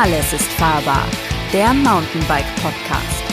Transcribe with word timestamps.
Alles 0.00 0.32
ist 0.32 0.52
fahrbar, 0.52 1.04
der 1.52 1.74
Mountainbike 1.74 2.46
Podcast. 2.62 3.24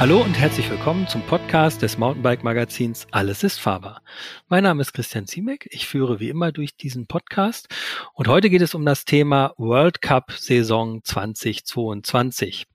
Hallo 0.00 0.20
und 0.20 0.34
herzlich 0.34 0.68
willkommen 0.68 1.06
zum 1.06 1.22
Podcast 1.22 1.80
des 1.80 1.96
Mountainbike 1.96 2.42
Magazins 2.42 3.06
Alles 3.12 3.44
ist 3.44 3.60
fahrbar. 3.60 4.02
Mein 4.48 4.64
Name 4.64 4.80
ist 4.80 4.94
Christian 4.94 5.28
Ziemek. 5.28 5.68
Ich 5.70 5.86
führe 5.86 6.18
wie 6.18 6.28
immer 6.28 6.50
durch 6.50 6.76
diesen 6.76 7.06
Podcast 7.06 7.68
und 8.14 8.26
heute 8.26 8.50
geht 8.50 8.62
es 8.62 8.74
um 8.74 8.84
das 8.84 9.04
Thema 9.04 9.54
World 9.58 10.02
Cup 10.02 10.32
Saison 10.32 11.04
2022. 11.04 12.66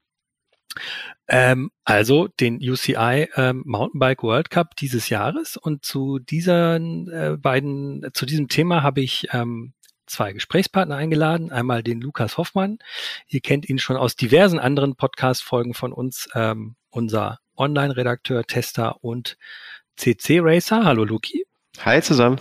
Ähm, 1.28 1.72
also 1.84 2.30
den 2.30 2.60
UCI 2.62 3.28
ähm, 3.36 3.64
Mountainbike 3.66 4.24
World 4.24 4.50
Cup 4.50 4.78
dieses 4.78 5.10
Jahres. 5.10 5.58
Und 5.58 5.84
zu 5.84 6.20
diesen 6.20 7.10
äh, 7.12 7.36
beiden, 7.38 8.08
zu 8.14 8.26
diesem 8.26 8.48
Thema 8.48 8.84
habe 8.84 9.02
ich 9.02 9.28
ähm, 9.34 9.74
zwei 10.08 10.34
Gesprächspartner 10.34 10.96
eingeladen. 10.96 11.52
Einmal 11.52 11.84
den 11.84 12.02
Lukas 12.02 12.38
Hoffmann. 12.38 12.80
Ihr 13.28 13.42
kennt 13.42 13.70
ihn 13.70 13.80
schon 13.80 13.98
aus 13.98 14.16
diversen 14.16 14.60
anderen 14.60 14.96
Podcast-Folgen 14.96 15.74
von 15.74 15.94
uns. 15.94 16.28
Ähm, 16.34 16.76
unser 16.90 17.40
Online-Redakteur, 17.56 18.46
Tester 18.46 19.04
und 19.04 19.38
CC-Racer. 19.98 20.86
Hallo 20.86 21.04
Luki. 21.04 21.46
Hi 21.80 22.02
zusammen. 22.02 22.40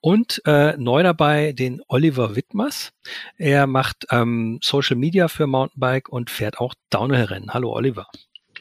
Und 0.00 0.42
äh, 0.44 0.76
neu 0.76 1.02
dabei 1.02 1.52
den 1.52 1.82
Oliver 1.88 2.36
Wittmers. 2.36 2.92
Er 3.36 3.66
macht 3.66 4.06
ähm, 4.10 4.58
Social 4.62 4.96
Media 4.96 5.28
für 5.28 5.46
Mountainbike 5.46 6.08
und 6.08 6.30
fährt 6.30 6.58
auch 6.58 6.74
Downhill-Rennen. 6.90 7.54
Hallo 7.54 7.72
Oliver. 7.72 8.06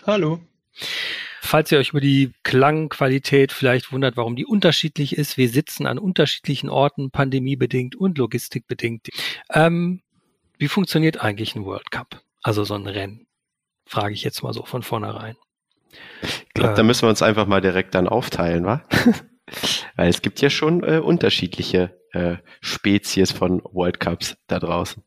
Hallo. 0.06 0.40
Falls 1.46 1.72
ihr 1.72 1.78
euch 1.78 1.92
über 1.92 2.02
die 2.02 2.34
Klangqualität 2.42 3.52
vielleicht 3.52 3.92
wundert, 3.92 4.18
warum 4.18 4.36
die 4.36 4.48
unterschiedlich 4.48 5.16
ist, 5.16 5.38
wir 5.38 5.48
sitzen 5.48 5.86
an 5.86 6.00
unterschiedlichen 6.00 6.70
Orten, 6.70 7.12
pandemiebedingt 7.12 7.96
und 7.96 8.18
logistikbedingt. 8.18 9.10
Ähm, 9.54 10.02
wie 10.58 10.68
funktioniert 10.68 11.22
eigentlich 11.22 11.56
ein 11.56 11.64
World 11.64 11.92
Cup? 11.92 12.24
Also 12.42 12.64
so 12.64 12.74
ein 12.74 12.88
Rennen? 12.88 13.28
Frage 13.86 14.16
ich 14.16 14.24
jetzt 14.24 14.42
mal 14.42 14.54
so 14.54 14.66
von 14.66 14.82
vornherein. 14.82 15.36
Ich 16.24 16.50
glaube, 16.56 16.74
äh, 16.74 16.76
da 16.78 16.82
müssen 16.84 17.04
wir 17.04 17.10
uns 17.10 17.22
einfach 17.22 17.46
mal 17.46 17.62
direkt 17.62 17.94
dann 17.94 18.08
aufteilen, 18.08 18.66
wa? 18.66 18.84
Weil 19.96 20.10
es 20.10 20.24
gibt 20.24 20.42
ja 20.42 20.50
schon 20.50 20.84
äh, 20.84 20.98
unterschiedliche 20.98 21.96
äh, 22.12 22.38
Spezies 22.60 23.32
von 23.32 23.62
World 23.72 24.00
Cups 24.00 24.36
da 24.48 24.58
draußen. 24.58 25.04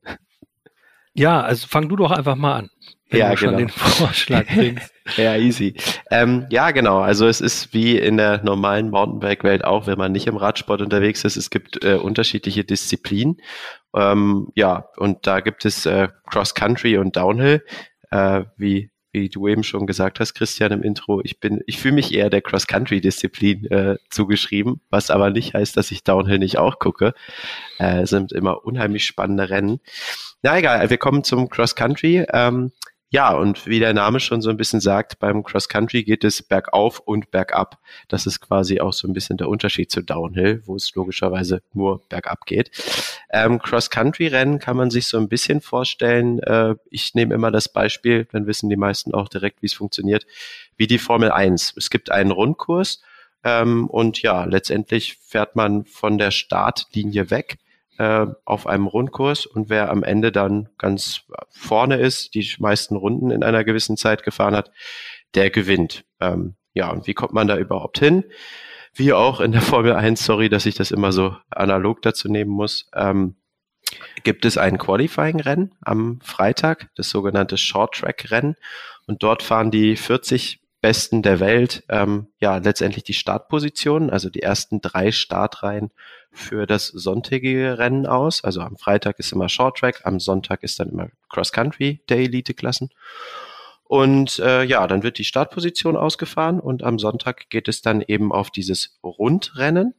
Ja, 1.18 1.40
also 1.40 1.66
fang 1.66 1.88
du 1.88 1.96
doch 1.96 2.12
einfach 2.12 2.36
mal 2.36 2.54
an. 2.54 2.70
Wenn 3.10 3.20
ja, 3.20 3.30
du 3.30 3.36
schon 3.36 3.48
genau. 3.48 3.58
den 3.58 3.68
Vorschlag 3.70 4.46
bringst. 4.54 4.92
ja, 5.16 5.34
easy. 5.36 5.74
Ähm, 6.10 6.46
ja, 6.50 6.70
genau. 6.70 7.00
Also 7.00 7.26
es 7.26 7.40
ist 7.40 7.74
wie 7.74 7.98
in 7.98 8.18
der 8.18 8.44
normalen 8.44 8.90
Mountainbike-Welt 8.90 9.64
auch, 9.64 9.88
wenn 9.88 9.98
man 9.98 10.12
nicht 10.12 10.28
im 10.28 10.36
Radsport 10.36 10.80
unterwegs 10.80 11.24
ist. 11.24 11.36
Es 11.36 11.50
gibt 11.50 11.84
äh, 11.84 11.94
unterschiedliche 11.94 12.64
Disziplinen. 12.64 13.38
Ähm, 13.96 14.48
ja, 14.54 14.84
und 14.96 15.26
da 15.26 15.40
gibt 15.40 15.64
es 15.64 15.86
äh, 15.86 16.08
Cross 16.30 16.54
Country 16.54 16.98
und 16.98 17.16
Downhill, 17.16 17.64
äh, 18.10 18.44
wie 18.56 18.90
wie 19.20 19.28
du 19.28 19.48
eben 19.48 19.62
schon 19.62 19.86
gesagt 19.86 20.20
hast, 20.20 20.34
Christian 20.34 20.72
im 20.72 20.82
Intro, 20.82 21.20
ich 21.22 21.40
bin, 21.40 21.60
ich 21.66 21.78
fühle 21.78 21.94
mich 21.94 22.14
eher 22.14 22.30
der 22.30 22.42
Cross-Country-Disziplin 22.42 23.66
äh, 23.66 23.96
zugeschrieben, 24.10 24.80
was 24.90 25.10
aber 25.10 25.30
nicht 25.30 25.54
heißt, 25.54 25.76
dass 25.76 25.90
ich 25.90 26.04
Downhill 26.04 26.38
nicht 26.38 26.58
auch 26.58 26.78
gucke. 26.78 27.14
Äh, 27.78 28.06
sind 28.06 28.32
immer 28.32 28.64
unheimlich 28.64 29.04
spannende 29.04 29.50
Rennen. 29.50 29.80
Na 30.42 30.58
egal, 30.58 30.88
wir 30.90 30.98
kommen 30.98 31.24
zum 31.24 31.48
Cross-Country. 31.48 32.26
Ähm, 32.32 32.72
ja, 33.10 33.34
und 33.34 33.66
wie 33.66 33.78
der 33.78 33.94
Name 33.94 34.20
schon 34.20 34.42
so 34.42 34.50
ein 34.50 34.58
bisschen 34.58 34.80
sagt, 34.80 35.18
beim 35.18 35.42
Cross 35.42 35.70
Country 35.70 36.02
geht 36.04 36.24
es 36.24 36.42
bergauf 36.42 36.98
und 37.00 37.30
bergab. 37.30 37.78
Das 38.08 38.26
ist 38.26 38.40
quasi 38.40 38.80
auch 38.80 38.92
so 38.92 39.08
ein 39.08 39.14
bisschen 39.14 39.38
der 39.38 39.48
Unterschied 39.48 39.90
zu 39.90 40.02
Downhill, 40.02 40.62
wo 40.66 40.76
es 40.76 40.94
logischerweise 40.94 41.62
nur 41.72 42.02
bergab 42.10 42.44
geht. 42.44 42.70
Ähm, 43.30 43.60
Cross 43.60 43.88
Country 43.88 44.26
Rennen 44.26 44.58
kann 44.58 44.76
man 44.76 44.90
sich 44.90 45.06
so 45.06 45.16
ein 45.16 45.28
bisschen 45.28 45.62
vorstellen. 45.62 46.38
Äh, 46.40 46.74
ich 46.90 47.14
nehme 47.14 47.34
immer 47.34 47.50
das 47.50 47.72
Beispiel, 47.72 48.26
dann 48.30 48.46
wissen 48.46 48.68
die 48.68 48.76
meisten 48.76 49.14
auch 49.14 49.28
direkt, 49.28 49.62
wie 49.62 49.66
es 49.66 49.74
funktioniert, 49.74 50.26
wie 50.76 50.86
die 50.86 50.98
Formel 50.98 51.32
1. 51.32 51.74
Es 51.78 51.88
gibt 51.88 52.10
einen 52.10 52.30
Rundkurs 52.30 53.00
ähm, 53.42 53.88
und 53.88 54.20
ja, 54.20 54.44
letztendlich 54.44 55.16
fährt 55.16 55.56
man 55.56 55.86
von 55.86 56.18
der 56.18 56.30
Startlinie 56.30 57.30
weg 57.30 57.58
äh, 57.98 58.26
auf 58.44 58.66
einem 58.66 58.86
Rundkurs 58.86 59.44
und 59.44 59.68
wer 59.68 59.90
am 59.90 60.02
Ende 60.02 60.32
dann 60.32 60.68
ganz 60.78 61.22
vorne 61.50 61.96
ist, 61.96 62.34
die 62.34 62.48
meisten 62.58 62.96
Runden 62.96 63.30
in 63.30 63.42
einer 63.42 63.64
gewissen 63.64 63.96
Zeit 63.96 64.22
gefahren 64.22 64.54
hat, 64.54 64.70
der 65.34 65.50
gewinnt. 65.50 66.04
Ähm, 66.20 66.56
ja, 66.74 66.90
und 66.90 67.06
wie 67.06 67.14
kommt 67.14 67.32
man 67.32 67.48
da 67.48 67.58
überhaupt 67.58 67.98
hin? 67.98 68.24
Wie 68.94 69.12
auch 69.12 69.40
in 69.40 69.52
der 69.52 69.60
Formel 69.60 69.92
1, 69.92 70.24
sorry, 70.24 70.48
dass 70.48 70.66
ich 70.66 70.74
das 70.74 70.90
immer 70.90 71.12
so 71.12 71.36
analog 71.50 72.02
dazu 72.02 72.28
nehmen 72.28 72.50
muss, 72.50 72.88
ähm, 72.94 73.36
gibt 74.22 74.44
es 74.44 74.58
ein 74.58 74.78
Qualifying-Rennen 74.78 75.74
am 75.80 76.20
Freitag, 76.22 76.90
das 76.96 77.10
sogenannte 77.10 77.56
Short-Track-Rennen. 77.56 78.56
Und 79.06 79.22
dort 79.22 79.42
fahren 79.42 79.70
die 79.70 79.96
40 79.96 80.60
Besten 80.80 81.22
der 81.22 81.40
Welt 81.40 81.82
ähm, 81.88 82.28
ja 82.38 82.58
letztendlich 82.58 83.04
die 83.04 83.14
Startpositionen, 83.14 84.10
also 84.10 84.30
die 84.30 84.42
ersten 84.42 84.80
drei 84.80 85.10
Startreihen 85.10 85.90
für 86.30 86.66
das 86.66 86.86
sonntägige 86.86 87.78
Rennen 87.78 88.06
aus. 88.06 88.44
Also 88.44 88.60
am 88.60 88.76
Freitag 88.76 89.18
ist 89.18 89.32
immer 89.32 89.48
Short 89.48 89.78
Track, 89.78 90.02
am 90.04 90.20
Sonntag 90.20 90.62
ist 90.62 90.78
dann 90.78 90.90
immer 90.90 91.08
Cross 91.28 91.52
Country 91.52 92.00
der 92.08 92.18
Elite-Klassen. 92.18 92.90
Und 93.84 94.38
äh, 94.38 94.64
ja, 94.64 94.86
dann 94.86 95.02
wird 95.02 95.18
die 95.18 95.24
Startposition 95.24 95.96
ausgefahren 95.96 96.60
und 96.60 96.84
am 96.84 96.98
Sonntag 96.98 97.48
geht 97.48 97.68
es 97.68 97.80
dann 97.80 98.02
eben 98.06 98.32
auf 98.32 98.50
dieses 98.50 98.98
Rundrennen. 99.02 99.94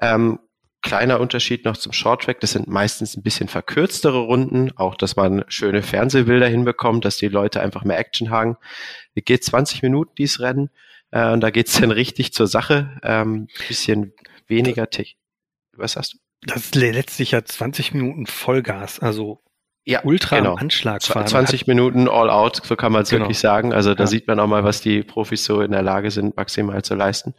Ähm, 0.00 0.40
kleiner 0.84 1.18
Unterschied 1.18 1.64
noch 1.64 1.78
zum 1.78 1.92
Short 1.92 2.22
Track, 2.22 2.40
das 2.40 2.52
sind 2.52 2.68
meistens 2.68 3.16
ein 3.16 3.22
bisschen 3.22 3.48
verkürztere 3.48 4.18
Runden, 4.18 4.70
auch 4.76 4.94
dass 4.94 5.16
man 5.16 5.44
schöne 5.48 5.82
Fernsehbilder 5.82 6.46
hinbekommt, 6.46 7.04
dass 7.06 7.16
die 7.16 7.28
Leute 7.28 7.60
einfach 7.60 7.84
mehr 7.84 7.98
Action 7.98 8.30
haben. 8.30 8.56
Es 9.14 9.24
geht 9.24 9.42
20 9.42 9.82
Minuten 9.82 10.12
dieses 10.16 10.40
Rennen 10.40 10.70
äh, 11.10 11.32
und 11.32 11.40
da 11.40 11.50
geht's 11.50 11.80
dann 11.80 11.90
richtig 11.90 12.34
zur 12.34 12.46
Sache, 12.46 13.00
ähm, 13.02 13.48
bisschen 13.66 14.12
weniger 14.46 14.90
Technik. 14.90 15.16
Was 15.72 15.96
hast 15.96 16.14
du? 16.14 16.18
Das 16.42 16.66
ist 16.66 16.74
letztlich 16.74 17.30
ja 17.30 17.42
20 17.42 17.94
Minuten 17.94 18.26
Vollgas, 18.26 19.00
also 19.00 19.40
ja, 19.86 20.00
ultra 20.02 20.38
genau. 20.38 20.54
Anschlag 20.54 21.02
fahren. 21.02 21.26
20 21.26 21.66
Minuten 21.66 22.08
all 22.08 22.30
out, 22.30 22.62
so 22.64 22.74
kann 22.74 22.90
man 22.90 23.02
es 23.02 23.10
genau. 23.10 23.24
wirklich 23.24 23.38
sagen. 23.38 23.74
Also 23.74 23.94
da 23.94 24.04
ja. 24.04 24.06
sieht 24.06 24.26
man 24.26 24.40
auch 24.40 24.46
mal, 24.46 24.64
was 24.64 24.80
die 24.80 25.02
Profis 25.02 25.44
so 25.44 25.60
in 25.60 25.72
der 25.72 25.82
Lage 25.82 26.10
sind, 26.10 26.36
maximal 26.36 26.82
zu 26.82 26.94
leisten. 26.94 27.34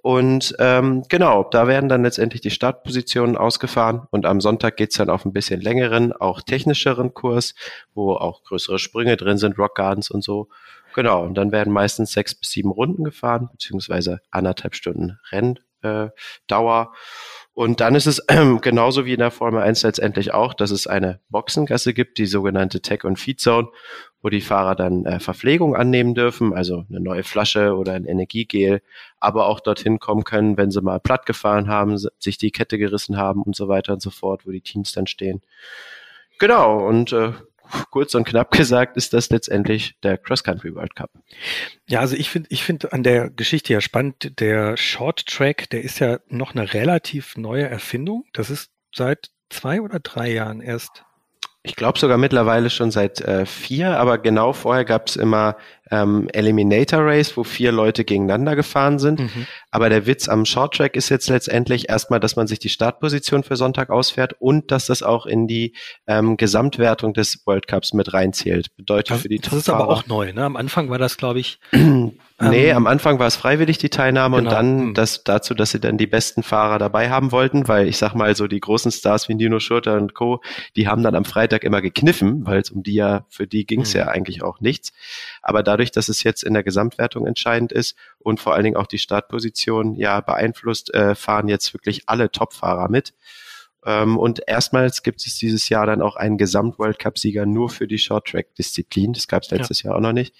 Und 0.00 0.54
ähm, 0.60 1.02
genau, 1.08 1.42
da 1.42 1.66
werden 1.66 1.88
dann 1.88 2.04
letztendlich 2.04 2.40
die 2.40 2.50
Startpositionen 2.50 3.36
ausgefahren 3.36 4.06
und 4.10 4.26
am 4.26 4.40
Sonntag 4.40 4.76
geht's 4.76 4.96
dann 4.96 5.10
auf 5.10 5.24
ein 5.24 5.32
bisschen 5.32 5.60
längeren, 5.60 6.12
auch 6.12 6.40
technischeren 6.40 7.14
Kurs, 7.14 7.54
wo 7.94 8.12
auch 8.14 8.44
größere 8.44 8.78
Sprünge 8.78 9.16
drin 9.16 9.38
sind, 9.38 9.58
Rock 9.58 9.74
Gardens 9.74 10.08
und 10.08 10.22
so. 10.22 10.48
Genau, 10.94 11.24
und 11.24 11.34
dann 11.34 11.50
werden 11.50 11.72
meistens 11.72 12.12
sechs 12.12 12.34
bis 12.34 12.50
sieben 12.50 12.70
Runden 12.70 13.02
gefahren, 13.02 13.48
beziehungsweise 13.50 14.20
anderthalb 14.30 14.76
Stunden 14.76 15.18
Renndauer. 15.32 16.92
Äh, 16.92 16.96
und 17.54 17.80
dann 17.80 17.94
ist 17.94 18.06
es 18.06 18.18
äh, 18.28 18.56
genauso 18.62 19.04
wie 19.04 19.12
in 19.12 19.18
der 19.18 19.30
Formel 19.30 19.62
1 19.62 19.82
letztendlich 19.82 20.32
auch, 20.32 20.54
dass 20.54 20.70
es 20.70 20.86
eine 20.86 21.20
Boxengasse 21.28 21.92
gibt, 21.92 22.18
die 22.18 22.26
sogenannte 22.26 22.80
Tech- 22.80 23.04
und 23.04 23.18
Feed-Zone, 23.18 23.68
wo 24.22 24.28
die 24.30 24.40
Fahrer 24.40 24.74
dann 24.74 25.04
äh, 25.04 25.20
Verpflegung 25.20 25.76
annehmen 25.76 26.14
dürfen, 26.14 26.54
also 26.54 26.84
eine 26.88 27.00
neue 27.00 27.24
Flasche 27.24 27.76
oder 27.76 27.92
ein 27.92 28.06
Energiegel, 28.06 28.80
aber 29.20 29.46
auch 29.48 29.60
dorthin 29.60 29.98
kommen 29.98 30.24
können, 30.24 30.56
wenn 30.56 30.70
sie 30.70 30.80
mal 30.80 31.00
platt 31.00 31.26
gefahren 31.26 31.68
haben, 31.68 31.98
sich 32.18 32.38
die 32.38 32.52
Kette 32.52 32.78
gerissen 32.78 33.18
haben 33.18 33.42
und 33.42 33.54
so 33.54 33.68
weiter 33.68 33.92
und 33.92 34.00
so 34.00 34.10
fort, 34.10 34.46
wo 34.46 34.50
die 34.50 34.62
Teams 34.62 34.92
dann 34.92 35.06
stehen. 35.06 35.42
Genau, 36.38 36.86
und 36.86 37.12
äh, 37.12 37.32
kurz 37.90 38.14
und 38.14 38.24
knapp 38.24 38.50
gesagt 38.50 38.96
ist 38.96 39.12
das 39.12 39.30
letztendlich 39.30 39.94
der 40.02 40.18
Cross 40.18 40.44
Country 40.44 40.74
World 40.74 40.94
Cup. 40.96 41.10
Ja, 41.88 42.00
also 42.00 42.16
ich 42.16 42.30
finde 42.30 42.48
ich 42.50 42.64
finde 42.64 42.92
an 42.92 43.02
der 43.02 43.30
Geschichte 43.30 43.72
ja 43.72 43.80
spannend, 43.80 44.40
der 44.40 44.76
Short 44.76 45.26
Track, 45.26 45.70
der 45.70 45.82
ist 45.82 45.98
ja 45.98 46.18
noch 46.28 46.54
eine 46.54 46.74
relativ 46.74 47.36
neue 47.36 47.68
Erfindung. 47.68 48.24
Das 48.32 48.50
ist 48.50 48.70
seit 48.94 49.30
zwei 49.50 49.80
oder 49.80 50.00
drei 50.00 50.32
Jahren 50.32 50.60
erst 50.60 51.04
ich 51.64 51.76
glaube 51.76 51.98
sogar 51.98 52.18
mittlerweile 52.18 52.70
schon 52.70 52.90
seit 52.90 53.20
äh, 53.20 53.46
vier, 53.46 53.96
aber 53.98 54.18
genau 54.18 54.52
vorher 54.52 54.84
gab 54.84 55.06
es 55.06 55.14
immer 55.14 55.56
ähm, 55.92 56.28
Eliminator 56.32 57.04
Race, 57.04 57.36
wo 57.36 57.44
vier 57.44 57.70
Leute 57.70 58.04
gegeneinander 58.04 58.56
gefahren 58.56 58.98
sind. 58.98 59.20
Mhm. 59.20 59.46
Aber 59.70 59.90
der 59.90 60.06
Witz 60.06 60.26
am 60.28 60.46
Short 60.46 60.74
Track 60.74 60.96
ist 60.96 61.10
jetzt 61.10 61.28
letztendlich 61.28 61.90
erstmal, 61.90 62.18
dass 62.18 62.34
man 62.34 62.46
sich 62.46 62.58
die 62.58 62.70
Startposition 62.70 63.44
für 63.44 63.56
Sonntag 63.56 63.90
ausfährt 63.90 64.34
und 64.38 64.70
dass 64.70 64.86
das 64.86 65.02
auch 65.02 65.26
in 65.26 65.46
die 65.46 65.74
ähm, 66.06 66.38
Gesamtwertung 66.38 67.12
des 67.12 67.46
World 67.46 67.66
Cups 67.66 67.92
mit 67.92 68.14
reinzählt. 68.14 68.74
Bedeutet 68.76 69.10
das, 69.10 69.22
für 69.22 69.28
die 69.28 69.38
Das 69.38 69.52
ist 69.52 69.68
aber 69.68 69.88
auch 69.88 70.06
neu, 70.06 70.32
ne? 70.32 70.44
Am 70.44 70.56
Anfang 70.56 70.88
war 70.88 70.98
das, 70.98 71.18
glaube 71.18 71.40
ich. 71.40 71.60
Nee, 72.50 72.70
ähm, 72.70 72.76
am 72.78 72.86
Anfang 72.86 73.18
war 73.18 73.26
es 73.26 73.36
freiwillig 73.36 73.78
die 73.78 73.88
Teilnahme 73.88 74.38
genau. 74.38 74.50
und 74.50 74.54
dann 74.54 74.80
hm. 74.80 74.94
das 74.94 75.24
dazu, 75.24 75.54
dass 75.54 75.70
sie 75.70 75.80
dann 75.80 75.98
die 75.98 76.06
besten 76.06 76.42
Fahrer 76.42 76.78
dabei 76.78 77.10
haben 77.10 77.32
wollten, 77.32 77.68
weil 77.68 77.86
ich 77.88 77.98
sag 77.98 78.14
mal 78.14 78.34
so 78.34 78.46
die 78.46 78.60
großen 78.60 78.90
Stars 78.90 79.28
wie 79.28 79.36
Dino 79.36 79.60
Schurter 79.60 79.96
und 79.96 80.14
Co., 80.14 80.40
die 80.76 80.88
haben 80.88 81.02
dann 81.02 81.14
am 81.14 81.24
Freitag 81.24 81.64
immer 81.64 81.80
gekniffen, 81.80 82.44
weil 82.46 82.60
es 82.60 82.70
um 82.70 82.82
die 82.82 82.94
ja, 82.94 83.26
für 83.28 83.46
die 83.46 83.66
ging 83.66 83.82
es 83.82 83.94
mhm. 83.94 84.00
ja 84.00 84.08
eigentlich 84.08 84.42
auch 84.42 84.60
nichts. 84.60 84.92
Aber 85.42 85.62
dadurch, 85.62 85.81
dass 85.90 86.08
es 86.08 86.22
jetzt 86.22 86.44
in 86.44 86.54
der 86.54 86.62
Gesamtwertung 86.62 87.26
entscheidend 87.26 87.72
ist 87.72 87.96
und 88.18 88.40
vor 88.40 88.54
allen 88.54 88.64
Dingen 88.64 88.76
auch 88.76 88.86
die 88.86 88.98
Startposition 88.98 89.94
ja 89.94 90.20
beeinflusst, 90.20 90.94
äh, 90.94 91.14
fahren 91.14 91.48
jetzt 91.48 91.74
wirklich 91.74 92.08
alle 92.08 92.30
Topfahrer 92.30 92.88
mit. 92.88 93.14
Ähm, 93.84 94.16
und 94.16 94.40
erstmals 94.46 95.02
gibt 95.02 95.26
es 95.26 95.38
dieses 95.38 95.68
Jahr 95.68 95.86
dann 95.86 96.02
auch 96.02 96.14
einen 96.16 96.38
Gesamt-World 96.38 96.98
Cup-Sieger 96.98 97.46
nur 97.46 97.68
für 97.68 97.88
die 97.88 97.98
Short-Track-Disziplin. 97.98 99.12
Das 99.12 99.26
gab 99.26 99.42
es 99.42 99.50
letztes 99.50 99.82
ja. 99.82 99.90
Jahr 99.90 99.96
auch 99.96 100.02
noch 100.02 100.12
nicht. 100.12 100.34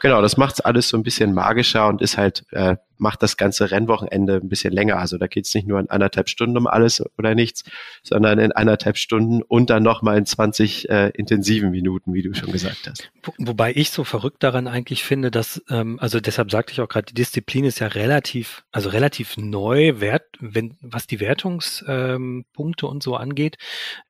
Genau, 0.00 0.20
das 0.20 0.36
macht 0.36 0.64
alles 0.66 0.88
so 0.88 0.96
ein 0.96 1.02
bisschen 1.02 1.32
magischer 1.32 1.88
und 1.88 2.02
ist 2.02 2.18
halt, 2.18 2.44
äh, 2.50 2.76
macht 2.98 3.22
das 3.22 3.36
ganze 3.36 3.70
Rennwochenende 3.70 4.36
ein 4.36 4.48
bisschen 4.48 4.72
länger. 4.72 4.98
Also 4.98 5.18
da 5.18 5.26
geht 5.26 5.46
es 5.46 5.54
nicht 5.54 5.66
nur 5.66 5.80
in 5.80 5.90
anderthalb 5.90 6.28
Stunden 6.28 6.56
um 6.56 6.66
alles 6.66 7.02
oder 7.18 7.34
nichts, 7.34 7.64
sondern 8.02 8.38
in 8.38 8.52
anderthalb 8.52 8.96
Stunden 8.96 9.42
und 9.42 9.70
dann 9.70 9.82
nochmal 9.82 10.18
in 10.18 10.26
20 10.26 10.88
äh, 10.88 11.08
intensiven 11.10 11.70
Minuten, 11.70 12.14
wie 12.14 12.22
du 12.22 12.34
schon 12.34 12.52
gesagt 12.52 12.88
hast. 12.88 13.10
Wo, 13.22 13.32
wobei 13.38 13.72
ich 13.74 13.90
so 13.90 14.04
verrückt 14.04 14.42
daran 14.42 14.68
eigentlich 14.68 15.04
finde, 15.04 15.30
dass, 15.30 15.62
ähm, 15.70 15.98
also 16.00 16.20
deshalb 16.20 16.50
sagte 16.50 16.72
ich 16.72 16.80
auch 16.80 16.88
gerade, 16.88 17.06
die 17.06 17.14
Disziplin 17.14 17.64
ist 17.64 17.80
ja 17.80 17.88
relativ, 17.88 18.64
also 18.72 18.88
relativ 18.88 19.36
neu, 19.36 20.00
wert, 20.00 20.24
wenn, 20.40 20.76
was 20.80 21.06
die 21.06 21.20
Wertungspunkte 21.20 22.86
ähm, 22.86 22.90
und 22.90 23.02
so 23.02 23.16
angeht. 23.16 23.56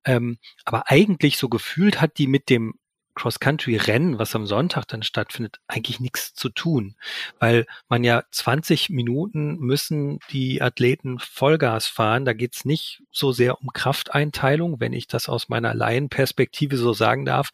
Ähm, 0.05 0.39
aber 0.65 0.91
eigentlich 0.91 1.37
so 1.37 1.49
gefühlt 1.49 2.01
hat 2.01 2.19
die 2.19 2.27
mit 2.27 2.51
dem 2.51 2.75
Cross-Country-Rennen, 3.17 4.19
was 4.21 4.37
am 4.37 4.47
Sonntag 4.47 4.87
dann 4.87 5.03
stattfindet, 5.03 5.59
eigentlich 5.67 5.99
nichts 5.99 6.35
zu 6.35 6.51
tun, 6.51 6.95
weil 7.41 7.67
man 7.89 8.05
ja 8.05 8.23
20 8.31 8.91
Minuten 8.91 9.57
müssen 9.57 10.21
die 10.31 10.63
Athleten 10.63 11.19
Vollgas 11.19 11.87
fahren. 11.87 12.25
Da 12.25 12.33
geht's 12.35 12.65
nicht 12.65 13.03
so 13.11 13.33
sehr 13.33 13.61
um 13.61 13.73
Krafteinteilung, 13.73 14.79
wenn 14.79 14.93
ich 14.93 15.09
das 15.09 15.29
aus 15.29 15.49
meiner 15.49 15.75
Laienperspektive 15.75 16.77
so 16.77 16.93
sagen 16.93 17.25
darf. 17.25 17.51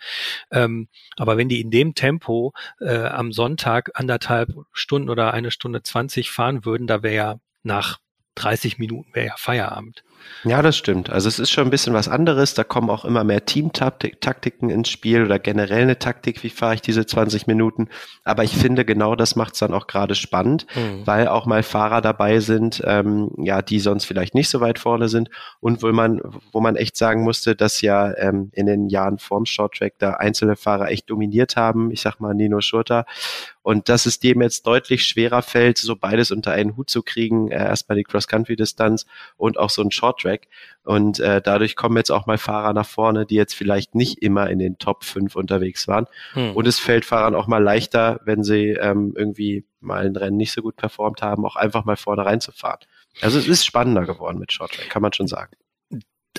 Ähm, 0.51 0.89
aber 1.17 1.39
wenn 1.39 1.49
die 1.49 1.61
in 1.61 1.71
dem 1.71 1.95
Tempo 1.95 2.53
äh, 2.81 2.99
am 2.99 3.33
Sonntag 3.33 3.93
anderthalb 3.95 4.53
Stunden 4.73 5.09
oder 5.09 5.33
eine 5.33 5.51
Stunde 5.51 5.83
20 5.83 6.31
fahren 6.31 6.65
würden, 6.65 6.87
da 6.87 7.03
wäre 7.03 7.15
ja 7.15 7.41
nach 7.63 8.01
30 8.35 8.79
Minuten 8.79 9.15
wäre 9.15 9.27
ja 9.27 9.35
Feierabend. 9.37 10.03
Ja, 10.45 10.61
das 10.61 10.77
stimmt. 10.77 11.11
Also 11.11 11.29
es 11.29 11.39
ist 11.39 11.51
schon 11.51 11.65
ein 11.65 11.71
bisschen 11.71 11.95
was 11.95 12.09
anderes. 12.09 12.55
Da 12.55 12.65
kommen 12.65 12.91
auch 12.91 13.05
immer 13.05 13.23
mehr 13.23 13.45
Teamtaktiken 13.45 14.71
ins 14.71 14.89
Spiel 14.89 15.25
oder 15.25 15.39
generell 15.39 15.83
eine 15.83 15.99
Taktik, 15.99 16.43
wie 16.43 16.51
fahre 16.51 16.75
ich 16.75 16.81
diese 16.81 17.07
20 17.07 17.47
Minuten. 17.47 17.89
Aber 18.25 18.43
ich 18.43 18.57
finde, 18.57 18.85
genau 18.85 19.15
das 19.15 19.37
macht 19.37 19.55
es 19.55 19.61
dann 19.61 19.73
auch 19.73 19.87
gerade 19.87 20.15
spannend, 20.15 20.67
mhm. 20.75 21.07
weil 21.07 21.29
auch 21.29 21.47
mal 21.47 21.63
Fahrer 21.63 22.01
dabei 22.01 22.41
sind, 22.41 22.83
ähm, 22.85 23.31
ja, 23.39 23.63
die 23.63 23.79
sonst 23.79 24.05
vielleicht 24.05 24.35
nicht 24.35 24.49
so 24.49 24.61
weit 24.61 24.79
vorne 24.79 25.09
sind 25.09 25.31
und 25.61 25.83
wo 25.83 25.93
man, 25.93 26.21
wo 26.51 26.61
man 26.61 26.77
echt 26.77 26.97
sagen 26.97 27.23
musste, 27.23 27.55
dass 27.55 27.81
ja 27.81 28.17
ähm, 28.17 28.51
in 28.53 28.67
den 28.67 28.89
Jahren 28.89 29.19
vorm 29.19 29.47
Shorttrack 29.47 29.95
da 29.99 30.15
einzelne 30.15 30.57
Fahrer 30.57 30.91
echt 30.91 31.09
dominiert 31.09 31.57
haben. 31.57 31.91
Ich 31.93 32.01
sag 32.01 32.19
mal 32.19 32.35
Nino 32.35 32.61
Schurter 32.61 33.07
und 33.63 33.89
dass 33.89 34.07
es 34.07 34.19
dem 34.19 34.43
jetzt 34.43 34.67
deutlich 34.67 35.05
schwerer 35.05 35.43
fällt, 35.43 35.79
so 35.79 35.97
beides 35.97 36.31
unter 36.31 36.53
einen 36.53 36.77
Hut 36.77 36.91
zu 36.91 37.03
kriegen, 37.03 37.51
äh, 37.51 37.57
erstmal 37.57 37.97
die 37.97 38.05
Cross-Country-Distanz 38.05 39.07
und 39.37 39.59
auch 39.59 39.71
so 39.71 39.83
ein 39.83 39.91
Short-Track. 39.91 40.49
Und 40.85 41.21
äh, 41.21 41.41
dadurch 41.41 41.77
kommen 41.77 41.97
jetzt 41.97 42.11
auch 42.11 42.27
mal 42.27 42.39
Fahrer 42.39 42.73
nach 42.73 42.87
vorne, 42.87 43.25
die 43.25 43.37
jetzt 43.37 43.55
vielleicht 43.55 43.95
nicht 43.95 44.21
immer 44.21 44.51
in 44.51 44.59
den 44.59 44.79
Top 44.79 45.05
5 45.05 45.37
unterwegs 45.37 45.87
waren. 45.87 46.07
Hm. 46.33 46.57
Und 46.57 46.67
es 46.67 46.81
fällt 46.81 47.05
Fahrern 47.05 47.37
auch 47.37 47.47
mal 47.47 47.63
leichter, 47.63 48.21
wenn 48.25 48.43
sie 48.43 48.71
ähm, 48.71 49.15
irgendwie 49.17 49.65
mal 49.81 50.05
ein 50.05 50.17
Rennen 50.17 50.37
nicht 50.37 50.53
so 50.53 50.63
gut 50.63 50.77
performt 50.77 51.23
haben, 51.23 51.45
auch 51.45 51.57
einfach 51.57 51.85
mal 51.85 51.97
vorne 51.97 52.25
reinzufahren. 52.25 52.81
Also 53.21 53.39
es 53.39 53.47
ist 53.47 53.65
spannender 53.65 54.07
geworden 54.07 54.39
mit 54.39 54.53
Short-Track, 54.53 54.91
kann 54.91 55.03
man 55.03 55.13
schon 55.13 55.29
sagen. 55.29 55.53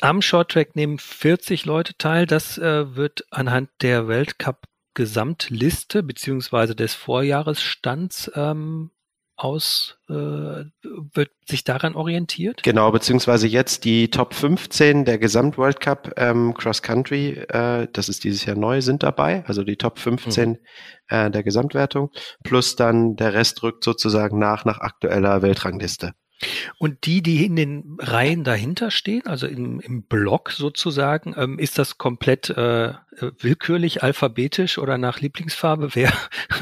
Am 0.01 0.21
Short-Track 0.21 0.75
nehmen 0.75 0.97
40 0.97 1.65
Leute 1.65 1.93
teil. 1.97 2.25
Das 2.25 2.57
äh, 2.57 2.95
wird 2.95 3.25
anhand 3.29 3.69
der 3.81 4.07
Weltcup 4.07 4.67
Gesamtliste 4.93 6.03
beziehungsweise 6.03 6.75
des 6.75 6.93
Vorjahresstands 6.93 8.31
ähm, 8.35 8.91
aus, 9.35 9.97
äh, 10.09 10.13
wird 10.13 11.31
sich 11.47 11.63
daran 11.63 11.95
orientiert? 11.95 12.61
Genau, 12.63 12.91
beziehungsweise 12.91 13.47
jetzt 13.47 13.83
die 13.83 14.09
Top 14.09 14.33
15 14.33 15.05
der 15.05 15.17
Gesamt-World 15.17 15.79
Cup 15.79 16.13
ähm, 16.17 16.53
Cross 16.53 16.81
Country, 16.81 17.31
äh, 17.49 17.87
das 17.91 18.09
ist 18.09 18.23
dieses 18.23 18.45
Jahr 18.45 18.55
neu, 18.55 18.81
sind 18.81 19.03
dabei, 19.03 19.43
also 19.45 19.63
die 19.63 19.75
Top 19.75 19.97
15 19.99 20.49
mhm. 20.49 20.57
äh, 21.07 21.31
der 21.31 21.43
Gesamtwertung, 21.43 22.11
plus 22.43 22.75
dann 22.75 23.15
der 23.15 23.33
Rest 23.33 23.63
rückt 23.63 23.83
sozusagen 23.83 24.37
nach, 24.37 24.65
nach 24.65 24.79
aktueller 24.79 25.41
Weltrangliste. 25.41 26.13
Und 26.77 27.05
die, 27.05 27.21
die 27.21 27.45
in 27.45 27.55
den 27.55 27.97
Reihen 27.99 28.43
dahinter 28.43 28.91
stehen, 28.91 29.25
also 29.25 29.47
im, 29.47 29.79
im 29.79 30.03
Block 30.03 30.51
sozusagen, 30.51 31.33
ähm, 31.37 31.57
ist 31.57 31.77
das 31.77 31.97
komplett 31.97 32.49
äh, 32.49 32.93
willkürlich, 33.39 34.03
alphabetisch 34.03 34.77
oder 34.77 34.97
nach 34.97 35.19
Lieblingsfarbe? 35.21 35.95
Wer? 35.95 36.13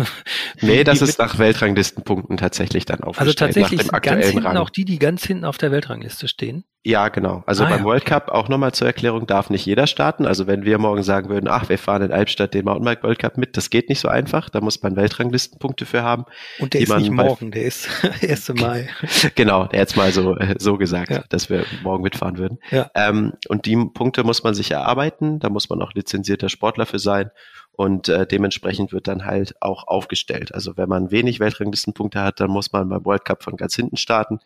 nee, 0.62 0.84
das 0.84 1.02
ist 1.02 1.20
nach 1.20 1.38
Weltranglistenpunkten 1.38 2.38
tatsächlich 2.38 2.86
dann 2.86 3.02
aufgestellt. 3.02 3.42
Also 3.42 3.62
tatsächlich 3.62 3.92
nach 3.92 4.00
dem 4.00 4.14
ganz 4.14 4.26
hinten 4.28 4.46
Rang. 4.46 4.58
auch 4.58 4.70
die, 4.70 4.86
die 4.86 5.00
ganz 5.00 5.26
hinten 5.26 5.46
auf 5.46 5.58
der 5.58 5.72
Weltrangliste 5.72 6.28
stehen. 6.28 6.64
Ja, 6.84 7.10
genau. 7.10 7.44
Also 7.46 7.64
ah, 7.64 7.70
beim 7.70 7.80
ja. 7.80 7.86
World 7.86 8.06
Cup 8.06 8.30
auch 8.30 8.50
nochmal 8.50 8.72
zur 8.72 8.88
Erklärung 8.88 9.28
darf 9.28 9.52
nicht 9.52 9.68
jeder 9.68 9.86
starten. 9.86 10.26
Also 10.26 10.48
wenn 10.48 10.66
wir 10.66 10.80
morgen 10.80 11.04
sagen 11.04 11.30
würden, 11.30 11.48
ach, 11.48 11.70
wir 11.70 11.78
fahren 11.78 12.02
in 12.02 12.12
Albstadt 12.12 12.56
den 12.56 12.66
Mountainbike 12.66 13.04
World 13.04 13.20
Cup 13.20 13.38
mit, 13.38 13.56
das 13.56 13.70
geht 13.70 13.88
nicht 13.88 14.00
so 14.00 14.08
einfach. 14.08 14.50
Da 14.50 14.62
muss 14.62 14.82
man 14.82 14.96
Weltranglistenpunkte 14.96 15.86
für 15.86 16.02
haben. 16.02 16.26
Und 16.58 16.74
der 16.74 16.82
ist 16.82 16.98
nicht 16.98 17.12
morgen, 17.12 17.52
der 17.52 17.66
ist 17.66 17.88
1. 18.24 18.54
Mai. 18.56 18.90
genau, 19.36 19.70
jetzt 19.72 19.96
mal 19.96 20.12
so, 20.12 20.36
äh, 20.38 20.56
so 20.58 20.78
gesagt, 20.78 21.12
ja. 21.12 21.24
dass 21.30 21.52
wir 21.52 21.66
morgen 21.84 22.02
mitfahren 22.02 22.40
würden. 22.40 22.58
Ja. 22.72 22.90
Ähm, 22.96 23.34
und 23.48 23.68
die 23.68 23.76
Punkte 23.76 24.24
muss 24.24 24.44
man 24.44 24.56
sich 24.56 24.72
erarbeiten. 24.72 25.40
Da 25.40 25.50
muss 25.50 25.70
man 25.70 25.84
auch 25.84 25.94
lizenzierter 26.42 26.50
Sportler 26.50 26.86
für 26.86 27.00
sein. 27.00 27.32
Und 27.72 28.10
äh, 28.10 28.28
dementsprechend 28.28 28.92
wird 28.92 29.08
dann 29.08 29.26
halt 29.26 29.56
auch 29.62 29.88
aufgestellt. 29.88 30.54
Also 30.54 30.76
wenn 30.78 30.90
man 30.90 31.10
wenig 31.10 31.40
Weltranglistenpunkte 31.40 32.22
hat, 32.22 32.40
dann 32.40 32.52
muss 32.52 32.72
man 32.74 32.90
beim 32.90 33.06
World 33.06 33.26
Cup 33.26 33.44
von 33.44 33.56
ganz 33.56 33.76
hinten 33.76 33.98
starten. 33.98 34.40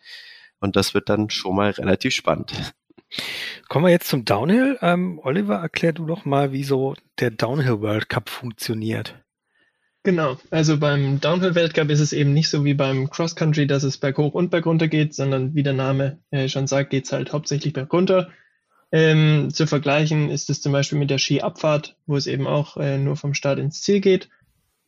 Und 0.60 0.76
das 0.76 0.94
wird 0.94 1.08
dann 1.08 1.28
schon 1.28 1.56
mal 1.56 1.70
relativ 1.70 2.14
spannend. 2.14 2.52
Kommen 3.68 3.84
wir 3.84 3.90
jetzt 3.90 4.08
zum 4.08 4.24
Downhill. 4.24 4.78
Ähm, 4.80 5.20
Oliver, 5.22 5.56
erklär 5.56 5.92
du 5.92 6.06
doch 6.06 6.24
mal, 6.24 6.52
wie 6.52 6.64
so 6.64 6.94
der 7.18 7.30
Downhill 7.30 7.80
World 7.80 8.08
Cup 8.08 8.30
funktioniert. 8.30 9.14
Genau, 10.02 10.36
also 10.52 10.78
beim 10.78 11.20
Downhill-Weltcup 11.20 11.90
ist 11.90 11.98
es 11.98 12.12
eben 12.12 12.32
nicht 12.32 12.48
so 12.48 12.64
wie 12.64 12.74
beim 12.74 13.10
Cross-Country, 13.10 13.66
dass 13.66 13.82
es 13.82 13.98
berghoch 13.98 14.34
und 14.34 14.50
bergunter 14.52 14.86
geht, 14.86 15.14
sondern 15.14 15.56
wie 15.56 15.64
der 15.64 15.72
Name 15.72 16.20
äh, 16.30 16.48
schon 16.48 16.68
sagt, 16.68 16.90
geht 16.90 17.06
es 17.06 17.12
halt 17.12 17.32
hauptsächlich 17.32 17.72
bergunter. 17.72 18.30
Ähm, 18.92 19.50
zu 19.52 19.66
vergleichen 19.66 20.30
ist 20.30 20.48
es 20.48 20.62
zum 20.62 20.72
Beispiel 20.72 20.98
mit 20.98 21.10
der 21.10 21.18
Skiabfahrt, 21.18 21.96
wo 22.06 22.16
es 22.16 22.26
eben 22.26 22.46
auch 22.46 22.76
äh, 22.76 22.98
nur 22.98 23.16
vom 23.16 23.34
Start 23.34 23.58
ins 23.58 23.82
Ziel 23.82 24.00
geht. 24.00 24.28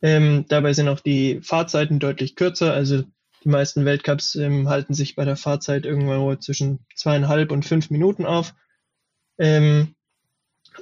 Ähm, 0.01 0.45
dabei 0.47 0.73
sind 0.73 0.87
auch 0.87 1.01
die 1.01 1.41
Fahrzeiten 1.41 1.99
deutlich 1.99 2.35
kürzer, 2.35 2.73
also 2.73 3.03
die 3.43 3.49
meisten 3.49 3.85
Weltcups 3.85 4.35
ähm, 4.35 4.69
halten 4.69 4.93
sich 4.93 5.15
bei 5.15 5.25
der 5.25 5.37
Fahrzeit 5.37 5.85
irgendwo 5.85 6.35
zwischen 6.35 6.85
zweieinhalb 6.95 7.51
und 7.51 7.65
fünf 7.65 7.89
Minuten 7.89 8.25
auf. 8.25 8.53
Ähm, 9.37 9.95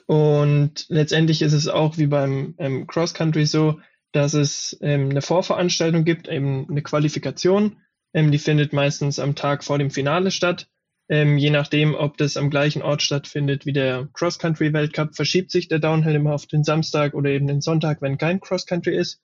und 0.06 0.86
letztendlich 0.90 1.42
ist 1.42 1.54
es 1.54 1.68
auch 1.68 1.98
wie 1.98 2.08
beim 2.08 2.56
ähm, 2.58 2.88
Cross 2.88 3.14
Country 3.14 3.46
so, 3.46 3.80
dass 4.12 4.34
es 4.34 4.78
ähm, 4.82 5.10
eine 5.10 5.22
Vorveranstaltung 5.22 6.04
gibt, 6.04 6.28
eben 6.28 6.68
eine 6.70 6.82
Qualifikation. 6.82 7.78
Die 8.16 8.40
findet 8.40 8.74
meistens 8.74 9.20
am 9.20 9.36
Tag 9.36 9.64
vor 9.64 9.78
dem 9.78 9.92
Finale 9.92 10.32
statt. 10.32 10.68
Ähm, 11.10 11.38
je 11.38 11.50
nachdem, 11.50 11.96
ob 11.96 12.18
das 12.18 12.36
am 12.36 12.50
gleichen 12.50 12.82
Ort 12.82 13.02
stattfindet 13.02 13.66
wie 13.66 13.74
der 13.74 14.10
Cross 14.14 14.40
Country 14.40 14.74
Weltcup, 14.74 15.16
verschiebt 15.16 15.52
sich 15.52 15.70
der 15.70 15.80
Downhill 15.80 16.16
immer 16.16 16.34
auf 16.34 16.48
den 16.48 16.64
Samstag 16.64 17.14
oder 17.14 17.30
eben 17.30 17.48
den 17.48 17.62
Sonntag, 17.62 18.02
wenn 18.02 18.18
kein 18.18 18.42
Cross 18.42 18.66
Country 18.66 18.98
ist. 18.98 19.22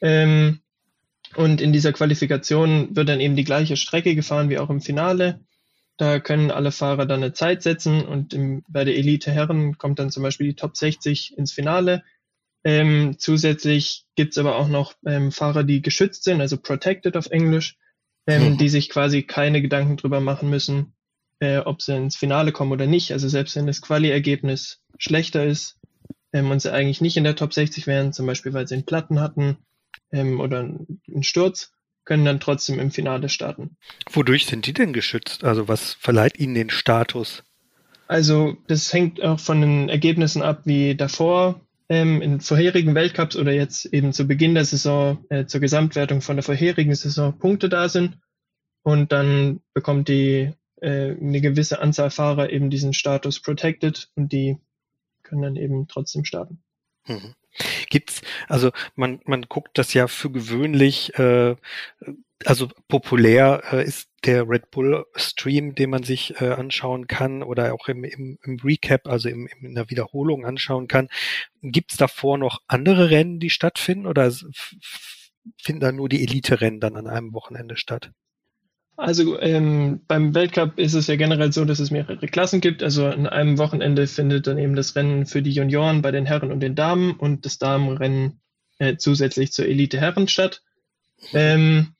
Ähm, 0.00 0.60
und 1.34 1.60
in 1.60 1.72
dieser 1.72 1.92
Qualifikation 1.92 2.94
wird 2.96 3.08
dann 3.08 3.20
eben 3.20 3.36
die 3.36 3.44
gleiche 3.44 3.76
Strecke 3.76 4.14
gefahren 4.14 4.48
wie 4.48 4.58
auch 4.58 4.70
im 4.70 4.80
Finale. 4.80 5.40
Da 5.98 6.20
können 6.20 6.50
alle 6.50 6.72
Fahrer 6.72 7.06
dann 7.06 7.22
eine 7.22 7.32
Zeit 7.32 7.62
setzen 7.62 8.04
und 8.06 8.32
im, 8.32 8.64
bei 8.68 8.84
der 8.84 8.96
Elite 8.96 9.30
Herren 9.30 9.76
kommt 9.78 9.98
dann 9.98 10.10
zum 10.10 10.22
Beispiel 10.22 10.48
die 10.48 10.56
Top 10.56 10.76
60 10.76 11.36
ins 11.36 11.52
Finale. 11.52 12.04
Ähm, 12.64 13.16
zusätzlich 13.18 14.04
gibt's 14.14 14.38
aber 14.38 14.56
auch 14.56 14.68
noch 14.68 14.94
ähm, 15.06 15.30
Fahrer, 15.30 15.64
die 15.64 15.82
geschützt 15.82 16.24
sind, 16.24 16.40
also 16.40 16.58
protected 16.58 17.16
auf 17.16 17.26
Englisch, 17.26 17.76
ähm, 18.26 18.52
mhm. 18.52 18.58
die 18.58 18.68
sich 18.68 18.88
quasi 18.88 19.22
keine 19.22 19.62
Gedanken 19.62 19.96
drüber 19.96 20.20
machen 20.20 20.50
müssen, 20.50 20.94
äh, 21.40 21.58
ob 21.58 21.82
sie 21.82 21.96
ins 21.96 22.16
Finale 22.16 22.52
kommen 22.52 22.72
oder 22.72 22.86
nicht. 22.86 23.12
Also 23.12 23.28
selbst 23.28 23.56
wenn 23.56 23.66
das 23.66 23.82
Quali-Ergebnis 23.82 24.80
schlechter 24.98 25.44
ist 25.44 25.78
ähm, 26.32 26.50
und 26.50 26.60
sie 26.60 26.72
eigentlich 26.72 27.00
nicht 27.00 27.16
in 27.16 27.24
der 27.24 27.36
Top 27.36 27.52
60 27.52 27.86
wären, 27.86 28.12
zum 28.12 28.26
Beispiel 28.26 28.52
weil 28.52 28.66
sie 28.66 28.74
einen 28.74 28.86
Platten 28.86 29.20
hatten 29.20 29.58
ähm, 30.12 30.40
oder 30.40 30.60
einen 30.60 31.22
Sturz, 31.22 31.72
können 32.04 32.24
dann 32.24 32.40
trotzdem 32.40 32.78
im 32.78 32.90
Finale 32.90 33.28
starten. 33.28 33.76
Wodurch 34.10 34.46
sind 34.46 34.66
die 34.66 34.72
denn 34.72 34.92
geschützt? 34.92 35.44
Also 35.44 35.68
was 35.68 35.94
verleiht 35.94 36.38
ihnen 36.38 36.54
den 36.54 36.70
Status? 36.70 37.42
Also 38.08 38.56
das 38.68 38.92
hängt 38.92 39.20
auch 39.20 39.40
von 39.40 39.60
den 39.60 39.88
Ergebnissen 39.88 40.42
ab, 40.42 40.62
wie 40.64 40.94
davor 40.94 41.60
ähm, 41.88 42.20
in 42.22 42.40
vorherigen 42.40 42.94
Weltcups 42.94 43.36
oder 43.36 43.52
jetzt 43.52 43.86
eben 43.86 44.12
zu 44.12 44.26
Beginn 44.26 44.54
der 44.54 44.64
Saison 44.64 45.24
äh, 45.28 45.46
zur 45.46 45.60
Gesamtwertung 45.60 46.20
von 46.20 46.36
der 46.36 46.42
vorherigen 46.42 46.94
Saison 46.94 47.38
Punkte 47.38 47.68
da 47.68 47.88
sind. 47.88 48.18
Und 48.82 49.12
dann 49.12 49.60
bekommt 49.74 50.08
die 50.08 50.52
äh, 50.80 51.16
eine 51.16 51.40
gewisse 51.40 51.80
Anzahl 51.80 52.10
Fahrer 52.10 52.50
eben 52.50 52.70
diesen 52.70 52.92
Status 52.92 53.40
protected 53.40 54.10
und 54.14 54.32
die 54.32 54.58
können 55.22 55.42
dann 55.42 55.56
eben 55.56 55.88
trotzdem 55.88 56.24
starten. 56.24 56.62
Mhm. 57.06 57.34
Gibt's, 57.88 58.22
also 58.48 58.70
man, 58.94 59.20
man 59.24 59.42
guckt 59.42 59.78
das 59.78 59.94
ja 59.94 60.08
für 60.08 60.30
gewöhnlich, 60.30 61.18
äh, 61.18 61.56
also 62.44 62.68
populär 62.88 63.62
äh, 63.72 63.84
ist 63.84 64.08
der 64.24 64.48
Red 64.48 64.70
Bull 64.70 65.06
Stream, 65.14 65.74
den 65.74 65.90
man 65.90 66.02
sich 66.02 66.40
äh, 66.40 66.50
anschauen 66.50 67.06
kann 67.06 67.42
oder 67.42 67.72
auch 67.72 67.88
im, 67.88 68.04
im, 68.04 68.38
im 68.42 68.58
Recap, 68.62 69.06
also 69.06 69.28
im, 69.28 69.48
in 69.60 69.74
der 69.74 69.88
Wiederholung 69.90 70.44
anschauen 70.44 70.88
kann. 70.88 71.08
Gibt 71.62 71.92
es 71.92 71.96
davor 71.96 72.36
noch 72.36 72.60
andere 72.66 73.10
Rennen, 73.10 73.40
die 73.40 73.50
stattfinden 73.50 74.06
oder 74.06 74.30
finden 75.56 75.80
da 75.80 75.92
nur 75.92 76.08
die 76.08 76.22
Elite-Rennen 76.24 76.80
dann 76.80 76.96
an 76.96 77.06
einem 77.06 77.32
Wochenende 77.32 77.76
statt? 77.76 78.10
Also 78.96 79.38
ähm, 79.40 80.00
beim 80.08 80.34
Weltcup 80.34 80.78
ist 80.78 80.94
es 80.94 81.06
ja 81.06 81.16
generell 81.16 81.52
so, 81.52 81.66
dass 81.66 81.80
es 81.80 81.90
mehrere 81.90 82.26
Klassen 82.26 82.62
gibt. 82.62 82.82
Also 82.82 83.06
an 83.06 83.26
einem 83.26 83.58
Wochenende 83.58 84.06
findet 84.06 84.46
dann 84.46 84.58
eben 84.58 84.74
das 84.74 84.96
Rennen 84.96 85.26
für 85.26 85.42
die 85.42 85.52
Junioren 85.52 86.00
bei 86.00 86.10
den 86.10 86.24
Herren 86.24 86.50
und 86.50 86.60
den 86.60 86.74
Damen 86.74 87.12
und 87.12 87.44
das 87.44 87.58
Damenrennen 87.58 88.40
äh, 88.78 88.96
zusätzlich 88.96 89.52
zur 89.52 89.66
Elite 89.66 90.00
Herren 90.00 90.28
statt. 90.28 90.62
Ähm, 91.34 91.95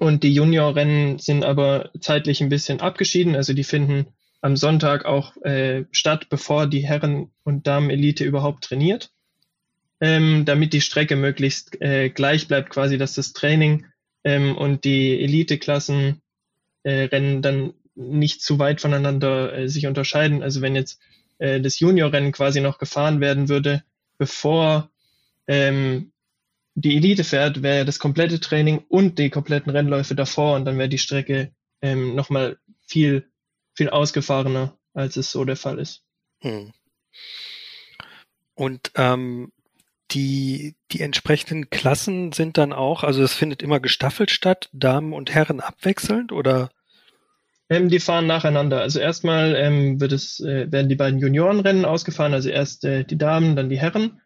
und 0.00 0.22
die 0.22 0.34
Juniorrennen 0.34 1.18
sind 1.18 1.44
aber 1.44 1.90
zeitlich 2.00 2.40
ein 2.40 2.48
bisschen 2.48 2.80
abgeschieden. 2.80 3.36
Also 3.36 3.52
die 3.52 3.64
finden 3.64 4.06
am 4.40 4.56
Sonntag 4.56 5.04
auch 5.04 5.36
äh, 5.38 5.84
statt, 5.92 6.28
bevor 6.28 6.66
die 6.66 6.86
Herren- 6.86 7.30
und 7.44 7.66
Damen-Elite 7.66 8.24
überhaupt 8.24 8.64
trainiert. 8.64 9.10
Ähm, 10.00 10.44
damit 10.44 10.72
die 10.72 10.80
Strecke 10.80 11.14
möglichst 11.14 11.80
äh, 11.80 12.10
gleich 12.10 12.48
bleibt, 12.48 12.70
quasi, 12.70 12.98
dass 12.98 13.14
das 13.14 13.32
Training 13.32 13.86
ähm, 14.24 14.56
und 14.56 14.84
die 14.84 15.22
Elite-Klassen 15.22 16.20
äh, 16.82 17.08
dann 17.08 17.74
nicht 17.94 18.42
zu 18.42 18.58
weit 18.58 18.80
voneinander 18.80 19.56
äh, 19.56 19.68
sich 19.68 19.86
unterscheiden. 19.86 20.42
Also 20.42 20.60
wenn 20.60 20.74
jetzt 20.74 21.00
äh, 21.38 21.60
das 21.60 21.78
Junior-Rennen 21.78 22.32
quasi 22.32 22.60
noch 22.60 22.78
gefahren 22.78 23.20
werden 23.20 23.48
würde, 23.48 23.84
bevor 24.18 24.90
ähm, 25.46 26.12
die 26.74 26.96
Elite 26.96 27.24
fährt, 27.24 27.62
wäre 27.62 27.84
das 27.84 27.98
komplette 27.98 28.40
Training 28.40 28.78
und 28.88 29.18
die 29.18 29.30
kompletten 29.30 29.70
Rennläufe 29.70 30.14
davor 30.14 30.56
und 30.56 30.64
dann 30.64 30.78
wäre 30.78 30.88
die 30.88 30.98
Strecke 30.98 31.52
ähm, 31.82 32.14
nochmal 32.14 32.58
viel, 32.86 33.30
viel 33.74 33.90
ausgefahrener, 33.90 34.76
als 34.94 35.16
es 35.16 35.30
so 35.30 35.44
der 35.44 35.56
Fall 35.56 35.78
ist. 35.78 36.02
Hm. 36.40 36.72
Und 38.54 38.92
ähm, 38.96 39.52
die, 40.12 40.76
die 40.90 41.00
entsprechenden 41.00 41.70
Klassen 41.70 42.32
sind 42.32 42.58
dann 42.58 42.72
auch, 42.72 43.02
also 43.02 43.22
es 43.22 43.32
findet 43.32 43.62
immer 43.62 43.80
gestaffelt 43.80 44.30
statt, 44.30 44.68
Damen 44.72 45.12
und 45.12 45.34
Herren 45.34 45.60
abwechselnd 45.60 46.32
oder? 46.32 46.70
Ähm, 47.68 47.88
die 47.88 48.00
fahren 48.00 48.26
nacheinander. 48.26 48.80
Also 48.80 48.98
erstmal 48.98 49.54
ähm, 49.56 50.00
wird 50.00 50.12
es, 50.12 50.40
äh, 50.40 50.70
werden 50.70 50.88
die 50.88 50.96
beiden 50.96 51.18
Juniorenrennen 51.18 51.84
ausgefahren, 51.84 52.34
also 52.34 52.50
erst 52.50 52.84
äh, 52.84 53.04
die 53.04 53.18
Damen, 53.18 53.56
dann 53.56 53.70
die 53.70 53.78
Herren. 53.78 54.20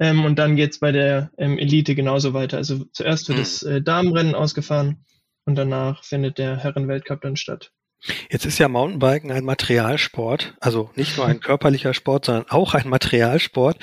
Ähm, 0.00 0.24
und 0.24 0.38
dann 0.38 0.56
geht's 0.56 0.80
bei 0.80 0.90
der 0.90 1.30
ähm, 1.38 1.58
Elite 1.58 1.94
genauso 1.94 2.32
weiter. 2.34 2.56
Also 2.56 2.84
zuerst 2.92 3.28
wird 3.28 3.38
mhm. 3.38 3.42
das 3.42 3.62
äh, 3.62 3.82
Damenrennen 3.82 4.34
ausgefahren 4.34 5.04
und 5.44 5.54
danach 5.54 6.02
findet 6.02 6.38
der 6.38 6.56
Herrenweltcup 6.56 7.20
dann 7.20 7.36
statt. 7.36 7.70
Jetzt 8.30 8.46
ist 8.46 8.58
ja 8.58 8.68
Mountainbiken 8.68 9.30
ein 9.30 9.44
Materialsport, 9.44 10.54
also 10.58 10.90
nicht 10.96 11.18
nur 11.18 11.26
ein 11.26 11.40
körperlicher 11.42 11.92
Sport, 11.92 12.24
sondern 12.24 12.46
auch 12.48 12.72
ein 12.72 12.88
Materialsport. 12.88 13.76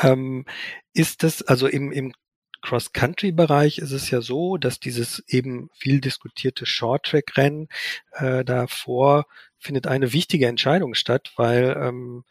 Ähm, 0.00 0.46
ist 0.94 1.24
das, 1.24 1.42
also 1.42 1.66
im, 1.66 1.90
im 1.90 2.12
Cross-Country-Bereich 2.62 3.78
ist 3.78 3.90
es 3.90 4.10
ja 4.10 4.20
so, 4.20 4.56
dass 4.56 4.78
dieses 4.78 5.22
eben 5.28 5.68
viel 5.74 6.00
diskutierte 6.00 6.64
Short-Track-Rennen 6.64 7.68
äh, 8.12 8.44
davor 8.44 9.26
findet 9.58 9.88
eine 9.88 10.12
wichtige 10.12 10.46
Entscheidung 10.46 10.94
statt, 10.94 11.32
weil 11.36 11.76
ähm, 11.80 12.24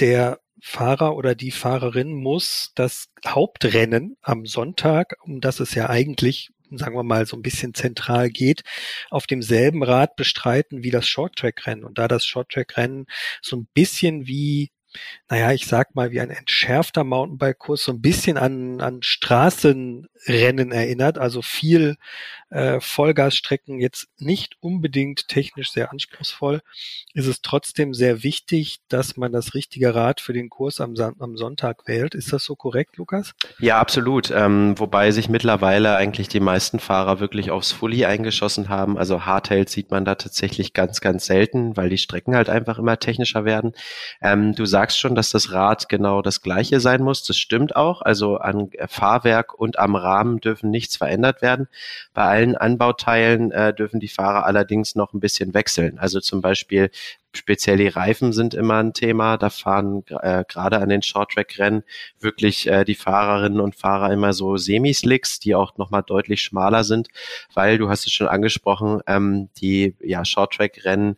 der 0.00 0.40
Fahrer 0.62 1.16
oder 1.16 1.34
die 1.34 1.50
Fahrerin 1.50 2.12
muss 2.12 2.72
das 2.74 3.08
Hauptrennen 3.26 4.16
am 4.22 4.46
Sonntag, 4.46 5.16
um 5.22 5.40
das 5.40 5.60
es 5.60 5.74
ja 5.74 5.88
eigentlich 5.88 6.50
sagen 6.72 6.94
wir 6.94 7.02
mal, 7.02 7.26
so 7.26 7.36
ein 7.36 7.42
bisschen 7.42 7.74
zentral 7.74 8.30
geht, 8.30 8.62
auf 9.10 9.26
demselben 9.26 9.82
Rad 9.82 10.16
bestreiten 10.16 10.82
wie 10.82 10.90
das 10.90 11.08
Short-Track-Rennen. 11.08 11.84
Und 11.84 11.98
da 11.98 12.08
das 12.08 12.24
Short-Track-Rennen 12.24 13.06
so 13.42 13.56
ein 13.56 13.68
bisschen 13.74 14.26
wie 14.26 14.70
naja, 15.28 15.52
ich 15.52 15.66
sag 15.66 15.94
mal, 15.94 16.10
wie 16.10 16.20
ein 16.20 16.30
entschärfter 16.30 17.04
Mountainbike-Kurs 17.04 17.84
so 17.84 17.92
ein 17.92 18.00
bisschen 18.00 18.36
an, 18.36 18.80
an 18.80 19.02
Straßenrennen 19.02 20.72
erinnert, 20.72 21.18
also 21.18 21.42
viel 21.42 21.96
äh, 22.50 22.80
Vollgasstrecken, 22.80 23.80
jetzt 23.80 24.08
nicht 24.18 24.56
unbedingt 24.60 25.28
technisch 25.28 25.70
sehr 25.70 25.92
anspruchsvoll, 25.92 26.62
ist 27.14 27.26
es 27.26 27.42
trotzdem 27.42 27.94
sehr 27.94 28.22
wichtig, 28.22 28.80
dass 28.88 29.16
man 29.16 29.32
das 29.32 29.54
richtige 29.54 29.94
Rad 29.94 30.20
für 30.20 30.32
den 30.32 30.50
Kurs 30.50 30.80
am, 30.80 30.94
am 31.18 31.36
Sonntag 31.36 31.86
wählt. 31.86 32.14
Ist 32.14 32.32
das 32.32 32.44
so 32.44 32.56
korrekt, 32.56 32.96
Lukas? 32.96 33.32
Ja, 33.60 33.78
absolut. 33.78 34.30
Ähm, 34.30 34.74
wobei 34.78 35.12
sich 35.12 35.28
mittlerweile 35.28 35.96
eigentlich 35.96 36.28
die 36.28 36.40
meisten 36.40 36.80
Fahrer 36.80 37.20
wirklich 37.20 37.50
aufs 37.50 37.72
Fully 37.72 38.04
eingeschossen 38.04 38.68
haben. 38.68 38.98
Also 38.98 39.24
Hardtails 39.24 39.72
sieht 39.72 39.90
man 39.90 40.04
da 40.04 40.16
tatsächlich 40.16 40.72
ganz, 40.72 41.00
ganz 41.00 41.26
selten, 41.26 41.76
weil 41.76 41.88
die 41.88 41.98
Strecken 41.98 42.34
halt 42.34 42.48
einfach 42.50 42.78
immer 42.78 42.98
technischer 42.98 43.44
werden. 43.44 43.72
Ähm, 44.20 44.54
du 44.54 44.66
sagst 44.66 44.79
schon, 44.88 45.14
dass 45.14 45.30
das 45.30 45.52
Rad 45.52 45.88
genau 45.88 46.22
das 46.22 46.40
gleiche 46.42 46.80
sein 46.80 47.02
muss. 47.02 47.24
Das 47.24 47.36
stimmt 47.36 47.76
auch. 47.76 48.02
Also 48.02 48.36
an 48.38 48.70
Fahrwerk 48.88 49.54
und 49.54 49.78
am 49.78 49.96
Rahmen 49.96 50.40
dürfen 50.40 50.70
nichts 50.70 50.96
verändert 50.96 51.42
werden. 51.42 51.68
Bei 52.14 52.24
allen 52.24 52.56
Anbauteilen 52.56 53.52
äh, 53.52 53.74
dürfen 53.74 54.00
die 54.00 54.08
Fahrer 54.08 54.46
allerdings 54.46 54.94
noch 54.94 55.12
ein 55.12 55.20
bisschen 55.20 55.54
wechseln. 55.54 55.98
Also 55.98 56.20
zum 56.20 56.40
Beispiel 56.40 56.90
speziell 57.32 57.76
die 57.76 57.88
Reifen 57.88 58.32
sind 58.32 58.54
immer 58.54 58.78
ein 58.78 58.92
Thema. 58.92 59.36
Da 59.36 59.50
fahren 59.50 60.02
äh, 60.08 60.44
gerade 60.48 60.78
an 60.78 60.88
den 60.88 61.02
Shorttrack-Rennen 61.02 61.84
wirklich 62.18 62.66
äh, 62.66 62.84
die 62.84 62.94
Fahrerinnen 62.94 63.60
und 63.60 63.76
Fahrer 63.76 64.12
immer 64.12 64.32
so 64.32 64.56
Semi-Slicks, 64.56 65.40
die 65.40 65.54
auch 65.54 65.76
nochmal 65.76 66.02
deutlich 66.02 66.42
schmaler 66.42 66.84
sind, 66.84 67.08
weil 67.54 67.78
du 67.78 67.88
hast 67.88 68.06
es 68.06 68.12
schon 68.12 68.28
angesprochen, 68.28 69.00
ähm, 69.06 69.48
die 69.60 69.94
ja, 70.00 70.24
Shorttrack-Rennen 70.24 71.16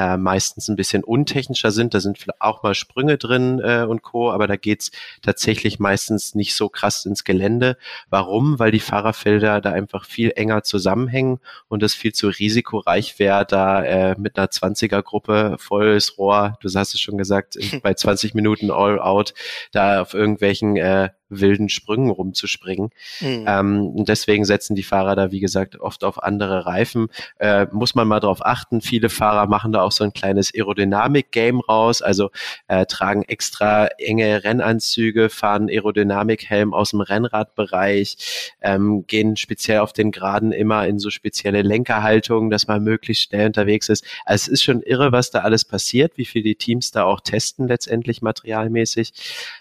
äh, 0.00 0.16
meistens 0.16 0.68
ein 0.68 0.76
bisschen 0.76 1.04
untechnischer 1.04 1.70
sind. 1.70 1.92
Da 1.92 2.00
sind 2.00 2.24
auch 2.38 2.62
mal 2.62 2.74
Sprünge 2.74 3.18
drin 3.18 3.60
äh, 3.62 3.84
und 3.86 4.02
Co., 4.02 4.30
aber 4.30 4.46
da 4.46 4.56
geht's 4.56 4.90
tatsächlich 5.20 5.78
meistens 5.78 6.34
nicht 6.34 6.54
so 6.54 6.70
krass 6.70 7.04
ins 7.04 7.24
Gelände. 7.24 7.76
Warum? 8.08 8.58
Weil 8.58 8.70
die 8.70 8.80
Fahrerfelder 8.80 9.60
da 9.60 9.72
einfach 9.72 10.06
viel 10.06 10.32
enger 10.34 10.62
zusammenhängen 10.62 11.40
und 11.68 11.82
es 11.82 11.94
viel 11.94 12.12
zu 12.12 12.28
risikoreich 12.28 13.18
wäre, 13.18 13.44
da 13.44 13.82
äh, 13.82 14.14
mit 14.18 14.38
einer 14.38 14.48
20er-Gruppe 14.48 15.56
volles 15.58 16.16
Rohr, 16.16 16.56
du 16.62 16.68
hast 16.72 16.94
es 16.94 17.00
schon 17.00 17.18
gesagt, 17.18 17.58
bei 17.82 17.92
20 17.92 18.34
Minuten 18.34 18.70
All 18.70 18.98
Out, 18.98 19.34
da 19.72 20.00
auf 20.00 20.14
irgendwelchen 20.14 20.76
äh, 20.76 21.10
wilden 21.30 21.68
Sprüngen 21.68 22.10
rumzuspringen. 22.10 22.90
Mhm. 23.20 23.44
Ähm, 23.46 23.86
und 23.88 24.08
deswegen 24.08 24.44
setzen 24.44 24.74
die 24.76 24.82
Fahrer 24.82 25.16
da, 25.16 25.30
wie 25.30 25.40
gesagt, 25.40 25.80
oft 25.80 26.04
auf 26.04 26.22
andere 26.22 26.66
Reifen. 26.66 27.08
Äh, 27.38 27.66
muss 27.72 27.94
man 27.94 28.08
mal 28.08 28.20
drauf 28.20 28.44
achten. 28.44 28.80
Viele 28.80 29.08
Fahrer 29.08 29.46
machen 29.46 29.72
da 29.72 29.82
auch 29.82 29.92
so 29.92 30.04
ein 30.04 30.12
kleines 30.12 30.52
Aerodynamik-Game 30.54 31.60
raus, 31.60 32.02
also 32.02 32.30
äh, 32.68 32.86
tragen 32.86 33.22
extra 33.22 33.86
enge 33.98 34.44
Rennanzüge, 34.44 35.30
fahren 35.30 35.68
Aerodynamik-Helm 35.68 36.74
aus 36.74 36.90
dem 36.90 37.00
Rennradbereich, 37.00 38.16
ähm, 38.60 39.06
gehen 39.06 39.36
speziell 39.36 39.80
auf 39.80 39.92
den 39.92 40.10
Geraden 40.10 40.52
immer 40.52 40.86
in 40.86 40.98
so 40.98 41.10
spezielle 41.10 41.62
Lenkerhaltungen, 41.62 42.50
dass 42.50 42.66
man 42.66 42.82
möglichst 42.82 43.28
schnell 43.28 43.46
unterwegs 43.46 43.88
ist. 43.88 44.04
Also 44.24 44.44
es 44.44 44.48
ist 44.48 44.62
schon 44.62 44.82
irre, 44.82 45.12
was 45.12 45.30
da 45.30 45.40
alles 45.40 45.64
passiert, 45.64 46.16
wie 46.16 46.24
viel 46.24 46.42
die 46.42 46.56
Teams 46.56 46.90
da 46.90 47.04
auch 47.04 47.20
testen 47.20 47.68
letztendlich 47.68 48.22
materialmäßig. 48.22 49.12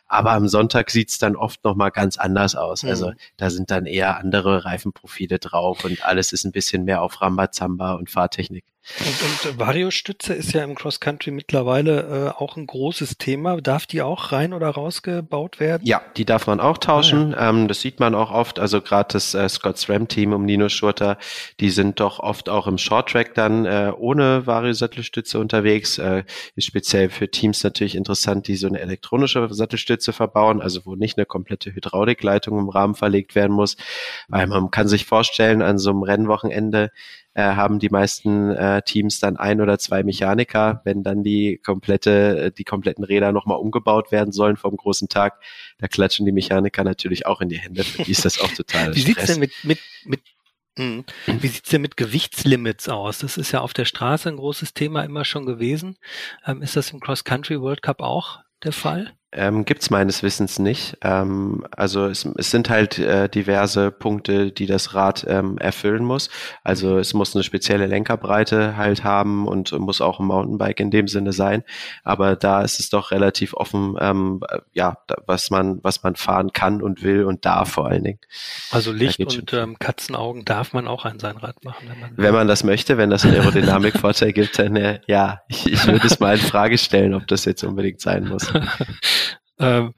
Aber 0.10 0.32
am 0.32 0.48
Sonntag 0.48 0.90
sieht's 0.90 1.20
dann 1.20 1.36
oft 1.36 1.64
nochmal 1.64 1.92
ganz 1.92 2.18
anders 2.18 2.56
aus. 2.56 2.84
Also 2.84 3.06
mhm. 3.06 3.12
Also 3.12 3.14
da 3.38 3.50
sind 3.50 3.72
dann 3.72 3.86
eher 3.86 4.18
andere 4.18 4.66
Reifenprofile 4.66 5.40
drauf 5.40 5.86
und 5.86 6.04
alles 6.04 6.34
ist 6.34 6.44
ein 6.44 6.52
bisschen 6.52 6.84
mehr 6.84 7.02
auf 7.02 7.22
Rambazamba 7.22 7.94
und 7.94 8.10
Fahrtechnik. 8.10 8.66
Und, 9.00 9.50
und 9.52 9.60
Variostütze 9.60 10.34
ist 10.34 10.54
ja 10.54 10.64
im 10.64 10.74
Cross 10.74 11.00
Country 11.00 11.32
mittlerweile 11.32 12.34
äh, 12.38 12.42
auch 12.42 12.58
ein 12.58 12.66
großes 12.66 13.18
Thema. 13.18 13.62
Darf 13.62 13.86
die 13.86 14.02
auch 14.02 14.32
rein 14.32 14.52
oder 14.52 14.70
rausgebaut 14.70 15.60
werden? 15.60 15.86
Ja, 15.86 16.02
die 16.18 16.26
darf 16.26 16.48
man 16.48 16.60
auch 16.60 16.78
tauschen. 16.78 17.36
Ah, 17.36 17.44
ja. 17.44 17.50
ähm, 17.50 17.68
das 17.68 17.82
sieht 17.82 18.00
man 18.00 18.16
auch 18.16 18.32
oft. 18.32 18.58
Also 18.58 18.82
gerade 18.82 19.14
das 19.14 19.36
äh, 19.36 19.48
Scott's 19.48 19.90
Ram 19.90 20.08
Team 20.08 20.34
um 20.34 20.44
Nino 20.44 20.70
Schurter, 20.70 21.18
die 21.60 21.70
sind 21.70 22.00
doch 22.00 22.20
oft 22.20 22.50
auch 22.50 22.68
im 22.68 22.78
Short 22.78 23.10
Track 23.10 23.36
dann 23.36 23.66
äh, 23.66 23.92
ohne 23.96 24.48
Vario-Sattelstütze 24.48 25.40
unterwegs. 25.40 26.00
Äh, 26.00 26.24
ist 26.56 26.66
speziell 26.66 27.10
für 27.10 27.30
Teams 27.30 27.64
natürlich 27.64 27.96
interessant, 27.96 28.48
die 28.48 28.56
so 28.56 28.68
eine 28.68 28.80
elektronische 28.80 29.48
Sattelstütze 29.54 30.14
verbauen, 30.14 30.62
also 30.62 30.86
wo 30.86 30.96
nicht 30.96 31.18
eine 31.18 31.26
komplette 31.26 31.76
Hydraulikleitung 31.76 32.58
im 32.58 32.70
Rahmen 32.70 32.96
verlegt 32.96 33.36
werden 33.36 33.54
muss. 33.54 33.78
Weil 34.30 34.48
man 34.48 34.72
kann 34.72 34.88
sich 34.88 35.06
vorstellen, 35.06 35.62
an 35.62 35.78
so 35.78 35.92
einem 35.92 36.02
Rennwochenende 36.02 36.92
äh, 37.40 37.56
haben 37.56 37.80
die 37.80 37.90
meisten 37.90 38.52
äh, 38.52 38.82
Teams 38.82 39.20
dann 39.20 39.38
ein 39.38 39.62
oder 39.62 39.80
zwei 39.80 40.04
Mechaniker. 40.04 40.82
Wenn 40.84 41.04
dann 41.04 41.24
die 41.24 41.58
komplette, 41.58 42.46
äh, 42.46 42.52
die 42.52 42.66
kompletten 42.66 43.06
Räder 43.06 43.32
nochmal 43.32 43.58
umgebaut 43.58 44.12
werden 44.12 44.34
sollen 44.34 44.58
vom 44.58 44.76
großen 44.76 45.08
Tag, 45.08 45.40
da 45.78 45.88
klatschen 45.88 46.26
die 46.26 46.34
Mechaniker 46.34 46.84
natürlich 46.84 47.26
auch 47.26 47.40
in 47.40 47.48
die 47.48 47.58
Hände. 47.58 47.84
Für 47.86 48.04
die 48.04 48.12
ist 48.12 48.26
das 48.26 48.42
auch 48.42 48.52
total 48.52 48.94
Wie 48.96 49.00
sieht's 49.00 49.26
denn 49.26 49.40
mit, 49.40 49.54
mit, 49.64 49.80
mit 50.04 50.22
hm, 50.78 51.06
wie 51.28 51.48
sieht's 51.48 51.70
denn 51.70 51.82
mit 51.82 51.96
Gewichtslimits 51.96 52.90
aus? 52.90 53.20
Das 53.20 53.38
ist 53.38 53.52
ja 53.54 53.62
auf 53.62 53.74
der 53.74 53.86
Straße 53.86 54.28
ein 54.28 54.38
großes 54.38 54.74
Thema 54.74 55.04
immer 55.04 55.24
schon 55.24 55.46
gewesen. 55.46 55.98
Ähm, 56.46 56.62
ist 56.62 56.76
das 56.76 56.92
im 56.92 57.00
Cross-Country 57.00 57.62
World 57.62 57.82
Cup 57.82 58.02
auch 58.02 58.40
der 58.64 58.74
Fall? 58.74 59.14
Ähm, 59.32 59.64
Gibt 59.64 59.92
meines 59.92 60.24
Wissens 60.24 60.58
nicht. 60.58 60.98
Ähm, 61.04 61.64
also 61.70 62.06
es, 62.06 62.26
es 62.38 62.50
sind 62.50 62.70
halt 62.70 62.98
äh, 62.98 63.30
diverse 63.30 63.92
Punkte, 63.92 64.52
die 64.52 64.66
das 64.66 64.96
Rad 64.96 65.24
ähm, 65.28 65.60
erfüllen 65.60 66.04
muss. 66.04 66.30
Also 66.64 66.98
es 66.98 67.14
muss 67.14 67.36
eine 67.36 67.44
spezielle 67.44 67.86
Lenkerbreite 67.86 68.76
halt 68.76 69.04
haben 69.04 69.48
und 69.48 69.72
muss 69.74 70.02
auch 70.02 70.20
ein 70.20 70.26
Mountainbike 70.26 70.80
in 70.80 70.90
dem 70.90 71.08
Sinne 71.08 71.32
sein. 71.32 71.64
Aber 72.04 72.36
da 72.36 72.64
ist 72.64 72.80
es 72.80 72.90
doch 72.90 73.12
relativ 73.12 73.54
offen, 73.54 73.98
ähm, 74.00 74.42
ja, 74.74 74.98
was 75.28 75.52
man 75.52 75.80
was 75.84 76.02
man 76.02 76.16
fahren 76.16 76.52
kann 76.52 76.82
und 76.82 77.04
will 77.04 77.24
und 77.24 77.46
darf 77.46 77.70
vor 77.70 77.88
allen 77.88 78.04
Dingen. 78.04 78.20
Also 78.72 78.92
Licht 78.92 79.20
und 79.20 79.54
ähm, 79.54 79.78
Katzenaugen 79.78 80.44
darf 80.44 80.74
man 80.74 80.88
auch 80.88 81.06
an 81.06 81.20
sein 81.20 81.38
Rad 81.38 81.64
machen, 81.64 81.88
wenn 81.88 82.00
man 82.00 82.12
wenn 82.16 82.34
man 82.34 82.48
das 82.48 82.64
möchte, 82.64 82.98
wenn 82.98 83.12
das 83.12 83.26
einen 83.26 83.36
Aerodynamikvorteil 83.36 84.34
gibt, 84.34 84.58
dann 84.58 84.76
äh, 84.76 85.02
ja, 85.06 85.42
ich, 85.48 85.72
ich 85.72 85.86
würde 85.86 86.08
es 86.08 86.20
mal 86.20 86.36
in 86.36 86.42
Frage 86.42 86.80
stellen, 86.80 87.14
ob 87.14 87.28
das 87.28 87.46
jetzt 87.46 87.64
unbedingt 87.64 88.02
sein 88.02 88.28
muss. 88.28 88.52
Ähm, 89.60 89.94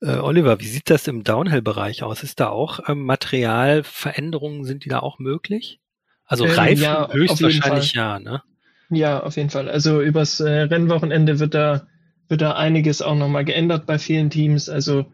äh, 0.00 0.16
Oliver, 0.16 0.60
wie 0.60 0.66
sieht 0.66 0.90
das 0.90 1.08
im 1.08 1.24
Downhill-Bereich 1.24 2.02
aus? 2.02 2.22
Ist 2.22 2.40
da 2.40 2.48
auch 2.48 2.80
ähm, 2.88 3.04
Materialveränderungen, 3.04 4.64
sind 4.64 4.84
die 4.84 4.88
da 4.88 5.00
auch 5.00 5.18
möglich? 5.18 5.80
Also 6.26 6.44
ähm, 6.44 6.52
Reifen 6.52 6.82
ja, 6.82 7.10
höchstwahrscheinlich 7.10 7.94
ja, 7.94 8.18
ne? 8.18 8.42
Ja, 8.90 9.20
auf 9.20 9.36
jeden 9.36 9.50
Fall. 9.50 9.68
Also 9.68 10.02
übers 10.02 10.40
äh, 10.40 10.48
Rennwochenende 10.48 11.38
wird 11.38 11.54
da, 11.54 11.86
wird 12.28 12.40
da 12.40 12.52
einiges 12.52 13.02
auch 13.02 13.16
nochmal 13.16 13.44
geändert 13.44 13.86
bei 13.86 13.98
vielen 13.98 14.30
Teams. 14.30 14.68
Also 14.68 15.06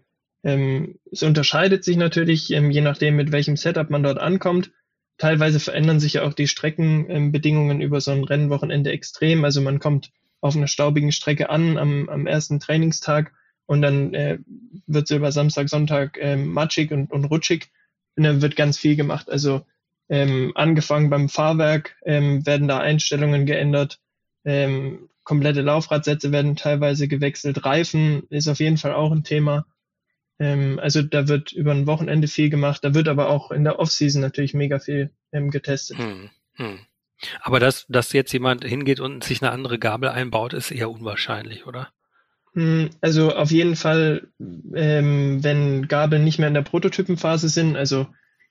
ähm, 0.42 0.98
es 1.10 1.22
unterscheidet 1.22 1.84
sich 1.84 1.96
natürlich, 1.96 2.50
ähm, 2.50 2.70
je 2.70 2.80
nachdem, 2.80 3.16
mit 3.16 3.32
welchem 3.32 3.56
Setup 3.56 3.88
man 3.88 4.02
dort 4.02 4.18
ankommt. 4.18 4.72
Teilweise 5.18 5.60
verändern 5.60 6.00
sich 6.00 6.14
ja 6.14 6.22
auch 6.22 6.32
die 6.32 6.48
Streckenbedingungen 6.48 7.80
über 7.80 8.00
so 8.00 8.10
ein 8.10 8.24
Rennwochenende 8.24 8.90
extrem. 8.90 9.44
Also 9.44 9.60
man 9.60 9.78
kommt 9.78 10.10
auf 10.40 10.56
einer 10.56 10.66
staubigen 10.66 11.12
Strecke 11.12 11.48
an 11.48 11.78
am, 11.78 12.08
am 12.08 12.26
ersten 12.26 12.58
Trainingstag 12.58 13.32
und 13.66 13.82
dann 13.82 14.14
äh, 14.14 14.38
wird 14.86 15.10
es 15.10 15.16
über 15.16 15.32
Samstag, 15.32 15.68
Sonntag 15.68 16.18
äh, 16.18 16.36
matschig 16.36 16.90
und, 16.90 17.10
und 17.10 17.24
rutschig 17.24 17.70
und 18.16 18.24
dann 18.24 18.42
wird 18.42 18.56
ganz 18.56 18.78
viel 18.78 18.96
gemacht. 18.96 19.30
Also 19.30 19.64
ähm, 20.08 20.52
angefangen 20.54 21.10
beim 21.10 21.28
Fahrwerk 21.28 21.96
ähm, 22.04 22.44
werden 22.44 22.68
da 22.68 22.78
Einstellungen 22.78 23.46
geändert, 23.46 24.00
ähm, 24.44 25.08
komplette 25.24 25.62
Laufradsätze 25.62 26.32
werden 26.32 26.56
teilweise 26.56 27.08
gewechselt, 27.08 27.64
Reifen 27.64 28.24
ist 28.28 28.48
auf 28.48 28.60
jeden 28.60 28.76
Fall 28.76 28.92
auch 28.92 29.12
ein 29.12 29.24
Thema. 29.24 29.66
Ähm, 30.38 30.78
also 30.80 31.02
da 31.02 31.28
wird 31.28 31.52
über 31.52 31.70
ein 31.72 31.86
Wochenende 31.86 32.28
viel 32.28 32.50
gemacht, 32.50 32.82
da 32.82 32.94
wird 32.94 33.08
aber 33.08 33.28
auch 33.28 33.50
in 33.50 33.64
der 33.64 33.78
Offseason 33.78 34.20
natürlich 34.20 34.54
mega 34.54 34.80
viel 34.80 35.10
ähm, 35.32 35.50
getestet. 35.50 35.98
Hm, 35.98 36.30
hm. 36.54 36.80
Aber 37.40 37.60
dass, 37.60 37.86
dass 37.88 38.12
jetzt 38.12 38.32
jemand 38.32 38.64
hingeht 38.64 38.98
und 38.98 39.22
sich 39.22 39.42
eine 39.42 39.52
andere 39.52 39.78
Gabel 39.78 40.08
einbaut, 40.08 40.52
ist 40.54 40.72
eher 40.72 40.90
unwahrscheinlich, 40.90 41.66
oder? 41.66 41.92
Hm, 42.54 42.90
also 43.00 43.34
auf 43.34 43.50
jeden 43.50 43.76
Fall, 43.76 44.28
ähm, 44.38 45.42
wenn 45.42 45.88
Gabeln 45.88 46.24
nicht 46.24 46.38
mehr 46.38 46.48
in 46.48 46.54
der 46.54 46.62
Prototypenphase 46.62 47.48
sind, 47.48 47.76
also 47.76 48.06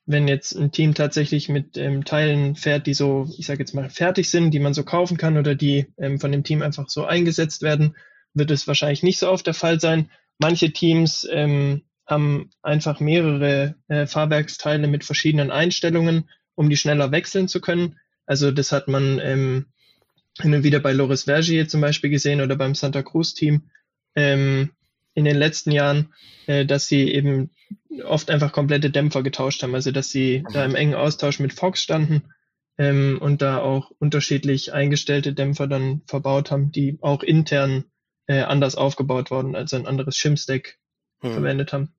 wenn 0.05 0.27
jetzt 0.27 0.53
ein 0.53 0.71
Team 0.71 0.95
tatsächlich 0.95 1.49
mit 1.49 1.77
ähm, 1.77 2.03
Teilen 2.03 2.55
fährt, 2.55 2.87
die 2.87 2.95
so, 2.95 3.29
ich 3.37 3.45
sage 3.45 3.59
jetzt 3.59 3.73
mal, 3.73 3.89
fertig 3.89 4.29
sind, 4.29 4.51
die 4.51 4.59
man 4.59 4.73
so 4.73 4.83
kaufen 4.83 5.17
kann 5.17 5.37
oder 5.37 5.53
die 5.53 5.87
ähm, 5.97 6.19
von 6.19 6.31
dem 6.31 6.43
Team 6.43 6.63
einfach 6.63 6.89
so 6.89 7.05
eingesetzt 7.05 7.61
werden, 7.61 7.95
wird 8.33 8.49
es 8.49 8.67
wahrscheinlich 8.67 9.03
nicht 9.03 9.19
so 9.19 9.29
oft 9.29 9.45
der 9.45 9.53
Fall 9.53 9.79
sein. 9.79 10.09
Manche 10.39 10.71
Teams 10.71 11.27
ähm, 11.31 11.83
haben 12.07 12.49
einfach 12.63 12.99
mehrere 12.99 13.75
äh, 13.87 14.07
Fahrwerksteile 14.07 14.87
mit 14.87 15.03
verschiedenen 15.03 15.51
Einstellungen, 15.51 16.29
um 16.55 16.69
die 16.69 16.77
schneller 16.77 17.11
wechseln 17.11 17.47
zu 17.47 17.61
können. 17.61 17.99
Also 18.25 18.51
das 18.51 18.71
hat 18.71 18.87
man 18.87 19.19
ähm, 19.19 19.67
hin 20.39 20.53
und 20.53 20.63
wieder 20.63 20.79
bei 20.79 20.93
Loris 20.93 21.23
Vergier 21.23 21.67
zum 21.67 21.81
Beispiel 21.81 22.09
gesehen 22.09 22.41
oder 22.41 22.55
beim 22.55 22.73
Santa 22.73 23.03
Cruz 23.03 23.33
Team, 23.33 23.69
ähm, 24.15 24.71
in 25.13 25.25
den 25.25 25.37
letzten 25.37 25.71
Jahren, 25.71 26.13
äh, 26.47 26.65
dass 26.65 26.87
sie 26.87 27.11
eben 27.11 27.51
oft 28.03 28.29
einfach 28.29 28.51
komplette 28.51 28.89
Dämpfer 28.89 29.23
getauscht 29.23 29.63
haben, 29.63 29.75
also 29.75 29.91
dass 29.91 30.09
sie 30.09 30.43
da 30.53 30.65
im 30.65 30.75
engen 30.75 30.95
Austausch 30.95 31.39
mit 31.39 31.53
Fox 31.53 31.81
standen 31.81 32.23
ähm, 32.77 33.17
und 33.21 33.41
da 33.41 33.59
auch 33.59 33.91
unterschiedlich 33.99 34.73
eingestellte 34.73 35.33
Dämpfer 35.33 35.67
dann 35.67 36.01
verbaut 36.07 36.51
haben, 36.51 36.71
die 36.71 36.97
auch 37.01 37.23
intern 37.23 37.85
äh, 38.27 38.41
anders 38.41 38.75
aufgebaut 38.75 39.31
worden, 39.31 39.55
also 39.55 39.75
ein 39.75 39.87
anderes 39.87 40.15
Shim-Stack 40.17 40.77
hm. 41.21 41.33
verwendet 41.33 41.73
haben. 41.73 41.93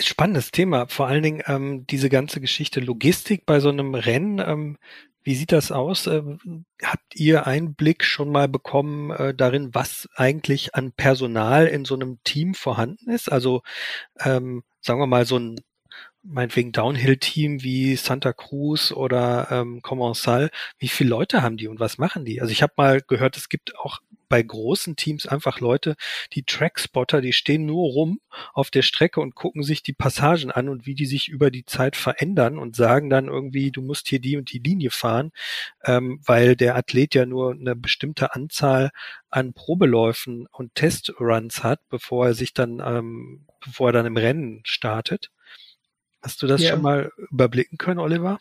Spannendes 0.00 0.50
Thema, 0.52 0.86
vor 0.86 1.08
allen 1.08 1.22
Dingen 1.22 1.42
ähm, 1.46 1.86
diese 1.86 2.08
ganze 2.08 2.40
Geschichte 2.40 2.80
Logistik 2.80 3.44
bei 3.44 3.60
so 3.60 3.68
einem 3.70 3.94
Rennen. 3.94 4.38
Ähm, 4.38 4.78
wie 5.28 5.34
sieht 5.34 5.52
das 5.52 5.70
aus? 5.72 6.06
Ähm, 6.06 6.64
habt 6.82 7.14
ihr 7.14 7.46
Einblick 7.46 8.02
schon 8.02 8.30
mal 8.32 8.48
bekommen 8.48 9.10
äh, 9.10 9.34
darin, 9.34 9.74
was 9.74 10.08
eigentlich 10.14 10.74
an 10.74 10.92
Personal 10.92 11.66
in 11.66 11.84
so 11.84 11.94
einem 11.96 12.18
Team 12.24 12.54
vorhanden 12.54 13.10
ist? 13.10 13.30
Also 13.30 13.60
ähm, 14.20 14.62
sagen 14.80 15.00
wir 15.00 15.06
mal 15.06 15.26
so 15.26 15.38
ein 15.38 15.60
meinetwegen 16.22 16.72
Downhill-Team 16.72 17.62
wie 17.62 17.94
Santa 17.96 18.32
Cruz 18.32 18.90
oder 18.90 19.48
ähm, 19.50 19.82
Commensal, 19.82 20.48
wie 20.78 20.88
viele 20.88 21.10
Leute 21.10 21.42
haben 21.42 21.58
die 21.58 21.68
und 21.68 21.78
was 21.78 21.98
machen 21.98 22.24
die? 22.24 22.40
Also 22.40 22.50
ich 22.50 22.62
habe 22.62 22.72
mal 22.78 23.02
gehört, 23.02 23.36
es 23.36 23.50
gibt 23.50 23.76
auch 23.76 24.00
bei 24.28 24.42
großen 24.42 24.96
Teams 24.96 25.26
einfach 25.26 25.60
Leute, 25.60 25.96
die 26.32 26.42
Trackspotter, 26.42 27.20
die 27.20 27.32
stehen 27.32 27.66
nur 27.66 27.84
rum 27.92 28.20
auf 28.52 28.70
der 28.70 28.82
Strecke 28.82 29.20
und 29.20 29.34
gucken 29.34 29.62
sich 29.62 29.82
die 29.82 29.92
Passagen 29.92 30.50
an 30.50 30.68
und 30.68 30.86
wie 30.86 30.94
die 30.94 31.06
sich 31.06 31.28
über 31.28 31.50
die 31.50 31.64
Zeit 31.64 31.96
verändern 31.96 32.58
und 32.58 32.76
sagen 32.76 33.10
dann 33.10 33.26
irgendwie, 33.26 33.70
du 33.70 33.82
musst 33.82 34.08
hier 34.08 34.20
die 34.20 34.36
und 34.36 34.52
die 34.52 34.58
Linie 34.58 34.90
fahren, 34.90 35.32
ähm, 35.84 36.20
weil 36.24 36.56
der 36.56 36.76
Athlet 36.76 37.14
ja 37.14 37.26
nur 37.26 37.52
eine 37.52 37.76
bestimmte 37.76 38.34
Anzahl 38.34 38.90
an 39.30 39.52
Probeläufen 39.52 40.46
und 40.50 40.74
Testruns 40.74 41.62
hat, 41.62 41.80
bevor 41.88 42.26
er 42.26 42.34
sich 42.34 42.54
dann, 42.54 42.80
ähm, 42.84 43.46
bevor 43.60 43.90
er 43.90 43.92
dann 43.92 44.06
im 44.06 44.16
Rennen 44.16 44.60
startet. 44.64 45.30
Hast 46.22 46.42
du 46.42 46.46
das 46.46 46.62
ja. 46.62 46.70
schon 46.70 46.82
mal 46.82 47.12
überblicken 47.30 47.78
können, 47.78 48.00
Oliver? 48.00 48.38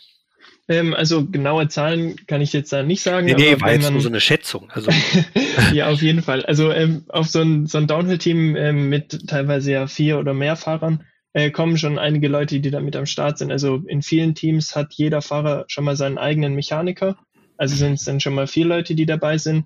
Ähm, 0.69 0.93
also 0.93 1.25
genaue 1.25 1.67
Zahlen 1.69 2.15
kann 2.27 2.41
ich 2.41 2.51
jetzt 2.53 2.73
da 2.73 2.83
nicht 2.83 3.01
sagen. 3.01 3.25
Nee, 3.25 3.35
nee, 3.35 3.61
war 3.61 3.71
jetzt 3.71 3.83
man, 3.83 3.93
nur 3.93 4.01
so 4.01 4.09
eine 4.09 4.19
Schätzung. 4.19 4.69
Also. 4.71 4.91
ja, 5.73 5.89
auf 5.89 6.01
jeden 6.01 6.21
Fall. 6.21 6.45
Also 6.45 6.71
ähm, 6.71 7.05
auf 7.09 7.27
so 7.27 7.41
ein, 7.41 7.67
so 7.67 7.77
ein 7.77 7.87
Downhill-Team 7.87 8.55
ähm, 8.55 8.89
mit 8.89 9.27
teilweise 9.27 9.71
ja 9.71 9.87
vier 9.87 10.19
oder 10.19 10.33
mehr 10.33 10.55
Fahrern 10.55 11.05
äh, 11.33 11.51
kommen 11.51 11.77
schon 11.77 11.99
einige 11.99 12.27
Leute, 12.27 12.59
die 12.59 12.71
da 12.71 12.79
mit 12.79 12.95
am 12.95 13.05
Start 13.05 13.37
sind. 13.37 13.51
Also 13.51 13.83
in 13.87 14.01
vielen 14.01 14.35
Teams 14.35 14.75
hat 14.75 14.93
jeder 14.93 15.21
Fahrer 15.21 15.65
schon 15.67 15.85
mal 15.85 15.95
seinen 15.95 16.17
eigenen 16.17 16.55
Mechaniker. 16.55 17.17
Also 17.57 17.75
sind 17.75 17.93
es 17.93 18.05
dann 18.05 18.19
schon 18.19 18.35
mal 18.35 18.47
vier 18.47 18.65
Leute, 18.65 18.95
die 18.95 19.05
dabei 19.05 19.37
sind. 19.37 19.65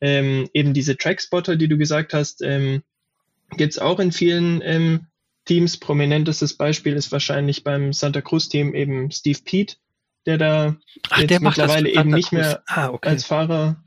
Ähm, 0.00 0.48
eben 0.54 0.74
diese 0.74 0.96
Trackspotter, 0.96 1.56
die 1.56 1.68
du 1.68 1.76
gesagt 1.76 2.14
hast, 2.14 2.40
ähm, 2.42 2.82
gibt 3.56 3.80
auch 3.82 3.98
in 3.98 4.12
vielen 4.12 4.62
ähm, 4.62 5.06
Teams. 5.44 5.76
Prominentestes 5.76 6.56
Beispiel 6.56 6.94
ist 6.94 7.10
wahrscheinlich 7.10 7.64
beim 7.64 7.92
Santa 7.92 8.20
Cruz 8.20 8.48
Team 8.48 8.74
eben 8.74 9.10
Steve 9.10 9.40
Pete, 9.44 9.76
der 10.28 10.36
da 10.36 10.76
Ach, 11.08 11.18
jetzt 11.20 11.30
der 11.30 11.40
mittlerweile 11.40 11.88
eben 11.88 12.10
nicht 12.10 12.32
mehr 12.32 12.62
ah, 12.66 12.90
okay. 12.90 13.08
als 13.08 13.24
Fahrer 13.24 13.82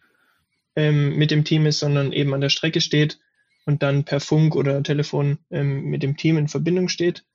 ähm, 0.76 1.16
mit 1.16 1.30
dem 1.30 1.44
Team 1.46 1.68
ist, 1.68 1.80
sondern 1.80 2.12
eben 2.12 2.34
an 2.34 2.42
der 2.42 2.50
Strecke 2.50 2.82
steht 2.82 3.20
und 3.68 3.84
dann 3.84 4.06
per 4.06 4.20
Funk 4.20 4.56
oder 4.56 4.82
Telefon 4.82 5.38
ähm, 5.52 5.84
mit 5.84 6.02
dem 6.02 6.18
Team 6.18 6.38
in 6.38 6.48
Verbindung 6.48 6.90
steht. 6.90 7.26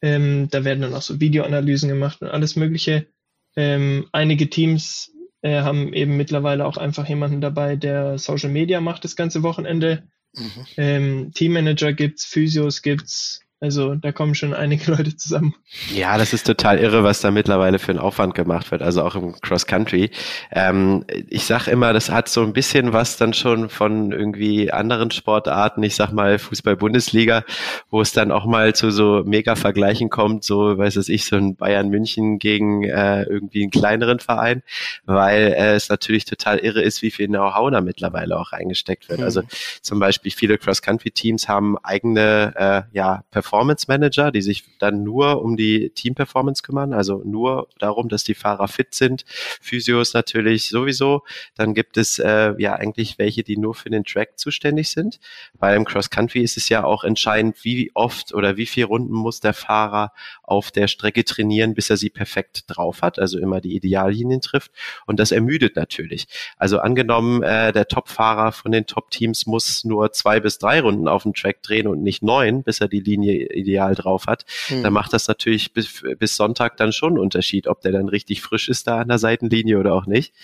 Ähm, 0.00 0.48
da 0.50 0.64
werden 0.64 0.80
dann 0.80 0.94
auch 0.94 1.02
so 1.02 1.20
Videoanalysen 1.20 1.90
gemacht 1.90 2.22
und 2.22 2.28
alles 2.28 2.56
Mögliche. 2.56 3.08
Ähm, 3.56 4.08
einige 4.12 4.48
Teams 4.48 5.12
äh, 5.42 5.60
haben 5.60 5.92
eben 5.92 6.16
mittlerweile 6.16 6.64
auch 6.64 6.78
einfach 6.78 7.06
jemanden 7.06 7.42
dabei, 7.42 7.76
der 7.76 8.18
Social 8.18 8.50
Media 8.50 8.80
macht 8.80 9.04
das 9.04 9.16
ganze 9.16 9.42
Wochenende. 9.42 10.08
Mhm. 10.32 10.66
Ähm, 10.78 11.32
Teammanager 11.34 11.92
gibt's, 11.92 12.24
Physios 12.24 12.80
gibt's, 12.80 13.43
also 13.64 13.94
da 13.94 14.12
kommen 14.12 14.34
schon 14.34 14.52
einige 14.52 14.90
Leute 14.92 15.16
zusammen. 15.16 15.54
Ja, 15.90 16.18
das 16.18 16.34
ist 16.34 16.46
total 16.46 16.78
irre, 16.78 17.02
was 17.02 17.22
da 17.22 17.30
mittlerweile 17.30 17.78
für 17.78 17.92
einen 17.92 17.98
Aufwand 17.98 18.34
gemacht 18.34 18.70
wird, 18.70 18.82
also 18.82 19.02
auch 19.02 19.14
im 19.14 19.40
Cross 19.40 19.66
Country. 19.66 20.10
Ähm, 20.52 21.06
ich 21.30 21.46
sag 21.46 21.66
immer, 21.66 21.94
das 21.94 22.10
hat 22.10 22.28
so 22.28 22.42
ein 22.42 22.52
bisschen 22.52 22.92
was 22.92 23.16
dann 23.16 23.32
schon 23.32 23.70
von 23.70 24.12
irgendwie 24.12 24.70
anderen 24.70 25.10
Sportarten, 25.10 25.82
ich 25.82 25.94
sag 25.94 26.12
mal 26.12 26.38
Fußball-Bundesliga, 26.38 27.44
wo 27.88 28.02
es 28.02 28.12
dann 28.12 28.32
auch 28.32 28.44
mal 28.44 28.74
zu 28.74 28.90
so 28.90 29.22
Mega-Vergleichen 29.24 30.10
kommt, 30.10 30.44
so 30.44 30.76
weiß 30.76 30.96
es 30.96 31.08
ich, 31.08 31.24
so 31.24 31.36
ein 31.36 31.56
Bayern 31.56 31.88
München 31.88 32.38
gegen 32.38 32.84
äh, 32.84 33.22
irgendwie 33.22 33.62
einen 33.62 33.70
kleineren 33.70 34.18
Verein, 34.18 34.62
weil 35.06 35.54
äh, 35.56 35.72
es 35.72 35.88
natürlich 35.88 36.26
total 36.26 36.58
irre 36.58 36.82
ist, 36.82 37.00
wie 37.00 37.10
viel 37.10 37.28
Know-how 37.28 37.70
da 37.70 37.80
mittlerweile 37.80 38.38
auch 38.38 38.52
reingesteckt 38.52 39.08
wird. 39.08 39.20
Mhm. 39.20 39.24
Also 39.24 39.42
zum 39.80 40.00
Beispiel 40.00 40.32
viele 40.32 40.58
Cross 40.58 40.82
Country 40.82 41.12
Teams 41.12 41.48
haben 41.48 41.78
eigene 41.82 42.52
äh, 42.56 42.82
ja, 42.94 43.24
Performance 43.30 43.53
Performance 43.54 43.86
Manager, 43.86 44.32
die 44.32 44.42
sich 44.42 44.64
dann 44.80 45.04
nur 45.04 45.40
um 45.40 45.56
die 45.56 45.90
Team-Performance 45.90 46.64
kümmern, 46.64 46.92
also 46.92 47.22
nur 47.24 47.68
darum, 47.78 48.08
dass 48.08 48.24
die 48.24 48.34
Fahrer 48.34 48.66
fit 48.66 48.94
sind. 48.94 49.24
Physios 49.60 50.12
natürlich 50.12 50.68
sowieso. 50.68 51.22
Dann 51.54 51.72
gibt 51.72 51.96
es 51.96 52.18
äh, 52.18 52.54
ja 52.58 52.74
eigentlich 52.74 53.16
welche, 53.16 53.44
die 53.44 53.56
nur 53.56 53.76
für 53.76 53.90
den 53.90 54.02
Track 54.02 54.40
zuständig 54.40 54.90
sind. 54.90 55.20
Weil 55.56 55.76
im 55.76 55.84
Cross 55.84 56.10
Country 56.10 56.40
ist 56.40 56.56
es 56.56 56.68
ja 56.68 56.82
auch 56.82 57.04
entscheidend, 57.04 57.64
wie 57.64 57.92
oft 57.94 58.34
oder 58.34 58.56
wie 58.56 58.66
viele 58.66 58.86
Runden 58.86 59.14
muss 59.14 59.38
der 59.38 59.54
Fahrer 59.54 60.12
auf 60.42 60.72
der 60.72 60.88
Strecke 60.88 61.24
trainieren, 61.24 61.74
bis 61.74 61.90
er 61.90 61.96
sie 61.96 62.10
perfekt 62.10 62.64
drauf 62.66 63.02
hat, 63.02 63.20
also 63.20 63.38
immer 63.38 63.60
die 63.60 63.76
Ideallinien 63.76 64.40
trifft. 64.40 64.72
Und 65.06 65.20
das 65.20 65.30
ermüdet 65.30 65.76
natürlich. 65.76 66.26
Also 66.56 66.80
angenommen, 66.80 67.44
äh, 67.44 67.72
der 67.72 67.86
Top-Fahrer 67.86 68.50
von 68.50 68.72
den 68.72 68.86
Top-Teams 68.86 69.46
muss 69.46 69.84
nur 69.84 70.10
zwei 70.10 70.40
bis 70.40 70.58
drei 70.58 70.80
Runden 70.80 71.06
auf 71.06 71.22
dem 71.22 71.34
Track 71.34 71.62
drehen 71.62 71.86
und 71.86 72.02
nicht 72.02 72.24
neun, 72.24 72.64
bis 72.64 72.80
er 72.80 72.88
die 72.88 73.00
Linie 73.00 73.43
ideal 73.52 73.94
drauf 73.94 74.26
hat, 74.26 74.44
mhm. 74.68 74.82
dann 74.82 74.92
macht 74.92 75.12
das 75.12 75.28
natürlich 75.28 75.72
bis, 75.72 76.02
bis 76.18 76.36
Sonntag 76.36 76.76
dann 76.76 76.92
schon 76.92 77.14
einen 77.14 77.18
Unterschied, 77.18 77.66
ob 77.66 77.80
der 77.80 77.92
dann 77.92 78.08
richtig 78.08 78.42
frisch 78.42 78.68
ist 78.68 78.86
da 78.86 79.00
an 79.00 79.08
der 79.08 79.18
Seitenlinie 79.18 79.78
oder 79.78 79.94
auch 79.94 80.06
nicht. 80.06 80.34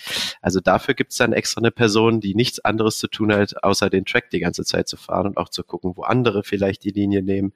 Also 0.41 0.59
dafür 0.59 0.93
gibt 0.93 1.11
es 1.11 1.17
dann 1.17 1.33
extra 1.33 1.59
eine 1.59 1.71
Person, 1.71 2.19
die 2.19 2.35
nichts 2.35 2.59
anderes 2.59 2.97
zu 2.97 3.07
tun 3.07 3.33
hat, 3.33 3.63
außer 3.63 3.89
den 3.89 4.05
Track 4.05 4.29
die 4.29 4.39
ganze 4.39 4.63
Zeit 4.63 4.87
zu 4.87 4.97
fahren 4.97 5.27
und 5.27 5.37
auch 5.37 5.49
zu 5.49 5.63
gucken, 5.63 5.93
wo 5.95 6.03
andere 6.03 6.43
vielleicht 6.43 6.83
die 6.83 6.91
Linie 6.91 7.21
nehmen. 7.21 7.53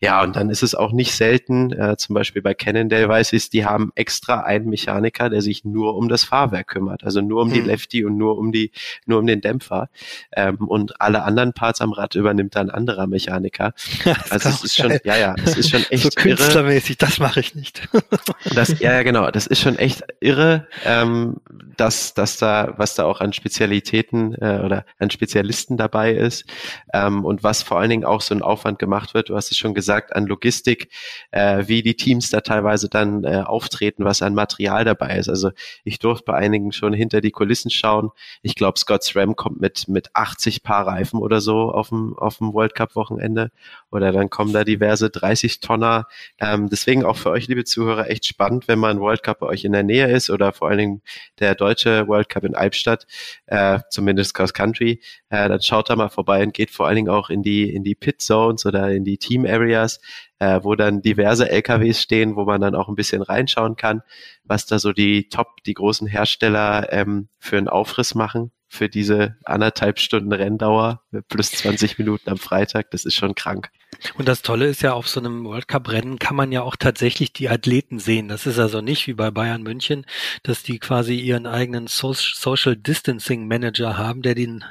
Ja, 0.00 0.22
und 0.22 0.36
dann 0.36 0.50
ist 0.50 0.62
es 0.62 0.74
auch 0.74 0.92
nicht 0.92 1.14
selten, 1.14 1.72
äh, 1.72 1.96
zum 1.96 2.14
Beispiel 2.14 2.42
bei 2.42 2.54
Cannondale 2.54 3.08
weiß 3.08 3.32
ich, 3.32 3.50
die 3.50 3.64
haben 3.64 3.92
extra 3.94 4.40
einen 4.40 4.68
Mechaniker, 4.68 5.30
der 5.30 5.42
sich 5.42 5.64
nur 5.64 5.96
um 5.96 6.08
das 6.08 6.24
Fahrwerk 6.24 6.68
kümmert, 6.68 7.04
also 7.04 7.20
nur 7.20 7.42
um 7.42 7.48
hm. 7.48 7.54
die 7.54 7.60
Lefty 7.60 8.04
und 8.04 8.16
nur 8.16 8.38
um 8.38 8.52
die, 8.52 8.72
nur 9.06 9.18
um 9.18 9.26
den 9.26 9.40
Dämpfer. 9.40 9.88
Ähm, 10.32 10.56
und 10.56 11.00
alle 11.00 11.22
anderen 11.22 11.52
Parts 11.52 11.80
am 11.80 11.92
Rad 11.92 12.14
übernimmt 12.14 12.54
dann 12.56 12.70
ein 12.70 12.74
anderer 12.74 13.06
Mechaniker. 13.06 13.74
also 14.30 14.48
es 14.48 14.64
ist 14.66 14.76
geil. 14.76 14.90
schon, 14.90 15.00
ja, 15.04 15.16
ja, 15.16 15.34
es 15.44 15.56
ist 15.56 15.70
schon 15.70 15.84
echt 15.90 16.02
so 16.02 16.10
künstlermäßig, 16.10 16.90
irre. 16.90 16.98
das 16.98 17.18
mache 17.18 17.40
ich 17.40 17.54
nicht. 17.54 17.88
das, 18.54 18.78
ja, 18.80 18.92
ja, 18.92 19.02
genau, 19.02 19.30
das 19.30 19.46
ist 19.46 19.60
schon 19.60 19.76
echt 19.76 20.02
irre, 20.20 20.66
ähm, 20.84 21.36
dass, 21.76 22.14
dass 22.14 22.36
da, 22.36 22.74
was 22.76 22.94
da 22.94 23.04
auch 23.04 23.20
an 23.20 23.32
Spezialitäten 23.32 24.34
äh, 24.34 24.60
oder 24.64 24.84
an 24.98 25.10
Spezialisten 25.10 25.76
dabei 25.76 26.12
ist 26.12 26.44
ähm, 26.92 27.24
und 27.24 27.42
was 27.42 27.62
vor 27.62 27.78
allen 27.78 27.90
Dingen 27.90 28.04
auch 28.04 28.20
so 28.20 28.34
ein 28.34 28.42
Aufwand 28.42 28.78
gemacht 28.78 29.14
wird. 29.14 29.28
Du 29.28 29.36
hast 29.36 29.50
es 29.50 29.58
schon 29.58 29.74
gesagt, 29.74 30.14
an 30.14 30.26
Logistik, 30.26 30.90
äh, 31.30 31.64
wie 31.66 31.82
die 31.82 31.94
Teams 31.94 32.30
da 32.30 32.40
teilweise 32.40 32.88
dann 32.88 33.24
äh, 33.24 33.42
auftreten, 33.44 34.04
was 34.04 34.22
an 34.22 34.34
Material 34.34 34.84
dabei 34.84 35.16
ist. 35.16 35.28
Also 35.28 35.50
ich 35.84 35.98
durfte 35.98 36.24
bei 36.26 36.34
einigen 36.34 36.72
schon 36.72 36.92
hinter 36.92 37.20
die 37.20 37.30
Kulissen 37.30 37.70
schauen. 37.70 38.10
Ich 38.42 38.54
glaube, 38.54 38.78
Scott 38.78 39.04
SRAM 39.04 39.36
kommt 39.36 39.60
mit, 39.60 39.88
mit 39.88 40.10
80 40.14 40.62
Paar 40.62 40.86
Reifen 40.86 41.20
oder 41.20 41.40
so 41.40 41.70
auf 41.70 41.90
dem, 41.90 42.16
auf 42.18 42.38
dem 42.38 42.52
World 42.52 42.74
Cup 42.74 42.96
Wochenende. 42.96 43.50
Oder 43.90 44.12
dann 44.12 44.30
kommen 44.30 44.52
da 44.56 44.64
diverse 44.64 45.10
30 45.10 45.60
Tonner. 45.60 46.06
Ähm, 46.40 46.68
deswegen 46.68 47.04
auch 47.04 47.16
für 47.16 47.30
euch, 47.30 47.46
liebe 47.46 47.64
Zuhörer, 47.64 48.10
echt 48.10 48.26
spannend, 48.26 48.68
wenn 48.68 48.78
man 48.78 49.00
World 49.00 49.22
Cup 49.22 49.40
bei 49.40 49.46
euch 49.46 49.64
in 49.64 49.72
der 49.72 49.82
Nähe 49.82 50.08
ist 50.08 50.30
oder 50.30 50.52
vor 50.52 50.68
allen 50.68 50.78
Dingen 50.78 51.02
der 51.38 51.54
deutsche 51.54 52.08
World 52.08 52.28
Cup 52.28 52.44
in 52.44 52.54
Albstadt, 52.54 53.06
äh, 53.46 53.80
zumindest 53.90 54.34
Cross 54.34 54.52
Country, 54.52 55.00
äh, 55.28 55.48
dann 55.48 55.62
schaut 55.62 55.90
da 55.90 55.96
mal 55.96 56.08
vorbei 56.08 56.42
und 56.42 56.54
geht 56.54 56.70
vor 56.70 56.86
allen 56.86 56.96
Dingen 56.96 57.08
auch 57.08 57.30
in 57.30 57.42
die, 57.42 57.72
in 57.72 57.84
die 57.84 57.94
Pit 57.94 58.20
Zones 58.20 58.66
oder 58.66 58.90
in 58.90 59.04
die 59.04 59.18
Team 59.18 59.46
Areas 59.46 60.00
äh, 60.38 60.60
wo 60.62 60.74
dann 60.74 61.02
diverse 61.02 61.48
LKWs 61.48 62.02
stehen, 62.02 62.36
wo 62.36 62.44
man 62.44 62.60
dann 62.60 62.74
auch 62.74 62.88
ein 62.88 62.94
bisschen 62.94 63.22
reinschauen 63.22 63.76
kann, 63.76 64.02
was 64.44 64.66
da 64.66 64.78
so 64.78 64.92
die 64.92 65.28
Top, 65.28 65.62
die 65.64 65.74
großen 65.74 66.06
Hersteller 66.06 66.92
ähm, 66.92 67.28
für 67.38 67.56
einen 67.56 67.68
Aufriss 67.68 68.14
machen 68.14 68.50
für 68.68 68.88
diese 68.88 69.36
anderthalb 69.44 69.98
Stunden 69.98 70.32
Renndauer 70.32 71.02
plus 71.28 71.52
20 71.52 71.98
Minuten 71.98 72.28
am 72.30 72.36
Freitag. 72.36 72.90
Das 72.90 73.04
ist 73.04 73.14
schon 73.14 73.34
krank. 73.34 73.70
Und 74.16 74.28
das 74.28 74.42
Tolle 74.42 74.66
ist 74.66 74.82
ja, 74.82 74.92
auf 74.92 75.08
so 75.08 75.20
einem 75.20 75.44
World 75.44 75.68
Cup 75.68 75.90
Rennen 75.90 76.18
kann 76.18 76.36
man 76.36 76.52
ja 76.52 76.62
auch 76.62 76.76
tatsächlich 76.76 77.32
die 77.32 77.48
Athleten 77.48 77.98
sehen. 77.98 78.28
Das 78.28 78.46
ist 78.46 78.58
also 78.58 78.80
nicht 78.80 79.06
wie 79.06 79.14
bei 79.14 79.30
Bayern 79.30 79.62
München, 79.62 80.06
dass 80.42 80.62
die 80.62 80.78
quasi 80.78 81.14
ihren 81.16 81.46
eigenen 81.46 81.86
Social 81.86 82.76
Distancing 82.76 83.46
Manager 83.46 83.96
haben, 83.98 84.22
der 84.22 84.34
den, 84.34 84.64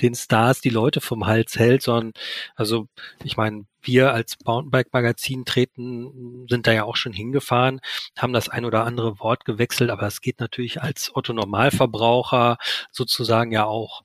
den 0.00 0.14
Stars 0.14 0.60
die 0.60 0.70
Leute 0.70 1.00
vom 1.00 1.26
Hals 1.26 1.58
hält, 1.58 1.82
sondern, 1.82 2.12
also, 2.54 2.88
ich 3.24 3.36
meine, 3.36 3.66
wir 3.82 4.12
als 4.12 4.36
Mountainbike 4.44 4.92
Magazin 4.92 5.44
treten, 5.44 6.46
sind 6.48 6.66
da 6.66 6.72
ja 6.72 6.84
auch 6.84 6.96
schon 6.96 7.12
hingefahren, 7.12 7.80
haben 8.16 8.32
das 8.32 8.48
ein 8.48 8.64
oder 8.64 8.84
andere 8.84 9.18
Wort 9.20 9.44
gewechselt, 9.44 9.90
aber 9.90 10.06
es 10.06 10.20
geht 10.20 10.40
natürlich 10.40 10.82
als 10.82 11.10
Otto 11.14 11.32
Normalverbraucher 11.32 12.58
sozusagen 12.90 13.52
ja 13.52 13.64
auch. 13.64 14.02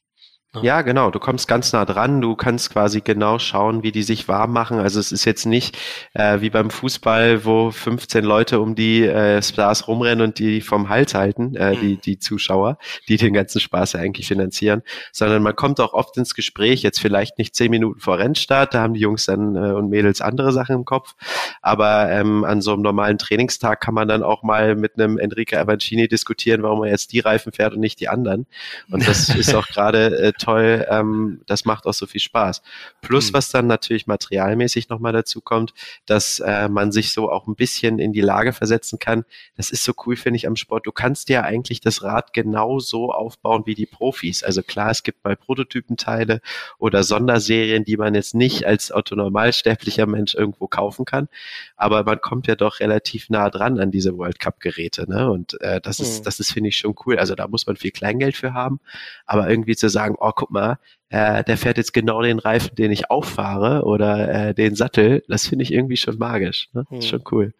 Ja, 0.63 0.81
genau. 0.81 1.11
Du 1.11 1.19
kommst 1.19 1.47
ganz 1.47 1.73
nah 1.73 1.85
dran. 1.85 2.21
Du 2.21 2.35
kannst 2.35 2.71
quasi 2.71 3.01
genau 3.01 3.39
schauen, 3.39 3.83
wie 3.83 3.91
die 3.91 4.03
sich 4.03 4.27
warm 4.27 4.53
machen. 4.53 4.79
Also 4.79 4.99
es 4.99 5.11
ist 5.11 5.25
jetzt 5.25 5.45
nicht 5.45 5.77
äh, 6.13 6.41
wie 6.41 6.49
beim 6.49 6.69
Fußball, 6.69 7.45
wo 7.45 7.71
15 7.71 8.23
Leute 8.23 8.59
um 8.59 8.75
die 8.75 9.03
äh, 9.03 9.41
Stars 9.41 9.87
rumrennen 9.87 10.25
und 10.25 10.39
die 10.39 10.61
vom 10.61 10.89
Hals 10.89 11.13
halten, 11.13 11.55
äh, 11.55 11.75
die, 11.75 11.95
mhm. 11.95 12.01
die 12.01 12.19
Zuschauer, 12.19 12.77
die 13.07 13.17
den 13.17 13.33
ganzen 13.33 13.59
Spaß 13.59 13.93
ja 13.93 13.99
eigentlich 13.99 14.27
finanzieren, 14.27 14.83
sondern 15.11 15.43
man 15.43 15.55
kommt 15.55 15.79
auch 15.79 15.93
oft 15.93 16.17
ins 16.17 16.33
Gespräch, 16.33 16.81
jetzt 16.81 16.99
vielleicht 16.99 17.37
nicht 17.37 17.55
zehn 17.55 17.71
Minuten 17.71 17.99
vor 17.99 18.19
Rennstart, 18.19 18.73
da 18.73 18.81
haben 18.81 18.93
die 18.93 18.99
Jungs 18.99 19.25
dann 19.25 19.55
äh, 19.55 19.71
und 19.71 19.89
Mädels 19.89 20.21
andere 20.21 20.51
Sachen 20.51 20.75
im 20.75 20.85
Kopf, 20.85 21.15
aber 21.61 22.09
ähm, 22.11 22.43
an 22.43 22.61
so 22.61 22.73
einem 22.73 22.81
normalen 22.81 23.17
Trainingstag 23.17 23.81
kann 23.81 23.93
man 23.93 24.07
dann 24.07 24.23
auch 24.23 24.43
mal 24.43 24.75
mit 24.75 24.99
einem 24.99 25.17
Enrique 25.17 25.57
Avancini 25.57 26.07
diskutieren, 26.07 26.63
warum 26.63 26.83
er 26.83 26.91
jetzt 26.91 27.11
die 27.13 27.19
Reifen 27.19 27.51
fährt 27.51 27.73
und 27.73 27.79
nicht 27.79 27.99
die 27.99 28.09
anderen. 28.09 28.47
Und 28.89 29.07
das 29.07 29.29
ist 29.35 29.53
auch 29.53 29.67
gerade 29.67 30.19
äh, 30.19 30.33
toll. 30.47 30.85
Ähm, 30.89 31.41
das 31.45 31.65
macht 31.65 31.85
auch 31.85 31.93
so 31.93 32.05
viel 32.05 32.21
Spaß. 32.21 32.61
Plus, 33.01 33.29
mhm. 33.29 33.33
was 33.33 33.49
dann 33.49 33.67
natürlich 33.67 34.07
materialmäßig 34.07 34.87
nochmal 34.87 35.11
dazu 35.11 35.41
kommt, 35.41 35.73
dass 36.05 36.39
äh, 36.39 36.69
man 36.69 36.93
sich 36.93 37.11
so 37.11 37.29
auch 37.29 37.47
ein 37.47 37.55
bisschen 37.55 37.99
in 37.99 38.13
die 38.13 38.21
Lage 38.21 38.53
versetzen 38.53 38.97
kann. 38.97 39.25
Das 39.57 39.71
ist 39.71 39.83
so 39.83 39.93
cool, 40.05 40.15
finde 40.15 40.37
ich, 40.37 40.47
am 40.47 40.55
Sport. 40.55 40.87
Du 40.87 40.93
kannst 40.93 41.27
ja 41.27 41.41
eigentlich 41.41 41.81
das 41.81 42.01
Rad 42.01 42.31
genau 42.33 42.79
so 42.79 43.11
aufbauen 43.11 43.63
wie 43.65 43.75
die 43.75 43.85
Profis. 43.85 44.43
Also 44.43 44.63
klar, 44.63 44.91
es 44.91 45.03
gibt 45.03 45.25
mal 45.25 45.35
Prototypenteile 45.35 46.39
oder 46.77 47.03
Sonderserien, 47.03 47.83
die 47.83 47.97
man 47.97 48.15
jetzt 48.15 48.33
nicht 48.33 48.65
als 48.65 48.91
autonormalsterblicher 48.91 50.05
Mensch 50.05 50.33
irgendwo 50.33 50.67
kaufen 50.67 51.03
kann. 51.03 51.27
Aber 51.75 52.03
man 52.05 52.21
kommt 52.21 52.47
ja 52.47 52.55
doch 52.55 52.79
relativ 52.79 53.29
nah 53.29 53.49
dran 53.49 53.79
an 53.79 53.91
diese 53.91 54.17
World 54.17 54.39
Cup 54.39 54.61
Geräte. 54.61 55.09
Ne? 55.09 55.29
Und 55.29 55.59
äh, 55.59 55.81
das 55.81 55.99
ist, 55.99 56.21
mhm. 56.21 56.23
das 56.23 56.39
ist, 56.39 56.53
finde 56.53 56.69
ich, 56.69 56.77
schon 56.77 56.95
cool. 57.05 57.19
Also 57.19 57.35
da 57.35 57.47
muss 57.49 57.67
man 57.67 57.75
viel 57.75 57.91
Kleingeld 57.91 58.37
für 58.37 58.53
haben. 58.53 58.79
Aber 59.25 59.49
irgendwie 59.49 59.75
zu 59.75 59.89
sagen, 59.89 60.15
oh, 60.17 60.26
guck 60.35 60.51
mal, 60.51 60.79
äh, 61.09 61.43
der 61.43 61.57
fährt 61.57 61.77
jetzt 61.77 61.93
genau 61.93 62.21
den 62.21 62.39
Reifen, 62.39 62.75
den 62.75 62.91
ich 62.91 63.09
auffahre 63.09 63.83
oder 63.83 64.49
äh, 64.49 64.53
den 64.53 64.75
Sattel, 64.75 65.23
das 65.27 65.47
finde 65.47 65.63
ich 65.63 65.73
irgendwie 65.73 65.97
schon 65.97 66.17
magisch. 66.17 66.69
Ne? 66.73 66.85
Hm. 66.89 66.99
Ist 66.99 67.07
schon 67.07 67.23
cool. 67.31 67.53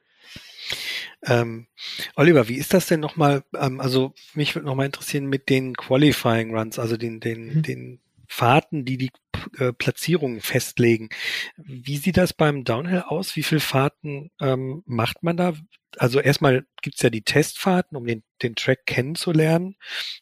Ähm, 1.25 1.67
Oliver, 2.15 2.47
wie 2.47 2.55
ist 2.55 2.73
das 2.73 2.87
denn 2.87 2.99
nochmal? 2.99 3.43
Ähm, 3.55 3.79
also 3.79 4.13
mich 4.33 4.55
würde 4.55 4.67
nochmal 4.67 4.85
interessieren 4.85 5.25
mit 5.25 5.49
den 5.49 5.75
Qualifying 5.75 6.55
Runs, 6.55 6.77
also 6.79 6.97
den, 6.97 7.19
den, 7.19 7.55
mhm. 7.55 7.61
den 7.63 7.99
Fahrten, 8.27 8.85
die 8.85 8.97
die 8.97 9.11
äh, 9.57 9.73
Platzierungen 9.73 10.41
festlegen. 10.41 11.09
Wie 11.57 11.97
sieht 11.97 12.17
das 12.17 12.33
beim 12.33 12.63
Downhill 12.63 13.03
aus? 13.07 13.35
Wie 13.35 13.43
viele 13.43 13.61
Fahrten 13.61 14.31
ähm, 14.41 14.83
macht 14.85 15.23
man 15.23 15.37
da? 15.37 15.53
Also 15.97 16.19
erstmal 16.19 16.65
gibt's 16.81 17.01
ja 17.01 17.09
die 17.09 17.23
Testfahrten, 17.23 17.97
um 17.97 18.05
den, 18.05 18.23
den 18.43 18.55
Track 18.55 18.85
kennenzulernen 18.85 19.75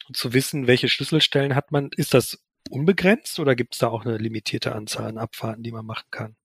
und 0.08 0.16
zu 0.16 0.34
wissen, 0.34 0.68
welche 0.68 0.90
Schlüsselstellen 0.90 1.56
hat 1.56 1.72
man. 1.72 1.90
Ist 1.96 2.14
das 2.14 2.40
unbegrenzt 2.70 3.40
oder 3.40 3.56
gibt's 3.56 3.80
da 3.80 3.88
auch 3.88 4.06
eine 4.06 4.18
limitierte 4.18 4.74
Anzahl 4.74 5.08
an 5.08 5.18
Abfahrten, 5.18 5.64
die 5.64 5.72
man 5.72 5.86
machen 5.86 6.08
kann? 6.12 6.36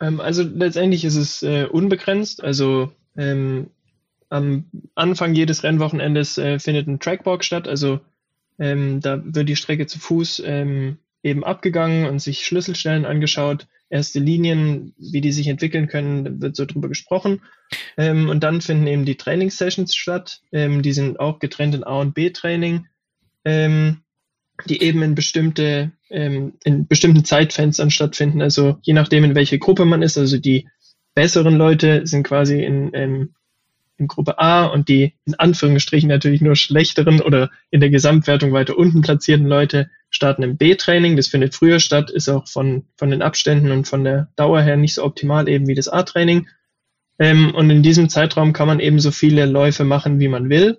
Ähm, 0.00 0.20
also 0.20 0.42
letztendlich 0.42 1.04
ist 1.04 1.16
es 1.16 1.42
äh, 1.42 1.64
unbegrenzt. 1.64 2.42
Also 2.42 2.92
ähm, 3.16 3.70
am 4.28 4.66
Anfang 4.94 5.34
jedes 5.34 5.62
Rennwochenendes 5.62 6.38
äh, 6.38 6.58
findet 6.58 6.88
ein 6.88 7.00
Trackwalk 7.00 7.44
statt. 7.44 7.68
Also 7.68 8.00
ähm, 8.58 9.00
da 9.00 9.20
wird 9.24 9.48
die 9.48 9.56
Strecke 9.56 9.86
zu 9.86 9.98
Fuß 9.98 10.42
ähm, 10.44 10.98
eben 11.24 11.42
abgegangen 11.42 12.06
und 12.06 12.20
sich 12.20 12.44
Schlüsselstellen 12.46 13.06
angeschaut, 13.06 13.66
erste 13.88 14.20
Linien, 14.20 14.94
wie 14.98 15.20
die 15.20 15.32
sich 15.32 15.48
entwickeln 15.48 15.88
können, 15.88 16.40
wird 16.40 16.54
so 16.54 16.66
drüber 16.66 16.88
gesprochen. 16.88 17.40
Ähm, 17.96 18.28
und 18.28 18.44
dann 18.44 18.60
finden 18.60 18.86
eben 18.86 19.04
die 19.04 19.16
Trainingssessions 19.16 19.94
statt. 19.94 20.42
Ähm, 20.52 20.82
die 20.82 20.92
sind 20.92 21.18
auch 21.18 21.38
getrennt 21.38 21.74
in 21.74 21.84
A 21.84 22.00
und 22.00 22.14
B-Training, 22.14 22.86
ähm, 23.44 24.02
die 24.66 24.82
eben 24.82 25.02
in 25.02 25.14
bestimmte, 25.14 25.92
ähm, 26.10 26.54
in 26.64 26.86
bestimmten 26.86 27.24
Zeitfenstern 27.24 27.90
stattfinden. 27.90 28.42
Also 28.42 28.78
je 28.82 28.92
nachdem, 28.92 29.24
in 29.24 29.34
welche 29.34 29.58
Gruppe 29.58 29.84
man 29.84 30.02
ist. 30.02 30.18
Also 30.18 30.38
die 30.38 30.68
besseren 31.14 31.56
Leute 31.56 32.06
sind 32.06 32.24
quasi 32.24 32.62
in, 32.62 32.90
ähm, 32.94 33.34
in 33.96 34.08
Gruppe 34.08 34.38
A 34.38 34.66
und 34.66 34.88
die 34.88 35.14
in 35.24 35.34
Anführungsstrichen 35.34 36.08
natürlich 36.08 36.40
nur 36.40 36.56
schlechteren 36.56 37.20
oder 37.20 37.50
in 37.70 37.80
der 37.80 37.90
Gesamtwertung 37.90 38.52
weiter 38.52 38.76
unten 38.76 39.02
platzierten 39.02 39.46
Leute 39.46 39.90
starten 40.10 40.42
im 40.42 40.56
B-Training. 40.56 41.16
Das 41.16 41.28
findet 41.28 41.54
früher 41.54 41.80
statt, 41.80 42.10
ist 42.10 42.28
auch 42.28 42.48
von, 42.48 42.84
von 42.96 43.10
den 43.10 43.22
Abständen 43.22 43.70
und 43.70 43.86
von 43.86 44.04
der 44.04 44.28
Dauer 44.36 44.62
her 44.62 44.76
nicht 44.76 44.94
so 44.94 45.04
optimal 45.04 45.48
eben 45.48 45.66
wie 45.66 45.74
das 45.74 45.88
A-Training. 45.88 46.48
Ähm, 47.18 47.54
und 47.54 47.70
in 47.70 47.82
diesem 47.82 48.08
Zeitraum 48.08 48.52
kann 48.52 48.66
man 48.66 48.80
eben 48.80 48.98
so 48.98 49.10
viele 49.10 49.46
Läufe 49.46 49.84
machen, 49.84 50.18
wie 50.20 50.28
man 50.28 50.48
will. 50.48 50.78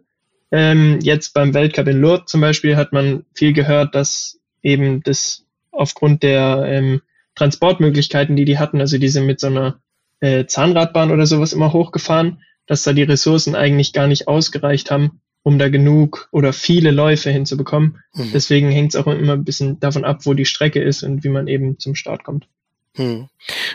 Ähm, 0.52 1.00
jetzt 1.02 1.34
beim 1.34 1.54
Weltcup 1.54 1.88
in 1.88 2.02
Lourdes 2.02 2.32
zum 2.32 2.42
Beispiel 2.42 2.76
hat 2.76 2.94
man 2.94 3.26
viel 3.34 3.54
gehört, 3.54 3.96
dass 3.96 4.40
eben 4.62 5.02
das 5.04 5.46
aufgrund 5.72 6.24
der 6.24 6.64
ähm, 6.68 7.02
Transportmöglichkeiten, 7.36 8.36
die 8.36 8.46
die 8.46 8.58
hatten, 8.58 8.80
also 8.80 8.98
diese 8.98 9.22
mit 9.22 9.40
so 9.40 9.48
einer 9.48 9.80
äh, 10.22 10.46
Zahnradbahn 10.46 11.12
oder 11.12 11.26
sowas 11.26 11.54
immer 11.54 11.74
hochgefahren, 11.74 12.42
dass 12.68 12.84
da 12.84 12.94
die 12.94 13.04
Ressourcen 13.04 13.56
eigentlich 13.56 13.94
gar 13.94 14.08
nicht 14.08 14.28
ausgereicht 14.28 14.92
haben, 14.92 15.22
um 15.44 15.60
da 15.60 15.70
genug 15.70 16.28
oder 16.32 16.54
viele 16.54 16.92
Läufe 16.92 17.30
hinzubekommen. 17.30 18.00
Mhm. 18.14 18.32
Deswegen 18.34 18.72
hängt 18.72 18.94
es 18.94 19.00
auch 19.00 19.08
immer 19.08 19.34
ein 19.34 19.46
bisschen 19.46 19.80
davon 19.80 20.04
ab, 20.04 20.26
wo 20.26 20.34
die 20.34 20.46
Strecke 20.46 20.82
ist 20.82 21.04
und 21.04 21.24
wie 21.24 21.30
man 21.30 21.48
eben 21.48 21.78
zum 21.78 21.96
Start 21.96 22.24
kommt. 22.24 22.48
Hm. 22.96 23.28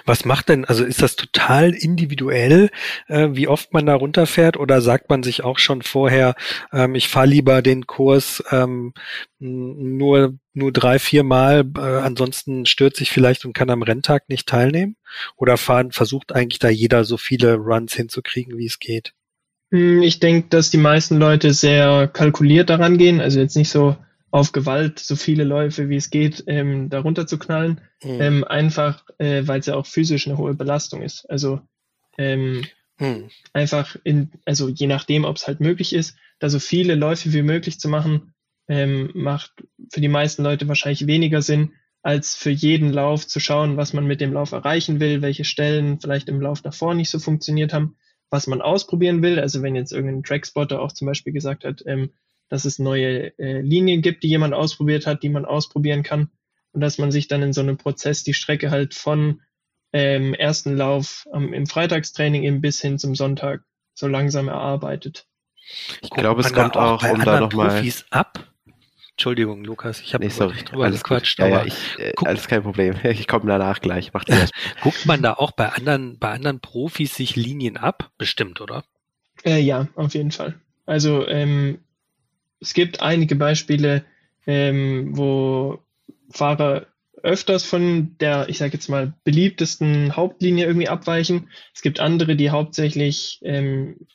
Was 0.07 0.25
macht 0.25 0.49
denn, 0.49 0.65
also 0.65 0.83
ist 0.85 1.03
das 1.03 1.15
total 1.15 1.75
individuell, 1.75 2.71
äh, 3.07 3.29
wie 3.33 3.49
oft 3.49 3.73
man 3.75 3.85
da 3.85 3.95
runterfährt 3.95 4.57
oder 4.57 4.81
sagt 4.81 5.11
man 5.11 5.23
sich 5.23 5.45
auch 5.45 5.59
schon 5.59 5.83
vorher, 5.83 6.35
ähm, 6.73 6.95
ich 6.95 7.09
fahre 7.09 7.27
lieber 7.27 7.61
den 7.61 7.87
Kurs 7.87 8.43
ähm, 8.51 8.95
nur, 9.39 10.39
nur 10.55 10.73
drei, 10.73 10.99
vier 10.99 11.23
Mal, 11.23 11.71
äh, 11.77 11.81
ansonsten 11.81 12.65
stört 12.65 12.97
sich 12.97 13.11
vielleicht 13.11 13.45
und 13.45 13.53
kann 13.53 13.69
am 13.69 13.83
Renntag 13.83 14.29
nicht 14.29 14.49
teilnehmen? 14.49 14.97
Oder 15.37 15.59
fahren, 15.59 15.93
versucht 15.93 16.35
eigentlich 16.35 16.59
da 16.59 16.71
jeder 16.71 17.05
so 17.05 17.19
viele 17.19 17.57
Runs 17.57 17.93
hinzukriegen, 17.93 18.57
wie 18.57 18.67
es 18.67 18.79
geht? 18.79 19.13
Hm, 19.71 20.03
ich 20.03 20.19
denke, 20.19 20.49
dass 20.49 20.71
die 20.71 20.79
meisten 20.79 21.19
Leute 21.19 21.53
sehr 21.53 22.09
kalkuliert 22.09 22.71
daran 22.71 22.97
gehen, 22.97 23.21
also 23.21 23.39
jetzt 23.39 23.57
nicht 23.57 23.71
so 23.71 23.97
auf 24.31 24.53
Gewalt 24.53 24.99
so 24.99 25.17
viele 25.17 25.45
Läufe 25.45 25.89
wie 25.89 25.97
es 25.97 26.11
geht 26.11 26.45
ähm, 26.47 26.89
darunter 26.89 27.27
zu 27.27 27.39
knallen, 27.39 27.81
mhm. 28.03 28.21
ähm, 28.21 28.45
einfach 28.45 29.05
äh, 29.19 29.47
weil 29.47 29.61
es 29.61 29.67
ja 29.67 29.75
auch 29.75 29.87
physisch 29.87 30.27
eine 30.27 30.39
hohe 30.39 30.55
Belastung 30.55 31.03
ist. 31.03 31.29
Also 31.29 31.61
ähm, 32.19 32.65
mhm. 32.99 33.31
einfach 33.53 33.97
in, 34.05 34.31
also 34.45 34.69
je 34.69 34.87
nachdem, 34.87 35.25
ob 35.25 35.37
es 35.37 35.47
halt 35.47 35.61
möglich 35.61 35.93
ist, 35.93 36.17
da 36.39 36.49
so 36.49 36.59
viele 36.59 36.95
Läufe 36.95 37.33
wie 37.33 37.43
möglich 37.43 37.81
zu 37.81 37.89
machen, 37.89 38.35
ähm, 38.69 39.11
macht 39.15 39.53
für 39.91 40.01
die 40.01 40.09
meisten 40.09 40.43
Leute 40.43 40.69
wahrscheinlich 40.69 41.07
weniger 41.07 41.43
Sinn, 41.43 41.73
als 42.03 42.35
für 42.35 42.51
jeden 42.51 42.93
Lauf 42.93 43.27
zu 43.27 43.41
schauen, 43.41 43.77
was 43.77 43.93
man 43.93 44.07
mit 44.07 44.21
dem 44.21 44.33
Lauf 44.33 44.53
erreichen 44.53 45.01
will, 45.01 45.23
welche 45.23 45.45
Stellen 45.45 46.01
vielleicht 46.01 46.29
im 46.29 46.41
Lauf 46.41 46.63
davor 46.63 46.95
nicht 46.95 47.11
so 47.11 47.19
funktioniert 47.19 47.73
haben, 47.73 47.97
was 48.31 48.47
man 48.47 48.63
ausprobieren 48.63 49.23
will. 49.23 49.39
Also 49.39 49.63
wenn 49.63 49.75
jetzt 49.75 49.93
irgendein 49.93 50.23
Trackspotter 50.23 50.81
auch 50.81 50.93
zum 50.93 51.07
Beispiel 51.07 51.33
gesagt 51.33 51.65
hat, 51.65 51.83
ähm, 51.87 52.11
dass 52.51 52.67
es 52.67 52.79
neue 52.79 53.39
äh, 53.39 53.63
Linien 53.63 54.03
gibt, 54.03 54.23
die 54.23 54.29
jemand 54.29 54.53
ausprobiert 54.53 55.07
hat, 55.07 55.23
die 55.23 55.31
man 55.31 55.47
ausprobieren 55.47 56.03
kann 56.03 56.31
und 56.73 56.83
dass 56.83 56.99
man 56.99 57.11
sich 57.11 57.29
dann 57.29 57.43
in 57.43 57.55
so 57.55 57.63
einem 57.63 57.79
Prozess 57.79 58.23
die 58.25 58.35
Strecke 58.35 58.71
halt 58.71 58.95
von 58.95 59.41
ähm, 59.93 60.35
ersten 60.35 60.77
Lauf 60.77 61.27
ähm, 61.33 61.53
im 61.55 61.67
Freitagstraining 61.67 62.43
eben 62.43 62.61
bis 62.61 62.81
hin 62.81 62.99
zum 62.99 63.15
Sonntag 63.15 63.63
so 63.95 64.07
langsam 64.07 64.49
erarbeitet. 64.49 65.27
Ich 66.03 66.11
glaube, 66.11 66.43
es 66.43 66.53
kommt 66.53 66.77
auch, 66.77 67.03
auch 67.03 67.11
um 67.11 67.25
da 67.25 67.41
nochmal. 67.41 67.83
ab? 68.11 68.47
Entschuldigung, 69.13 69.65
Lukas, 69.65 70.01
ich 70.01 70.15
habe 70.15 70.25
nee, 70.25 70.31
sorry, 70.31 70.57
drüber 70.65 70.85
alles 70.85 71.03
gequatscht. 71.03 71.39
Ja, 71.39 71.47
ja, 71.47 71.65
ich, 71.67 71.99
äh, 71.99 72.13
alles 72.25 72.49
kein 72.49 72.63
Problem. 72.63 72.97
Ich 73.05 73.29
komme 73.29 73.47
danach 73.47 73.81
gleich. 73.81 74.13
Macht 74.13 74.31
das. 74.31 74.51
guckt 74.83 75.05
man 75.05 75.23
da 75.23 75.35
auch 75.35 75.53
bei 75.53 75.69
anderen, 75.69 76.19
bei 76.19 76.31
anderen 76.31 76.61
Profis 76.61 77.15
sich 77.15 77.37
Linien 77.37 77.77
ab? 77.77 78.11
Bestimmt, 78.17 78.61
oder? 78.61 78.83
Äh, 79.45 79.61
ja, 79.61 79.89
auf 79.95 80.15
jeden 80.15 80.31
Fall. 80.31 80.59
Also 80.87 81.29
ähm, 81.29 81.81
es 82.61 82.75
gibt 82.75 83.01
einige 83.01 83.37
Beispiele, 83.37 84.05
ähm, 84.47 85.17
wo 85.17 85.81
Fahrer 86.31 86.87
öfters 87.23 87.65
von 87.65 88.17
der, 88.19 88.49
ich 88.49 88.59
sage 88.59 88.75
jetzt 88.75 88.89
mal, 88.89 89.15
beliebtesten 89.25 90.17
Hauptlinie 90.17 90.67
irgendwie 90.67 90.89
abweichen. 90.89 91.51
Es 91.75 91.83
gibt 91.83 92.01
andere, 92.01 92.37
die 92.37 92.51
hauptsächlich 92.51 93.41
ähm, 93.43 94.07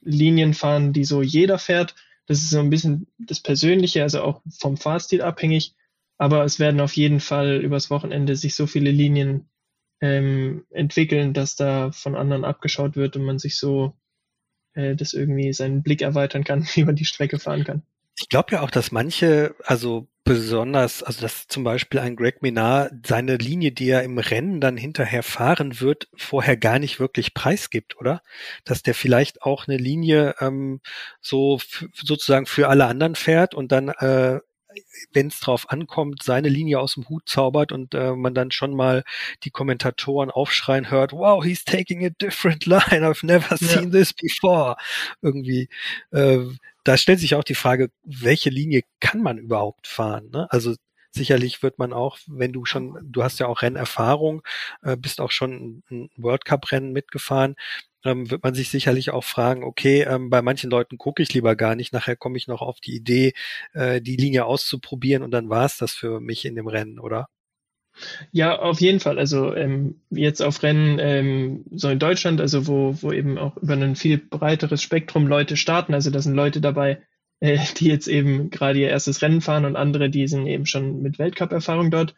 Linien 0.00 0.54
fahren, 0.54 0.92
die 0.92 1.04
so 1.04 1.22
jeder 1.22 1.58
fährt. 1.58 1.94
Das 2.26 2.38
ist 2.38 2.50
so 2.50 2.58
ein 2.58 2.70
bisschen 2.70 3.06
das 3.18 3.40
Persönliche, 3.40 4.02
also 4.02 4.22
auch 4.22 4.42
vom 4.58 4.76
Fahrstil 4.76 5.22
abhängig. 5.22 5.74
Aber 6.18 6.44
es 6.44 6.58
werden 6.58 6.80
auf 6.80 6.94
jeden 6.94 7.20
Fall 7.20 7.56
übers 7.56 7.90
Wochenende 7.90 8.36
sich 8.36 8.54
so 8.54 8.66
viele 8.66 8.90
Linien 8.90 9.48
ähm, 10.00 10.64
entwickeln, 10.70 11.34
dass 11.34 11.56
da 11.56 11.92
von 11.92 12.16
anderen 12.16 12.44
abgeschaut 12.44 12.96
wird 12.96 13.16
und 13.16 13.24
man 13.24 13.38
sich 13.38 13.58
so 13.58 13.94
äh, 14.76 14.94
das 14.94 15.12
irgendwie 15.12 15.52
seinen 15.52 15.82
Blick 15.82 16.02
erweitern 16.02 16.44
kann, 16.44 16.66
wie 16.74 16.84
man 16.84 16.96
die 16.96 17.04
Strecke 17.04 17.38
fahren 17.38 17.64
kann. 17.64 17.82
Ich 18.18 18.30
glaube 18.30 18.52
ja 18.52 18.62
auch, 18.62 18.70
dass 18.70 18.92
manche, 18.92 19.54
also 19.64 20.08
besonders, 20.24 21.02
also 21.02 21.20
dass 21.20 21.48
zum 21.48 21.64
Beispiel 21.64 22.00
ein 22.00 22.16
Greg 22.16 22.42
Minard 22.42 23.06
seine 23.06 23.36
Linie, 23.36 23.72
die 23.72 23.90
er 23.90 24.02
im 24.04 24.18
Rennen 24.18 24.60
dann 24.60 24.78
hinterher 24.78 25.22
fahren 25.22 25.80
wird, 25.80 26.08
vorher 26.16 26.56
gar 26.56 26.78
nicht 26.78 26.98
wirklich 26.98 27.34
preisgibt, 27.34 27.98
oder? 27.98 28.22
Dass 28.64 28.82
der 28.82 28.94
vielleicht 28.94 29.42
auch 29.42 29.68
eine 29.68 29.76
Linie 29.76 30.34
ähm, 30.40 30.80
so 31.20 31.60
sozusagen 31.92 32.46
für 32.46 32.68
alle 32.68 32.86
anderen 32.86 33.16
fährt 33.16 33.54
und 33.54 33.70
dann 33.70 33.88
äh, 33.88 34.40
wenn 35.12 35.28
es 35.28 35.40
drauf 35.40 35.70
ankommt, 35.70 36.22
seine 36.22 36.48
Linie 36.48 36.80
aus 36.80 36.94
dem 36.94 37.08
Hut 37.08 37.28
zaubert 37.28 37.72
und 37.72 37.94
äh, 37.94 38.12
man 38.14 38.34
dann 38.34 38.50
schon 38.50 38.74
mal 38.74 39.04
die 39.44 39.50
Kommentatoren 39.50 40.30
aufschreien 40.30 40.90
hört, 40.90 41.12
wow, 41.12 41.44
he's 41.44 41.64
taking 41.64 42.04
a 42.04 42.10
different 42.10 42.66
line, 42.66 43.06
I've 43.06 43.24
never 43.24 43.56
seen 43.56 43.90
this 43.92 44.12
before. 44.12 44.76
Irgendwie, 45.22 45.68
äh, 46.10 46.38
da 46.84 46.96
stellt 46.96 47.20
sich 47.20 47.34
auch 47.34 47.44
die 47.44 47.54
Frage, 47.54 47.90
welche 48.04 48.50
Linie 48.50 48.82
kann 49.00 49.22
man 49.22 49.38
überhaupt 49.38 49.86
fahren? 49.86 50.30
Ne? 50.30 50.46
Also 50.50 50.74
sicherlich 51.10 51.62
wird 51.62 51.78
man 51.78 51.92
auch, 51.92 52.18
wenn 52.26 52.52
du 52.52 52.64
schon, 52.64 52.98
du 53.02 53.24
hast 53.24 53.40
ja 53.40 53.46
auch 53.48 53.62
Rennerfahrung, 53.62 54.42
äh, 54.82 54.96
bist 54.96 55.20
auch 55.20 55.32
schon 55.32 55.82
ein 55.90 56.10
World 56.16 56.44
Cup 56.44 56.70
Rennen 56.70 56.92
mitgefahren, 56.92 57.56
ähm, 58.06 58.30
wird 58.30 58.42
man 58.42 58.54
sich 58.54 58.70
sicherlich 58.70 59.10
auch 59.10 59.24
fragen, 59.24 59.64
okay, 59.64 60.02
ähm, 60.02 60.30
bei 60.30 60.42
manchen 60.42 60.70
Leuten 60.70 60.98
gucke 60.98 61.22
ich 61.22 61.32
lieber 61.34 61.56
gar 61.56 61.74
nicht, 61.76 61.92
nachher 61.92 62.16
komme 62.16 62.36
ich 62.36 62.48
noch 62.48 62.62
auf 62.62 62.80
die 62.80 62.94
Idee, 62.94 63.32
äh, 63.74 64.00
die 64.00 64.16
Linie 64.16 64.44
auszuprobieren 64.46 65.22
und 65.22 65.30
dann 65.30 65.48
war 65.48 65.66
es 65.66 65.76
das 65.76 65.92
für 65.92 66.20
mich 66.20 66.44
in 66.44 66.54
dem 66.54 66.68
Rennen, 66.68 66.98
oder? 66.98 67.28
Ja, 68.30 68.58
auf 68.58 68.80
jeden 68.80 69.00
Fall. 69.00 69.18
Also 69.18 69.54
ähm, 69.54 70.00
jetzt 70.10 70.42
auf 70.42 70.62
Rennen 70.62 70.98
ähm, 71.00 71.64
so 71.70 71.88
in 71.88 71.98
Deutschland, 71.98 72.40
also 72.40 72.66
wo, 72.66 72.94
wo 73.00 73.12
eben 73.12 73.38
auch 73.38 73.56
über 73.56 73.74
ein 73.74 73.96
viel 73.96 74.18
breiteres 74.18 74.82
Spektrum 74.82 75.26
Leute 75.26 75.56
starten. 75.56 75.94
Also 75.94 76.10
da 76.10 76.20
sind 76.20 76.34
Leute 76.34 76.60
dabei, 76.60 77.02
äh, 77.40 77.58
die 77.78 77.88
jetzt 77.88 78.08
eben 78.08 78.50
gerade 78.50 78.80
ihr 78.80 78.88
erstes 78.90 79.22
Rennen 79.22 79.40
fahren 79.40 79.64
und 79.64 79.76
andere, 79.76 80.10
die 80.10 80.28
sind 80.28 80.46
eben 80.46 80.66
schon 80.66 81.00
mit 81.02 81.18
Weltcup-Erfahrung 81.18 81.90
dort. 81.90 82.14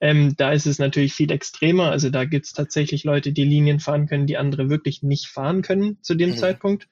Ähm, 0.00 0.34
da 0.36 0.52
ist 0.52 0.66
es 0.66 0.78
natürlich 0.78 1.14
viel 1.14 1.30
extremer. 1.30 1.90
Also 1.90 2.10
da 2.10 2.24
gibt 2.24 2.46
es 2.46 2.52
tatsächlich 2.52 3.04
Leute, 3.04 3.32
die 3.32 3.44
Linien 3.44 3.80
fahren 3.80 4.06
können, 4.06 4.26
die 4.26 4.36
andere 4.36 4.68
wirklich 4.68 5.02
nicht 5.02 5.28
fahren 5.28 5.62
können 5.62 5.98
zu 6.02 6.14
dem 6.14 6.30
mhm. 6.30 6.36
Zeitpunkt. 6.36 6.88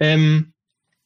Ähm, 0.00 0.52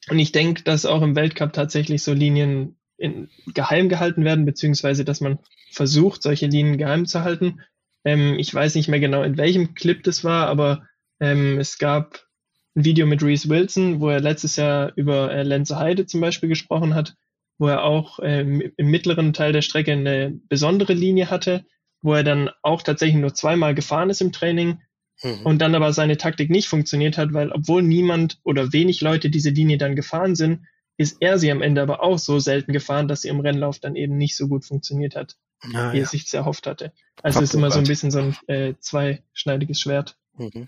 und 0.08 0.18
ich 0.18 0.32
denke, 0.32 0.62
dass 0.62 0.86
auch 0.86 1.02
im 1.02 1.14
Weltcup 1.14 1.52
tatsächlich 1.52 2.02
so 2.02 2.12
Linien 2.12 2.76
in, 2.96 3.28
geheim 3.54 3.88
gehalten 3.88 4.24
werden, 4.24 4.44
beziehungsweise 4.44 5.04
dass 5.04 5.20
man 5.20 5.38
versucht, 5.70 6.22
solche 6.22 6.46
Linien 6.46 6.78
geheim 6.78 7.06
zu 7.06 7.22
halten. 7.22 7.60
Ähm, 8.04 8.38
ich 8.38 8.52
weiß 8.52 8.74
nicht 8.74 8.88
mehr 8.88 9.00
genau, 9.00 9.22
in 9.22 9.36
welchem 9.36 9.74
Clip 9.74 10.02
das 10.02 10.24
war, 10.24 10.48
aber 10.48 10.86
ähm, 11.20 11.58
es 11.58 11.78
gab 11.78 12.26
ein 12.74 12.84
Video 12.84 13.06
mit 13.06 13.22
Reese 13.22 13.48
Wilson, 13.48 14.00
wo 14.00 14.08
er 14.08 14.20
letztes 14.20 14.56
Jahr 14.56 14.92
über 14.96 15.32
äh, 15.32 15.42
Lenze 15.42 15.78
Heide 15.78 16.06
zum 16.06 16.20
Beispiel 16.20 16.48
gesprochen 16.48 16.94
hat, 16.94 17.14
wo 17.62 17.68
er 17.68 17.84
auch 17.84 18.18
ähm, 18.24 18.60
im 18.76 18.90
mittleren 18.90 19.32
Teil 19.32 19.52
der 19.52 19.62
Strecke 19.62 19.92
eine 19.92 20.36
besondere 20.48 20.94
Linie 20.94 21.30
hatte, 21.30 21.64
wo 22.00 22.12
er 22.12 22.24
dann 22.24 22.50
auch 22.62 22.82
tatsächlich 22.82 23.20
nur 23.20 23.34
zweimal 23.34 23.72
gefahren 23.72 24.10
ist 24.10 24.20
im 24.20 24.32
Training 24.32 24.80
mhm. 25.22 25.46
und 25.46 25.60
dann 25.60 25.76
aber 25.76 25.92
seine 25.92 26.16
Taktik 26.16 26.50
nicht 26.50 26.66
funktioniert 26.66 27.18
hat, 27.18 27.32
weil 27.32 27.52
obwohl 27.52 27.84
niemand 27.84 28.40
oder 28.42 28.72
wenig 28.72 29.00
Leute 29.00 29.30
diese 29.30 29.50
Linie 29.50 29.78
dann 29.78 29.94
gefahren 29.94 30.34
sind, 30.34 30.66
ist 30.96 31.18
er 31.20 31.38
sie 31.38 31.52
am 31.52 31.62
Ende 31.62 31.82
aber 31.82 32.02
auch 32.02 32.18
so 32.18 32.40
selten 32.40 32.72
gefahren, 32.72 33.06
dass 33.06 33.22
sie 33.22 33.28
im 33.28 33.38
Rennlauf 33.38 33.78
dann 33.78 33.94
eben 33.94 34.16
nicht 34.16 34.36
so 34.36 34.48
gut 34.48 34.64
funktioniert 34.64 35.14
hat, 35.14 35.36
ah, 35.72 35.92
wie 35.92 35.98
ja. 35.98 36.02
er 36.02 36.06
sich 36.06 36.34
erhofft 36.34 36.66
hatte. 36.66 36.92
Also 37.22 37.38
es 37.38 37.50
ist 37.50 37.54
immer 37.54 37.70
so 37.70 37.78
ein 37.78 37.86
bisschen 37.86 38.10
so 38.10 38.18
ein 38.18 38.36
äh, 38.48 38.74
zweischneidiges 38.80 39.78
Schwert. 39.78 40.16
Mhm. 40.36 40.66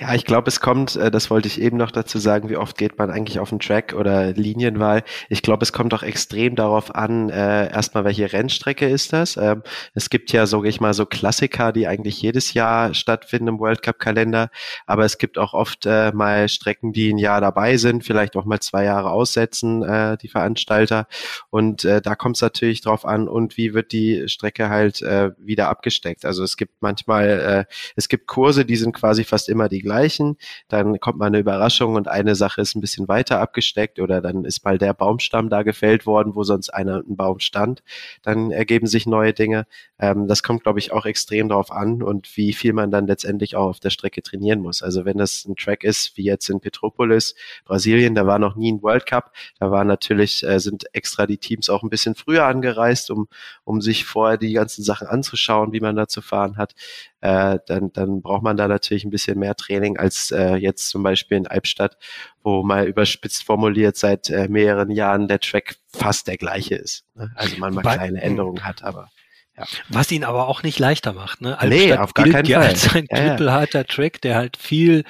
Ja, 0.00 0.14
ich 0.14 0.24
glaube, 0.24 0.46
es 0.46 0.60
kommt, 0.60 0.94
äh, 0.94 1.10
das 1.10 1.28
wollte 1.28 1.48
ich 1.48 1.60
eben 1.60 1.76
noch 1.76 1.90
dazu 1.90 2.20
sagen, 2.20 2.48
wie 2.48 2.56
oft 2.56 2.78
geht 2.78 2.96
man 2.98 3.10
eigentlich 3.10 3.40
auf 3.40 3.50
den 3.50 3.58
Track 3.58 3.94
oder 3.94 4.30
Linienwahl. 4.32 5.02
Ich 5.28 5.42
glaube, 5.42 5.64
es 5.64 5.72
kommt 5.72 5.92
auch 5.92 6.04
extrem 6.04 6.54
darauf 6.54 6.94
an, 6.94 7.30
äh, 7.30 7.68
erstmal, 7.72 8.04
welche 8.04 8.32
Rennstrecke 8.32 8.88
ist 8.88 9.12
das. 9.12 9.36
Ähm, 9.36 9.64
es 9.94 10.08
gibt 10.08 10.30
ja, 10.30 10.46
sage 10.46 10.68
ich 10.68 10.80
mal, 10.80 10.94
so 10.94 11.04
Klassiker, 11.04 11.72
die 11.72 11.88
eigentlich 11.88 12.22
jedes 12.22 12.54
Jahr 12.54 12.94
stattfinden 12.94 13.48
im 13.48 13.58
World 13.58 13.82
Cup 13.82 13.98
Kalender, 13.98 14.50
aber 14.86 15.04
es 15.04 15.18
gibt 15.18 15.36
auch 15.36 15.52
oft 15.52 15.84
äh, 15.84 16.12
mal 16.12 16.48
Strecken, 16.48 16.92
die 16.92 17.12
ein 17.12 17.18
Jahr 17.18 17.40
dabei 17.40 17.76
sind, 17.76 18.04
vielleicht 18.04 18.36
auch 18.36 18.44
mal 18.44 18.60
zwei 18.60 18.84
Jahre 18.84 19.10
aussetzen, 19.10 19.82
äh, 19.82 20.16
die 20.16 20.28
Veranstalter. 20.28 21.08
Und 21.50 21.84
äh, 21.84 22.00
da 22.00 22.14
kommt 22.14 22.36
es 22.36 22.42
natürlich 22.42 22.82
drauf 22.82 23.04
an, 23.04 23.26
und 23.26 23.56
wie 23.56 23.74
wird 23.74 23.90
die 23.90 24.28
Strecke 24.28 24.68
halt 24.68 25.02
äh, 25.02 25.32
wieder 25.38 25.68
abgesteckt. 25.68 26.24
Also 26.24 26.44
es 26.44 26.56
gibt 26.56 26.74
manchmal, 26.82 27.66
äh, 27.68 27.74
es 27.96 28.08
gibt 28.08 28.28
Kurse, 28.28 28.64
die 28.64 28.76
sind 28.76 28.92
quasi 28.92 29.24
fast 29.24 29.48
immer 29.48 29.68
die 29.68 29.87
gleichen. 29.88 30.36
Dann 30.68 31.00
kommt 31.00 31.18
mal 31.18 31.26
eine 31.26 31.38
Überraschung 31.38 31.94
und 31.94 32.08
eine 32.08 32.34
Sache 32.34 32.60
ist 32.60 32.74
ein 32.76 32.82
bisschen 32.82 33.08
weiter 33.08 33.40
abgesteckt 33.40 33.98
oder 34.00 34.20
dann 34.20 34.44
ist 34.44 34.64
mal 34.64 34.76
der 34.76 34.92
Baumstamm 34.92 35.48
da 35.48 35.62
gefällt 35.62 36.04
worden, 36.04 36.34
wo 36.34 36.42
sonst 36.42 36.68
einer 36.68 36.98
ein 36.98 37.16
Baum 37.16 37.40
stand. 37.40 37.82
Dann 38.22 38.50
ergeben 38.50 38.86
sich 38.86 39.06
neue 39.06 39.32
Dinge. 39.32 39.66
Ähm, 39.98 40.28
das 40.28 40.42
kommt, 40.42 40.62
glaube 40.62 40.78
ich, 40.78 40.92
auch 40.92 41.06
extrem 41.06 41.48
darauf 41.48 41.72
an 41.72 42.02
und 42.02 42.36
wie 42.36 42.52
viel 42.52 42.74
man 42.74 42.90
dann 42.90 43.06
letztendlich 43.06 43.56
auch 43.56 43.70
auf 43.70 43.80
der 43.80 43.90
Strecke 43.90 44.22
trainieren 44.22 44.60
muss. 44.60 44.82
Also 44.82 45.06
wenn 45.06 45.16
das 45.16 45.46
ein 45.46 45.56
Track 45.56 45.84
ist, 45.84 46.16
wie 46.16 46.24
jetzt 46.24 46.50
in 46.50 46.60
Petropolis, 46.60 47.34
Brasilien, 47.64 48.14
da 48.14 48.26
war 48.26 48.38
noch 48.38 48.56
nie 48.56 48.72
ein 48.72 48.82
World 48.82 49.06
Cup. 49.06 49.32
Da 49.58 49.70
war 49.70 49.84
natürlich, 49.84 50.44
äh, 50.44 50.60
sind 50.60 50.84
extra 50.94 51.26
die 51.26 51.38
Teams 51.38 51.70
auch 51.70 51.82
ein 51.82 51.90
bisschen 51.90 52.14
früher 52.14 52.44
angereist, 52.44 53.10
um, 53.10 53.26
um 53.64 53.80
sich 53.80 54.04
vorher 54.04 54.36
die 54.36 54.52
ganzen 54.52 54.84
Sachen 54.84 55.06
anzuschauen, 55.06 55.72
wie 55.72 55.80
man 55.80 55.96
da 55.96 56.08
zu 56.08 56.20
fahren 56.20 56.58
hat. 56.58 56.74
Äh, 57.20 57.58
dann, 57.66 57.92
dann 57.92 58.20
braucht 58.22 58.42
man 58.42 58.56
da 58.56 58.68
natürlich 58.68 59.04
ein 59.04 59.10
bisschen 59.10 59.38
mehr 59.38 59.56
Training 59.56 59.77
als 59.98 60.30
äh, 60.30 60.56
jetzt 60.56 60.88
zum 60.88 61.02
Beispiel 61.02 61.36
in 61.36 61.46
Albstadt, 61.46 61.96
wo 62.42 62.62
mal 62.62 62.86
überspitzt 62.86 63.44
formuliert 63.44 63.96
seit 63.96 64.30
äh, 64.30 64.48
mehreren 64.48 64.90
Jahren 64.90 65.28
der 65.28 65.40
Track 65.40 65.76
fast 65.88 66.26
der 66.26 66.36
gleiche 66.36 66.76
ist. 66.76 67.04
Ne? 67.14 67.30
Also 67.34 67.56
man 67.58 67.74
mal 67.74 67.82
kleine 67.82 68.20
Änderungen 68.20 68.64
hat, 68.64 68.82
aber 68.82 69.10
ja. 69.58 69.66
Was 69.88 70.10
ihn 70.12 70.24
aber 70.24 70.48
auch 70.48 70.62
nicht 70.62 70.78
leichter 70.78 71.12
macht. 71.12 71.40
Ne? 71.40 71.58
Albstadt 71.58 71.88
nee, 71.88 71.96
auf 71.96 72.14
gar 72.14 72.28
keinen 72.28 72.46
ja 72.46 72.60
Fall. 72.60 72.68
als 72.68 72.94
ein 72.94 73.06
ja, 73.10 73.18
knüppelharter 73.18 73.84
Track, 73.84 74.20
der 74.20 74.36
halt 74.36 74.56
viel, 74.56 75.04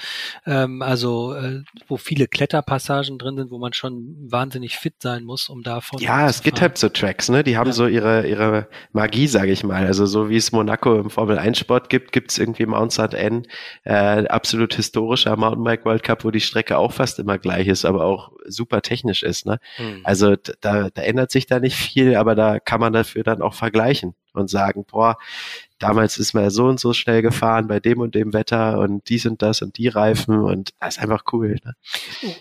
ähm, 0.46 0.82
also 0.82 1.34
äh, 1.34 1.62
wo 1.86 1.96
viele 1.96 2.26
Kletterpassagen 2.26 3.18
drin 3.18 3.36
sind, 3.36 3.50
wo 3.50 3.58
man 3.58 3.72
schon 3.72 4.16
wahnsinnig 4.28 4.76
fit 4.76 4.94
sein 5.02 5.24
muss, 5.24 5.48
um 5.48 5.62
davon. 5.62 6.00
Ja, 6.00 6.28
es 6.28 6.42
gibt 6.42 6.60
halt 6.60 6.78
so 6.78 6.88
Tracks, 6.88 7.28
ne? 7.28 7.44
Die 7.44 7.56
haben 7.56 7.68
ja. 7.68 7.72
so 7.72 7.86
ihre 7.86 8.26
ihre 8.26 8.68
Magie, 8.92 9.26
sage 9.26 9.52
ich 9.52 9.64
mal. 9.64 9.86
Also 9.86 10.06
so 10.06 10.30
wie 10.30 10.36
es 10.36 10.52
Monaco 10.52 10.98
im 10.98 11.10
Formel 11.10 11.38
1 11.38 11.58
Sport 11.58 11.90
gibt, 11.90 12.12
gibt 12.12 12.30
es 12.30 12.38
irgendwie 12.38 12.66
Mount 12.66 12.92
St. 12.92 13.14
N, 13.14 13.46
äh, 13.84 14.26
absolut 14.26 14.74
historischer 14.74 15.36
Mountainbike 15.36 15.84
World 15.84 16.02
Cup, 16.02 16.24
wo 16.24 16.30
die 16.30 16.40
Strecke 16.40 16.78
auch 16.78 16.92
fast 16.92 17.18
immer 17.18 17.38
gleich 17.38 17.66
ist, 17.68 17.84
aber 17.84 18.04
auch 18.04 18.32
super 18.46 18.82
technisch 18.82 19.22
ist. 19.22 19.46
Ne? 19.46 19.58
Hm. 19.76 20.00
Also 20.04 20.36
da, 20.60 20.90
da 20.90 21.02
ändert 21.02 21.30
sich 21.30 21.46
da 21.46 21.60
nicht 21.60 21.76
viel, 21.76 22.16
aber 22.16 22.34
da 22.34 22.58
kann 22.60 22.80
man 22.80 22.92
dafür 22.92 23.22
dann 23.22 23.42
auch 23.42 23.54
vergleichen 23.54 24.14
und 24.38 24.48
sagen, 24.48 24.84
boah, 24.84 25.18
damals 25.78 26.18
ist 26.18 26.34
man 26.34 26.50
so 26.50 26.66
und 26.66 26.80
so 26.80 26.92
schnell 26.92 27.22
gefahren 27.22 27.68
bei 27.68 27.80
dem 27.80 28.00
und 28.00 28.14
dem 28.14 28.32
Wetter 28.32 28.78
und 28.78 29.08
dies 29.08 29.26
und 29.26 29.42
das 29.42 29.62
und 29.62 29.78
die 29.78 29.88
Reifen 29.88 30.40
und 30.40 30.72
das 30.80 30.96
ist 30.96 31.02
einfach 31.02 31.24
cool. 31.32 31.56
Ne? 31.64 31.74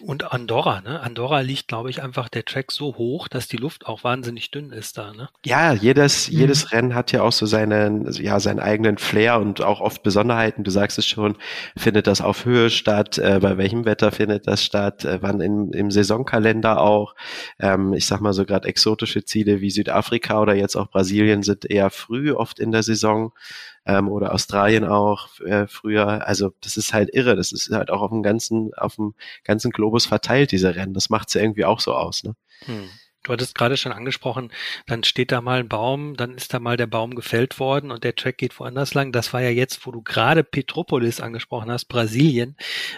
Und 0.02 0.32
Andorra, 0.32 0.82
ne? 0.82 1.00
Andorra 1.02 1.41
liegt, 1.41 1.67
glaube 1.67 1.89
ich, 1.89 2.02
einfach 2.02 2.30
der 2.30 2.45
Track 2.45 2.71
so 2.71 2.95
hoch, 2.97 3.28
dass 3.28 3.47
die 3.47 3.58
Luft 3.58 3.86
auch 3.86 4.04
wahnsinnig 4.04 4.52
dünn 4.52 4.71
ist 4.71 4.97
da, 4.97 5.13
ne? 5.13 5.30
Ja, 5.45 5.73
jedes, 5.73 6.30
mhm. 6.30 6.38
jedes 6.38 6.71
Rennen 6.71 6.95
hat 6.95 7.12
ja 7.12 7.21
auch 7.21 7.32
so 7.32 7.45
seinen, 7.45 8.12
ja, 8.13 8.39
seinen 8.39 8.60
eigenen 8.60 8.97
Flair 8.97 9.39
und 9.39 9.62
auch 9.62 9.82
oft 9.82 10.04
Besonderheiten. 10.04 10.63
Du 10.63 10.71
sagst 10.71 10.97
es 10.97 11.06
schon, 11.06 11.38
findet 11.76 12.08
das 12.08 12.21
auf 12.21 12.45
Höhe 12.45 12.69
statt, 12.69 13.17
äh, 13.17 13.39
bei 13.41 13.58
welchem 13.58 13.86
Wetter 13.86 14.12
findet 14.12 14.47
das 14.47 14.63
statt, 14.63 15.06
äh, 15.06 15.19
wann 15.21 15.41
im, 15.41 15.71
im 15.73 15.91
Saisonkalender 15.91 16.82
auch. 16.82 17.15
Ähm, 17.60 17.93
ich 17.93 18.06
sag 18.06 18.21
mal 18.21 18.34
so 18.34 18.45
gerade 18.45 18.67
exotische 18.67 19.23
Ziele 19.23 19.62
wie 19.62 19.69
Südafrika 19.69 20.41
oder 20.41 20.56
jetzt 20.56 20.76
auch 20.76 20.89
Brasilien 20.89 21.43
sind 21.43 21.69
eher 21.69 21.89
früh 21.89 22.32
oft 22.32 22.60
in 22.60 22.71
der 22.71 22.84
Saison 22.84 23.26
ähm, 23.85 24.09
oder 24.09 24.33
Australien 24.33 24.85
auch 24.85 25.39
äh, 25.41 25.67
früher. 25.67 26.27
Also 26.27 26.53
das 26.61 26.77
ist 26.77 26.93
halt 26.93 27.09
irre. 27.13 27.35
Das 27.35 27.51
ist 27.51 27.69
halt 27.71 27.89
auch 27.89 28.01
auf 28.01 28.11
dem 28.11 28.23
ganzen, 28.23 28.73
auf 28.75 28.95
dem 28.95 29.13
ganzen 29.43 29.71
Globus 29.71 30.05
verteilt, 30.05 30.51
diese 30.51 30.75
Rennen. 30.75 30.93
Das 30.93 31.09
macht 31.09 31.33
ja 31.33 31.41
irgendwie 31.41 31.65
auch 31.65 31.79
so 31.79 31.93
aus. 31.93 32.23
Ne? 32.23 32.35
Hm. 32.65 32.89
Du 33.27 33.33
hattest 33.33 33.55
gerade 33.55 33.75
schon 33.75 33.91
angesprochen, 33.91 34.51
dann 34.85 35.03
steht 35.03 35.33
da 35.33 35.41
mal 35.41 35.59
ein 35.59 35.67
Baum, 35.67 36.15
dann 36.15 36.35
ist 36.35 36.53
da 36.53 36.59
mal 36.59 36.77
der 36.77 36.87
Baum 36.87 37.13
gefällt 37.13 37.59
worden 37.59 37.91
und 37.91 38.05
der 38.05 38.15
Track 38.15 38.37
geht 38.37 38.57
woanders 38.57 38.93
lang. 38.93 39.11
Das 39.11 39.33
war 39.33 39.41
ja 39.41 39.49
jetzt, 39.49 39.85
wo 39.85 39.91
du 39.91 40.01
gerade 40.01 40.45
Petropolis 40.45 41.19
angesprochen 41.19 41.69
hast, 41.69 41.85
Brasilien, 41.85 42.55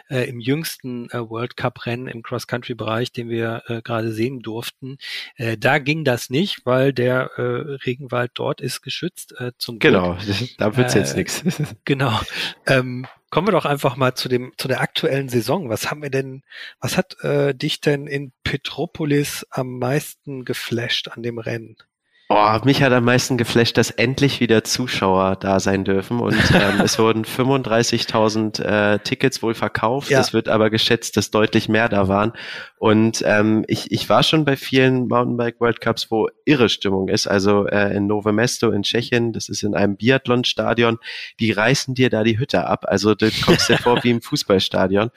äh, 0.08 0.30
im 0.30 0.40
jüngsten 0.40 1.10
äh, 1.10 1.28
World 1.28 1.58
Cup 1.58 1.88
Rennen 1.88 2.08
im 2.08 2.22
Cross-Country-Bereich, 2.22 3.12
den 3.12 3.30
wir 3.30 3.64
äh, 3.66 3.82
gerade 3.82 4.12
sehen 4.12 4.42
durften. 4.42 5.00
Äh, 5.36 5.58
da 5.58 5.80
ging 5.80 6.04
das 6.04 6.30
nicht, 6.30 6.64
weil 6.64 6.94
der 6.94 7.32
äh, 7.38 7.42
Regenwald 7.86 8.32
dort 8.36 8.62
ist 8.62 8.84
geschützt. 8.84 9.34
Äh, 9.40 9.54
zum 9.58 9.80
genau, 9.80 10.16
da 10.60 10.78
wird's 10.78 10.94
jetzt 10.94 11.16
nichts. 11.16 11.44
Genau. 11.86 12.20
Ähm, 12.68 13.08
Kommen 13.30 13.48
wir 13.48 13.52
doch 13.52 13.66
einfach 13.66 13.96
mal 13.96 14.16
zu 14.16 14.28
dem 14.28 14.54
zu 14.58 14.68
der 14.68 14.82
aktuellen 14.82 15.30
Saison. 15.30 15.70
Was 15.70 15.92
haben 15.92 16.02
wir 16.02 16.10
denn? 16.10 16.44
Was 16.80 16.98
hat 16.98 17.24
äh, 17.24 17.54
dich 17.54 17.80
denn 17.80 18.08
in 18.08 18.32
Petropolis 18.44 19.46
am 19.52 19.78
meisten 19.78 20.46
geflasht 20.46 21.10
an 21.10 21.22
dem 21.22 21.38
Rennen? 21.38 21.78
Oh, 22.32 22.60
mich 22.64 22.84
hat 22.84 22.94
am 22.94 23.06
meisten 23.06 23.40
geflasht, 23.40 23.76
dass 23.76 23.90
endlich 23.90 24.40
wieder 24.40 24.64
Zuschauer 24.64 25.36
da 25.36 25.60
sein 25.60 25.84
dürfen 25.84 26.20
und 26.20 26.36
ähm, 26.54 26.80
es 26.84 27.00
wurden 27.00 27.26
35.000 27.26 28.62
äh, 28.62 29.00
Tickets 29.00 29.42
wohl 29.42 29.56
verkauft. 29.56 30.12
Ja. 30.12 30.20
Es 30.20 30.32
wird 30.32 30.48
aber 30.48 30.70
geschätzt, 30.70 31.18
dass 31.18 31.32
deutlich 31.32 31.70
mehr 31.70 31.90
da 31.90 32.08
waren. 32.08 32.34
Und 32.78 33.24
ähm, 33.26 33.66
ich, 33.68 33.92
ich 33.92 34.10
war 34.10 34.22
schon 34.22 34.46
bei 34.46 34.58
vielen 34.58 35.08
Mountainbike 35.08 35.60
World 35.60 35.82
Cups, 35.82 36.12
wo 36.12 36.30
irre 36.46 36.70
Stimmung 36.70 37.08
ist. 37.08 37.26
Also 37.26 37.66
äh, 37.66 37.96
in 37.96 38.06
Novo 38.06 38.32
Mesto 38.32 38.70
in 38.70 38.84
Tschechien, 38.84 39.34
das 39.34 39.50
ist 39.50 39.64
in 39.64 39.74
einem 39.74 39.98
Biathlon-Stadion, 39.98 41.00
die 41.40 41.52
reißen 41.52 41.96
dir 41.96 42.12
da 42.12 42.24
die 42.24 42.38
Hütte 42.38 42.68
ab. 42.68 42.86
Also 42.88 43.16
du 43.16 43.32
kommst 43.44 43.70
dir 43.70 43.80
vor 43.80 44.02
wie 44.04 44.12
im 44.12 44.22
Fußballstadion. 44.22 45.10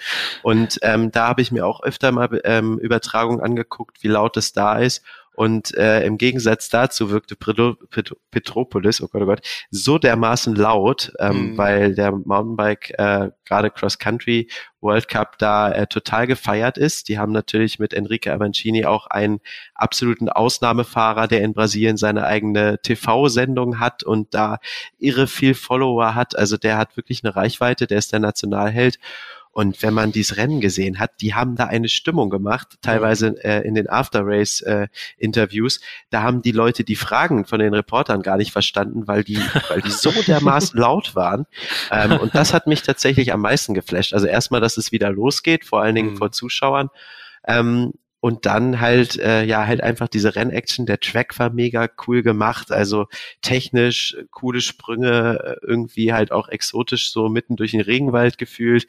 Und 0.43 0.79
ähm, 0.81 1.13
da 1.13 1.29
habe 1.29 1.43
ich 1.43 1.53
mir 1.53 1.67
auch 1.67 1.83
öfter 1.83 2.11
mal 2.11 2.41
ähm, 2.45 2.79
Übertragung 2.79 3.43
angeguckt, 3.43 4.03
wie 4.03 4.09
laut 4.09 4.39
es 4.39 4.55
da 4.55 4.79
ist. 4.79 5.05
Und 5.35 5.75
äh, 5.75 6.05
im 6.05 6.19
Gegensatz 6.19 6.69
dazu 6.69 7.11
wirkte 7.11 7.37
Petropolis, 7.37 9.01
oh 9.01 9.09
Gott, 9.09 9.23
oh 9.23 9.27
Gott, 9.27 9.41
so 9.71 9.99
dermaßen 9.99 10.55
laut, 10.55 11.13
ähm, 11.19 11.53
mhm. 11.53 11.59
weil 11.59 11.95
der 11.95 12.13
Mountainbike 12.13 12.91
äh, 12.99 13.31
gerade 13.47 13.71
Cross 13.71 13.99
Country 13.99 14.49
World 14.83 15.09
Cup 15.09 15.39
da 15.39 15.73
äh, 15.73 15.87
total 15.87 16.27
gefeiert 16.27 16.77
ist. 16.77 17.09
Die 17.09 17.19
haben 17.19 17.33
natürlich 17.33 17.79
mit 17.79 17.95
Enrique 17.95 18.31
Avancini 18.31 18.85
auch 18.85 19.07
einen 19.07 19.41
absoluten 19.75 20.29
Ausnahmefahrer, 20.29 21.29
der 21.29 21.43
in 21.43 21.55
Brasilien 21.55 21.97
seine 21.97 22.27
eigene 22.27 22.81
TV-Sendung 22.83 23.81
hat 23.81 24.03
und 24.03 24.35
da 24.35 24.59
irre 24.99 25.27
viel 25.27 25.55
Follower 25.55 26.15
hat. 26.15 26.37
Also 26.37 26.59
der 26.59 26.77
hat 26.77 26.97
wirklich 26.97 27.25
eine 27.25 27.35
Reichweite, 27.35 27.87
der 27.87 27.99
ist 27.99 28.13
der 28.13 28.21
Nationalheld. 28.21 28.99
Und 29.53 29.83
wenn 29.83 29.93
man 29.93 30.13
dieses 30.13 30.39
Rennen 30.39 30.61
gesehen 30.63 30.99
hat, 30.99 31.21
die 31.21 31.35
haben 31.35 31.57
da 31.57 31.67
eine 31.67 31.89
Stimmung 31.89 32.31
gemacht, 32.31 32.79
teilweise 32.81 33.37
äh, 33.45 33.67
in 33.67 33.75
den 33.75 33.89
After-Race-Interviews. 33.89 35.77
Äh, 35.77 35.81
da 36.11 36.23
haben 36.23 36.41
die 36.41 36.53
Leute 36.53 36.85
die 36.85 36.97
Fragen 36.97 37.45
von 37.45 37.59
den 37.59 37.75
Reportern 37.75 38.23
gar 38.23 38.39
nicht 38.39 38.51
verstanden, 38.51 39.07
weil 39.07 39.25
die, 39.25 39.37
weil 39.69 39.83
die 39.83 39.91
so 39.91 40.11
dermaßen 40.11 40.81
laut 40.81 41.15
waren. 41.15 41.47
Ähm, 41.91 42.13
und 42.19 42.35
das 42.35 42.55
hat 42.55 42.67
mich 42.67 42.83
tatsächlich 42.83 43.33
am 43.33 43.43
meisten 43.43 43.75
geflasht. 43.75 44.15
Also 44.15 44.27
erstmal, 44.27 44.63
dass 44.63 44.79
es 44.79 44.91
wieder 44.91 45.11
losgeht, 45.11 45.67
vor 45.67 45.83
allen 45.83 45.95
Dingen 45.95 46.13
mhm. 46.13 46.17
vor 46.17 46.33
Zuschauern. 46.33 46.89
Ähm, 47.47 47.93
und 48.23 48.47
dann 48.47 48.81
halt 48.81 49.19
äh, 49.19 49.43
ja 49.43 49.67
halt 49.67 49.83
einfach 49.83 50.07
diese 50.07 50.37
Rennaction, 50.37 50.87
der 50.87 51.01
Track 51.01 51.41
war 51.41 51.51
mega 51.51 51.89
cool 52.07 52.23
gemacht, 52.23 52.71
also 52.71 53.09
technisch 53.43 54.17
coole 54.31 54.61
Sprünge, 54.61 55.41
äh, 55.61 55.67
irgendwie 55.67 56.13
halt 56.13 56.31
auch 56.31 56.49
exotisch 56.49 57.11
so 57.11 57.29
mitten 57.29 57.57
durch 57.57 57.73
den 57.73 57.81
Regenwald 57.81 58.39
gefühlt. 58.39 58.87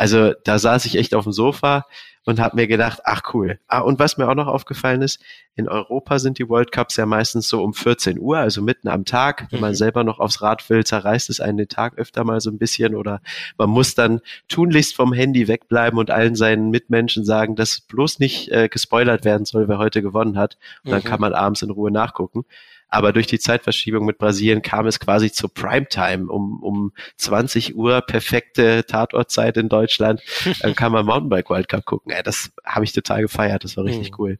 Also 0.00 0.32
da 0.44 0.58
saß 0.58 0.86
ich 0.86 0.96
echt 0.96 1.14
auf 1.14 1.24
dem 1.24 1.32
Sofa 1.34 1.84
und 2.24 2.40
habe 2.40 2.56
mir 2.56 2.66
gedacht, 2.66 3.00
ach 3.04 3.20
cool. 3.34 3.58
Ah, 3.68 3.80
und 3.80 3.98
was 3.98 4.16
mir 4.16 4.30
auch 4.30 4.34
noch 4.34 4.46
aufgefallen 4.46 5.02
ist, 5.02 5.22
in 5.56 5.68
Europa 5.68 6.18
sind 6.18 6.38
die 6.38 6.48
World 6.48 6.72
Cups 6.72 6.96
ja 6.96 7.04
meistens 7.04 7.48
so 7.48 7.62
um 7.62 7.74
14 7.74 8.18
Uhr, 8.18 8.38
also 8.38 8.62
mitten 8.62 8.88
am 8.88 9.04
Tag. 9.04 9.48
Wenn 9.50 9.60
man 9.60 9.72
mhm. 9.72 9.74
selber 9.74 10.02
noch 10.02 10.18
aufs 10.18 10.40
Rad 10.40 10.70
will, 10.70 10.84
zerreißt 10.84 11.28
es 11.28 11.40
einen 11.40 11.58
den 11.58 11.68
Tag 11.68 11.98
öfter 11.98 12.24
mal 12.24 12.40
so 12.40 12.48
ein 12.50 12.56
bisschen 12.56 12.94
oder 12.94 13.20
man 13.58 13.68
muss 13.68 13.94
dann 13.94 14.22
tunlichst 14.48 14.96
vom 14.96 15.12
Handy 15.12 15.48
wegbleiben 15.48 15.98
und 15.98 16.10
allen 16.10 16.34
seinen 16.34 16.70
Mitmenschen 16.70 17.26
sagen, 17.26 17.54
dass 17.54 17.82
bloß 17.82 18.20
nicht 18.20 18.50
äh, 18.50 18.70
gespoilert 18.70 19.26
werden 19.26 19.44
soll, 19.44 19.68
wer 19.68 19.76
heute 19.76 20.00
gewonnen 20.00 20.38
hat. 20.38 20.56
Und 20.82 20.92
dann 20.92 21.02
mhm. 21.02 21.04
kann 21.04 21.20
man 21.20 21.34
abends 21.34 21.60
in 21.60 21.68
Ruhe 21.68 21.90
nachgucken. 21.90 22.46
Aber 22.90 23.12
durch 23.12 23.26
die 23.26 23.38
Zeitverschiebung 23.38 24.04
mit 24.04 24.18
Brasilien 24.18 24.62
kam 24.62 24.86
es 24.86 25.00
quasi 25.00 25.30
zur 25.30 25.52
Primetime 25.52 26.30
um, 26.30 26.62
um 26.62 26.92
20 27.16 27.76
Uhr, 27.76 28.00
perfekte 28.02 28.84
Tatortzeit 28.84 29.56
in 29.56 29.68
Deutschland. 29.68 30.22
Dann 30.60 30.74
kann 30.74 30.92
man 30.92 31.06
Mountainbike 31.06 31.50
World 31.50 31.68
Cup 31.68 31.84
gucken. 31.84 32.12
Ja, 32.12 32.22
das 32.22 32.50
habe 32.64 32.84
ich 32.84 32.92
total 32.92 33.22
gefeiert. 33.22 33.64
Das 33.64 33.76
war 33.76 33.84
richtig 33.84 34.10
mhm. 34.10 34.16
cool. 34.18 34.38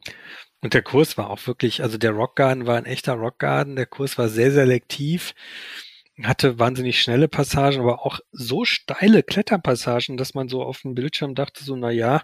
Und 0.61 0.73
der 0.73 0.83
Kurs 0.83 1.17
war 1.17 1.29
auch 1.29 1.47
wirklich, 1.47 1.81
also 1.81 1.97
der 1.97 2.11
Rockgarden 2.11 2.67
war 2.67 2.77
ein 2.77 2.85
echter 2.85 3.13
Rockgarden. 3.13 3.75
Der 3.75 3.87
Kurs 3.87 4.17
war 4.17 4.29
sehr 4.29 4.51
selektiv 4.51 5.33
hatte 6.23 6.59
wahnsinnig 6.59 7.01
schnelle 7.01 7.27
Passagen, 7.27 7.79
aber 7.79 8.05
auch 8.05 8.19
so 8.31 8.65
steile 8.65 9.23
Kletterpassagen, 9.23 10.17
dass 10.17 10.33
man 10.33 10.49
so 10.49 10.63
auf 10.63 10.81
dem 10.81 10.93
Bildschirm 10.93 11.35
dachte 11.35 11.63
so, 11.63 11.75
na 11.75 11.89
ja, 11.89 12.23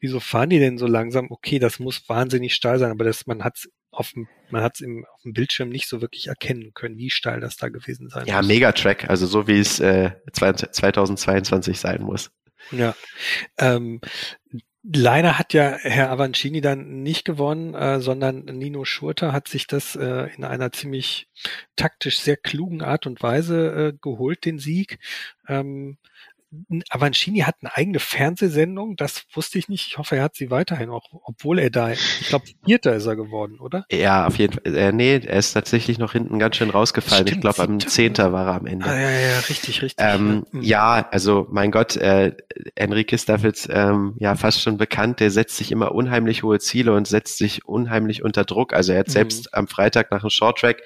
wieso 0.00 0.20
fahren 0.20 0.50
die 0.50 0.58
denn 0.58 0.78
so 0.78 0.86
langsam? 0.86 1.30
Okay, 1.30 1.58
das 1.58 1.78
muss 1.78 2.08
wahnsinnig 2.08 2.54
steil 2.54 2.78
sein, 2.78 2.90
aber 2.90 3.04
das, 3.04 3.26
man 3.26 3.42
hat 3.42 3.68
auf 3.92 4.12
dem, 4.12 4.26
man 4.50 4.62
hat 4.62 4.80
es 4.80 4.86
auf 5.12 5.22
dem 5.22 5.32
Bildschirm 5.32 5.68
nicht 5.68 5.88
so 5.88 6.00
wirklich 6.00 6.26
erkennen 6.26 6.72
können, 6.74 6.96
wie 6.96 7.10
steil 7.10 7.40
das 7.40 7.56
da 7.56 7.68
gewesen 7.68 8.08
sein 8.08 8.26
ja, 8.26 8.38
muss. 8.38 8.48
Ja, 8.48 8.54
Megatrack, 8.54 9.08
also 9.08 9.26
so 9.26 9.46
wie 9.46 9.60
es 9.60 9.78
äh, 9.80 10.12
2022 10.32 11.78
sein 11.78 12.02
muss. 12.02 12.30
Ja. 12.70 12.94
Ähm, 13.58 14.00
Leider 14.84 15.38
hat 15.38 15.54
ja 15.54 15.76
Herr 15.80 16.10
Avancini 16.10 16.60
dann 16.60 17.04
nicht 17.04 17.24
gewonnen, 17.24 17.72
äh, 17.72 18.00
sondern 18.00 18.46
Nino 18.46 18.84
Schurter 18.84 19.32
hat 19.32 19.46
sich 19.46 19.68
das 19.68 19.94
äh, 19.94 20.28
in 20.36 20.42
einer 20.42 20.72
ziemlich 20.72 21.28
taktisch 21.76 22.18
sehr 22.18 22.36
klugen 22.36 22.82
Art 22.82 23.06
und 23.06 23.22
Weise 23.22 23.92
äh, 23.92 23.98
geholt, 24.00 24.44
den 24.44 24.58
Sieg. 24.58 24.98
Ähm, 25.46 25.98
Avancini 26.90 27.40
hat 27.40 27.56
eine 27.60 27.74
eigene 27.76 27.98
Fernsehsendung, 27.98 28.96
das 28.96 29.24
wusste 29.32 29.58
ich 29.58 29.68
nicht. 29.68 29.86
Ich 29.86 29.98
hoffe, 29.98 30.16
er 30.16 30.24
hat 30.24 30.34
sie 30.34 30.50
weiterhin 30.50 30.90
auch, 30.90 31.08
obwohl 31.24 31.58
er 31.58 31.70
da, 31.70 31.90
ich 31.90 32.28
glaube, 32.28 32.44
Vierter 32.64 32.94
ist 32.94 33.06
er 33.06 33.16
geworden, 33.16 33.58
oder? 33.58 33.86
Ja, 33.90 34.26
auf 34.26 34.36
jeden 34.36 34.52
Fall. 34.52 34.76
Äh, 34.76 34.92
nee, 34.92 35.16
er 35.16 35.38
ist 35.38 35.52
tatsächlich 35.52 35.98
noch 35.98 36.12
hinten 36.12 36.38
ganz 36.38 36.56
schön 36.56 36.68
rausgefallen. 36.68 37.26
Stimmt, 37.26 37.38
ich 37.38 37.40
glaube, 37.40 37.62
am 37.62 37.80
Zehnter 37.80 38.32
war 38.32 38.48
er 38.48 38.54
am 38.54 38.66
Ende. 38.66 38.86
Ah, 38.86 38.94
ja, 38.94 39.10
ja, 39.10 39.38
richtig, 39.38 39.82
richtig. 39.82 39.94
Ähm, 39.98 40.44
ja. 40.52 40.58
Mhm. 40.58 40.62
ja, 40.62 41.08
also 41.10 41.46
mein 41.50 41.70
Gott, 41.70 41.96
äh, 41.96 42.36
Enrique 42.74 43.16
Staffels, 43.16 43.66
ähm, 43.70 44.14
ja, 44.18 44.34
fast 44.34 44.60
schon 44.60 44.76
bekannt, 44.76 45.20
der 45.20 45.30
setzt 45.30 45.56
sich 45.56 45.72
immer 45.72 45.92
unheimlich 45.92 46.42
hohe 46.42 46.58
Ziele 46.58 46.92
und 46.92 47.08
setzt 47.08 47.38
sich 47.38 47.64
unheimlich 47.64 48.22
unter 48.22 48.44
Druck. 48.44 48.74
Also 48.74 48.92
er 48.92 49.00
hat 49.00 49.08
mhm. 49.08 49.12
selbst 49.12 49.54
am 49.54 49.68
Freitag 49.68 50.10
nach 50.10 50.22
einem 50.22 50.30
Shorttrack, 50.30 50.82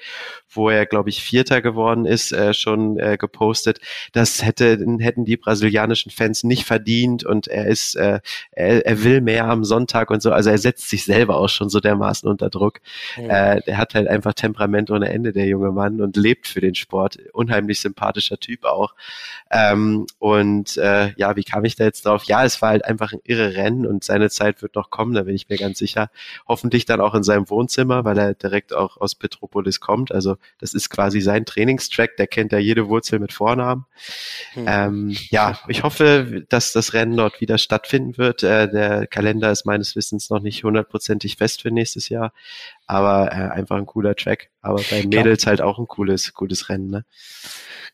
wo 0.49 0.69
er, 0.69 0.85
glaube 0.85 1.09
ich, 1.09 1.21
Vierter 1.21 1.61
geworden 1.61 2.05
ist, 2.05 2.31
äh, 2.31 2.53
schon 2.53 2.97
äh, 2.99 3.17
gepostet. 3.17 3.79
Das 4.13 4.43
hätte, 4.43 4.77
hätten 4.99 5.25
die 5.25 5.37
brasilianischen 5.37 6.11
Fans 6.11 6.43
nicht 6.43 6.65
verdient 6.65 7.23
und 7.23 7.47
er 7.47 7.67
ist, 7.67 7.95
äh, 7.95 8.19
er, 8.51 8.85
er 8.85 9.03
will 9.03 9.21
mehr 9.21 9.45
am 9.45 9.63
Sonntag 9.63 10.09
und 10.09 10.21
so. 10.21 10.31
Also 10.31 10.49
er 10.49 10.57
setzt 10.57 10.89
sich 10.89 11.03
selber 11.03 11.37
auch 11.37 11.49
schon 11.49 11.69
so 11.69 11.79
dermaßen 11.79 12.29
unter 12.29 12.49
Druck. 12.49 12.79
Mhm. 13.17 13.29
Äh, 13.29 13.61
der 13.61 13.77
hat 13.77 13.93
halt 13.93 14.07
einfach 14.07 14.33
Temperament 14.33 14.89
ohne 14.91 15.09
Ende, 15.09 15.33
der 15.33 15.45
junge 15.45 15.71
Mann, 15.71 16.01
und 16.01 16.15
lebt 16.17 16.47
für 16.47 16.61
den 16.61 16.75
Sport. 16.75 17.17
Unheimlich 17.33 17.79
sympathischer 17.79 18.37
Typ 18.37 18.63
auch. 18.65 18.95
Ähm, 19.51 20.07
und 20.19 20.77
äh, 20.77 21.13
ja, 21.17 21.35
wie 21.35 21.43
kam 21.43 21.65
ich 21.65 21.75
da 21.75 21.83
jetzt 21.83 22.05
drauf? 22.05 22.23
Ja, 22.25 22.43
es 22.43 22.61
war 22.61 22.69
halt 22.69 22.85
einfach 22.85 23.13
ein 23.13 23.19
irre 23.23 23.55
Rennen 23.55 23.85
und 23.85 24.03
seine 24.03 24.29
Zeit 24.29 24.61
wird 24.61 24.75
noch 24.75 24.89
kommen, 24.89 25.13
da 25.13 25.23
bin 25.23 25.35
ich 25.35 25.49
mir 25.49 25.57
ganz 25.57 25.77
sicher. 25.77 26.09
Hoffentlich 26.47 26.85
dann 26.85 27.01
auch 27.01 27.15
in 27.15 27.23
seinem 27.23 27.49
Wohnzimmer, 27.49 28.05
weil 28.05 28.17
er 28.17 28.33
direkt 28.33 28.73
auch 28.73 28.97
aus 28.97 29.15
Petropolis 29.15 29.79
kommt. 29.79 30.11
Also 30.11 30.36
das 30.59 30.73
ist 30.73 30.89
quasi 30.89 31.21
sein 31.21 31.45
Trainingstrack, 31.45 32.17
der 32.17 32.27
kennt 32.27 32.51
ja 32.51 32.59
jede 32.59 32.87
Wurzel 32.87 33.19
mit 33.19 33.33
Vornamen. 33.33 33.85
Mhm. 34.55 34.65
Ähm, 34.67 35.17
ja, 35.29 35.59
ich 35.67 35.83
hoffe, 35.83 36.45
dass 36.49 36.73
das 36.73 36.93
Rennen 36.93 37.17
dort 37.17 37.41
wieder 37.41 37.57
stattfinden 37.57 38.17
wird. 38.17 38.43
Äh, 38.43 38.69
der 38.69 39.07
Kalender 39.07 39.51
ist 39.51 39.65
meines 39.65 39.95
Wissens 39.95 40.29
noch 40.29 40.41
nicht 40.41 40.63
hundertprozentig 40.63 41.37
fest 41.37 41.61
für 41.61 41.71
nächstes 41.71 42.09
Jahr, 42.09 42.33
aber 42.85 43.31
äh, 43.31 43.49
einfach 43.51 43.77
ein 43.77 43.85
cooler 43.85 44.15
Track. 44.15 44.49
Aber 44.61 44.81
bei 44.89 45.03
Mädels 45.03 45.47
halt 45.47 45.61
auch 45.61 45.79
ein 45.79 45.87
cooles, 45.87 46.33
cooles 46.33 46.67
Rennen. 46.69 46.89
Ne? 46.89 47.05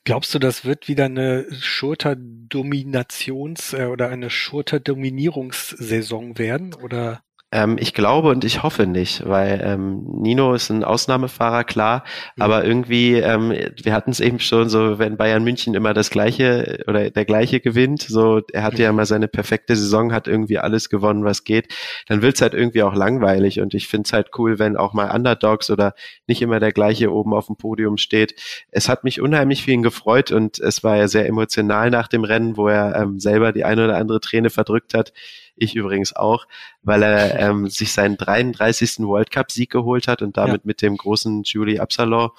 Glaubst 0.05 0.33
du, 0.33 0.39
das 0.39 0.65
wird 0.65 0.89
wieder 0.89 1.05
eine 1.05 1.45
Schurter-Dominations- 1.61 3.77
äh, 3.77 3.85
oder 3.85 4.09
eine 4.09 4.29
Schurter-Dominierungssaison 4.29 6.37
werden? 6.37 6.73
Oder? 6.73 7.23
Ähm, 7.53 7.77
ich 7.79 7.93
glaube 7.93 8.29
und 8.29 8.43
ich 8.43 8.63
hoffe 8.63 8.87
nicht, 8.87 9.27
weil 9.29 9.61
ähm, 9.63 10.03
Nino 10.07 10.55
ist 10.55 10.71
ein 10.71 10.83
Ausnahmefahrer, 10.83 11.63
klar, 11.63 12.03
mhm. 12.35 12.41
aber 12.41 12.65
irgendwie, 12.65 13.13
ähm, 13.13 13.51
wir 13.51 13.93
hatten 13.93 14.09
es 14.09 14.19
eben 14.19 14.39
schon 14.39 14.69
so, 14.69 14.97
wenn 14.97 15.17
Bayern 15.17 15.43
München 15.43 15.75
immer 15.75 15.93
das 15.93 16.09
gleiche 16.09 16.83
oder 16.87 17.11
der 17.11 17.25
gleiche 17.25 17.59
gewinnt, 17.59 18.01
so 18.01 18.41
er 18.51 18.63
hatte 18.63 18.77
mhm. 18.77 18.81
ja 18.81 18.89
immer 18.89 19.05
seine 19.05 19.27
perfekte 19.27 19.75
Saison, 19.75 20.13
hat 20.13 20.27
irgendwie 20.27 20.57
alles 20.57 20.89
gewonnen, 20.89 21.25
was 21.25 21.43
geht, 21.43 21.71
dann 22.07 22.23
wird's 22.23 22.41
halt 22.41 22.55
irgendwie 22.55 22.81
auch 22.81 22.95
langweilig 22.95 23.61
und 23.61 23.75
ich 23.75 23.87
find's 23.87 24.13
halt 24.13 24.31
cool, 24.39 24.57
wenn 24.57 24.75
auch 24.75 24.93
mal 24.93 25.15
Underdogs 25.15 25.69
oder 25.69 25.93
nicht 26.25 26.41
immer 26.41 26.59
der 26.59 26.71
gleiche 26.71 27.13
oben 27.13 27.35
auf 27.35 27.45
dem 27.45 27.55
Podium 27.55 27.97
steht. 27.97 28.33
Es 28.71 28.89
hat 28.89 29.03
mich 29.03 29.21
unheimlich 29.21 29.63
für 29.63 29.71
ihn 29.71 29.83
gefreut 29.83 30.31
und 30.31 30.57
es 30.57 30.83
war 30.83 30.97
ja 30.97 31.07
sehr 31.07 31.27
emotional 31.27 31.91
nach 31.91 32.07
dem 32.07 32.23
Rennen, 32.23 32.57
wo 32.57 32.67
er 32.67 32.95
ähm, 32.95 33.19
selber 33.19 33.51
die 33.51 33.63
eine 33.63 33.85
oder 33.85 33.97
andere 33.97 34.21
Träne 34.21 34.49
verdrückt 34.49 34.95
hat 34.95 35.13
ich 35.55 35.75
übrigens 35.75 36.15
auch, 36.15 36.47
weil 36.81 37.03
er 37.03 37.39
ähm, 37.39 37.67
sich 37.67 37.91
seinen 37.91 38.17
33. 38.17 38.99
World 38.99 39.31
Cup-Sieg 39.31 39.69
geholt 39.69 40.07
hat 40.07 40.21
und 40.21 40.37
damit 40.37 40.61
ja. 40.61 40.67
mit 40.67 40.81
dem 40.81 40.97
großen 40.97 41.43
Julie 41.43 41.79
Absalon 41.79 42.31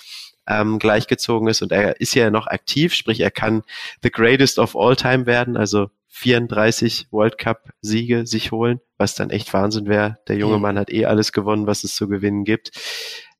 ähm, 0.47 0.79
gleichgezogen 0.79 1.49
ist 1.49 1.63
und 1.63 1.73
er 1.73 2.01
ist 2.01 2.15
ja 2.15 2.31
noch 2.31 2.47
aktiv, 2.47 2.95
sprich 2.95 3.21
er 3.21 3.31
kann 3.31 3.63
the 4.03 4.11
greatest 4.11 4.59
of 4.59 4.77
all 4.77 4.95
time 4.97 5.27
werden, 5.27 5.57
also 5.57 5.89
34 6.09 7.09
World 7.11 7.39
Cup 7.39 7.71
Siege 7.81 8.25
sich 8.27 8.53
holen, 8.53 8.81
was 8.99 9.17
dann 9.17 9.31
echt 9.31 9.53
Wahnsinn 9.53 9.89
wäre. 9.89 10.19
Der 10.29 10.37
junge 10.37 10.57
mhm. 10.57 10.63
Mann 10.63 10.79
hat 10.79 10.91
eh 10.91 11.07
alles 11.07 11.33
gewonnen, 11.33 11.67
was 11.67 11.83
es 11.83 11.97
zu 11.97 12.07
gewinnen 12.07 12.45
gibt. 12.45 12.71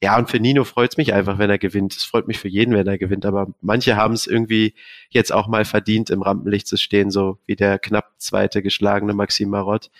Ja, 0.05 0.19
und 0.19 0.29
für 0.29 0.39
Nino 0.39 0.65
freut 0.65 0.91
es 0.91 0.97
mich 0.99 1.15
einfach, 1.15 1.39
wenn 1.39 1.49
er 1.49 1.57
gewinnt. 1.57 1.97
Es 1.97 2.05
freut 2.05 2.29
mich 2.29 2.39
für 2.39 2.49
jeden, 2.49 2.75
wenn 2.75 2.87
er 2.87 2.99
gewinnt. 2.99 3.25
Aber 3.25 3.47
manche 3.63 3.97
haben 3.97 4.13
es 4.13 4.27
irgendwie 4.27 4.75
jetzt 5.09 5.33
auch 5.33 5.49
mal 5.49 5.65
verdient, 5.65 6.11
im 6.11 6.21
Rampenlicht 6.21 6.67
zu 6.67 6.77
stehen, 6.77 7.11
so 7.11 7.39
wie 7.47 7.57
der 7.57 7.79
knapp 7.79 8.13
zweite 8.19 8.61
geschlagene 8.61 9.15
Maxim 9.15 9.49
Marott, 9.49 9.91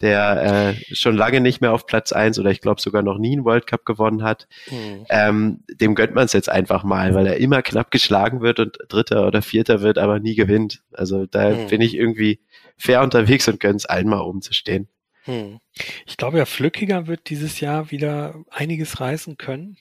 der 0.00 0.76
äh, 0.80 0.94
schon 0.94 1.14
lange 1.14 1.42
nicht 1.42 1.60
mehr 1.60 1.74
auf 1.74 1.84
Platz 1.84 2.10
eins 2.12 2.38
oder 2.38 2.50
ich 2.50 2.62
glaube 2.62 2.80
sogar 2.80 3.02
noch 3.02 3.18
nie 3.18 3.32
einen 3.32 3.44
World 3.44 3.66
Cup 3.66 3.84
gewonnen 3.84 4.22
hat. 4.22 4.48
Mhm. 4.70 5.04
Ähm, 5.10 5.64
dem 5.68 5.94
gönnt 5.94 6.14
man 6.14 6.24
es 6.24 6.32
jetzt 6.32 6.48
einfach 6.48 6.82
mal, 6.82 7.14
weil 7.14 7.26
er 7.26 7.36
immer 7.36 7.60
knapp 7.60 7.90
geschlagen 7.90 8.40
wird 8.40 8.60
und 8.60 8.78
Dritter 8.88 9.26
oder 9.26 9.42
Vierter 9.42 9.82
wird, 9.82 9.98
aber 9.98 10.20
nie 10.20 10.36
gewinnt. 10.36 10.82
Also 10.94 11.26
da 11.26 11.50
mhm. 11.50 11.66
bin 11.66 11.82
ich 11.82 11.94
irgendwie 11.94 12.40
fair 12.78 13.02
unterwegs 13.02 13.46
und 13.46 13.60
gönne 13.60 13.76
es 13.76 13.84
allen 13.84 14.08
mal 14.08 14.22
oben 14.22 14.40
zu 14.40 14.54
stehen. 14.54 14.88
Hm. 15.24 15.60
Ich 16.06 16.16
glaube 16.16 16.38
ja, 16.38 16.44
Flückiger 16.44 17.06
wird 17.06 17.30
dieses 17.30 17.60
Jahr 17.60 17.90
wieder 17.90 18.34
einiges 18.50 19.00
reißen 19.00 19.38
können. 19.38 19.76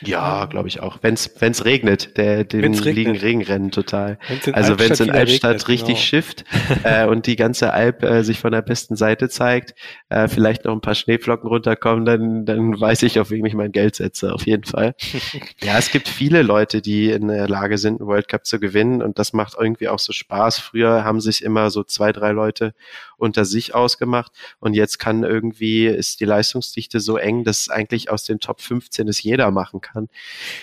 Ja, 0.00 0.44
ähm, 0.44 0.50
glaube 0.50 0.68
ich 0.68 0.80
auch. 0.80 0.98
Wenn 1.02 1.14
es 1.14 1.64
regnet, 1.64 2.16
der, 2.16 2.44
den 2.44 2.62
wenn's 2.62 2.84
regnet. 2.84 2.96
liegen 2.96 3.16
Regenrennen 3.16 3.70
total. 3.70 4.18
also 4.52 4.78
wenn 4.78 4.92
es 4.92 5.00
in 5.00 5.10
Albstadt 5.10 5.52
regnet, 5.52 5.68
richtig 5.68 5.96
genau. 5.96 5.98
schifft 5.98 6.44
äh, 6.84 7.06
und 7.06 7.26
die 7.26 7.36
ganze 7.36 7.72
Alp 7.72 8.02
äh, 8.02 8.22
sich 8.24 8.40
von 8.40 8.52
der 8.52 8.62
besten 8.62 8.96
Seite 8.96 9.28
zeigt, 9.28 9.74
äh, 10.08 10.28
vielleicht 10.28 10.64
noch 10.64 10.72
ein 10.72 10.80
paar 10.80 10.94
Schneeflocken 10.94 11.48
runterkommen, 11.48 12.04
dann, 12.04 12.46
dann 12.46 12.80
weiß 12.80 13.02
ich, 13.02 13.20
auf 13.20 13.30
wen 13.30 13.44
ich 13.44 13.54
mein 13.54 13.72
Geld 13.72 13.96
setze, 13.96 14.32
auf 14.32 14.46
jeden 14.46 14.64
Fall. 14.64 14.94
ja, 15.62 15.78
es 15.78 15.90
gibt 15.90 16.08
viele 16.08 16.42
Leute, 16.42 16.80
die 16.80 17.10
in 17.10 17.28
der 17.28 17.48
Lage 17.48 17.78
sind, 17.78 18.00
einen 18.00 18.08
World 18.08 18.28
Cup 18.28 18.46
zu 18.46 18.58
gewinnen 18.58 19.02
und 19.02 19.18
das 19.18 19.32
macht 19.32 19.54
irgendwie 19.58 19.88
auch 19.88 19.98
so 19.98 20.12
Spaß. 20.12 20.58
Früher 20.58 21.04
haben 21.04 21.20
sich 21.20 21.42
immer 21.42 21.70
so 21.70 21.84
zwei, 21.84 22.12
drei 22.12 22.32
Leute 22.32 22.74
unter 23.16 23.44
sich 23.44 23.74
ausgemacht 23.74 24.32
und 24.60 24.74
jetzt 24.74 24.98
kann 24.98 25.22
irgendwie, 25.34 25.86
ist 25.86 26.20
die 26.20 26.24
Leistungsdichte 26.24 27.00
so 27.00 27.16
eng, 27.16 27.44
dass 27.44 27.68
eigentlich 27.68 28.10
aus 28.10 28.24
den 28.24 28.38
Top 28.40 28.60
15 28.60 29.08
es 29.08 29.22
jeder 29.22 29.50
machen 29.50 29.80
kann. 29.80 30.08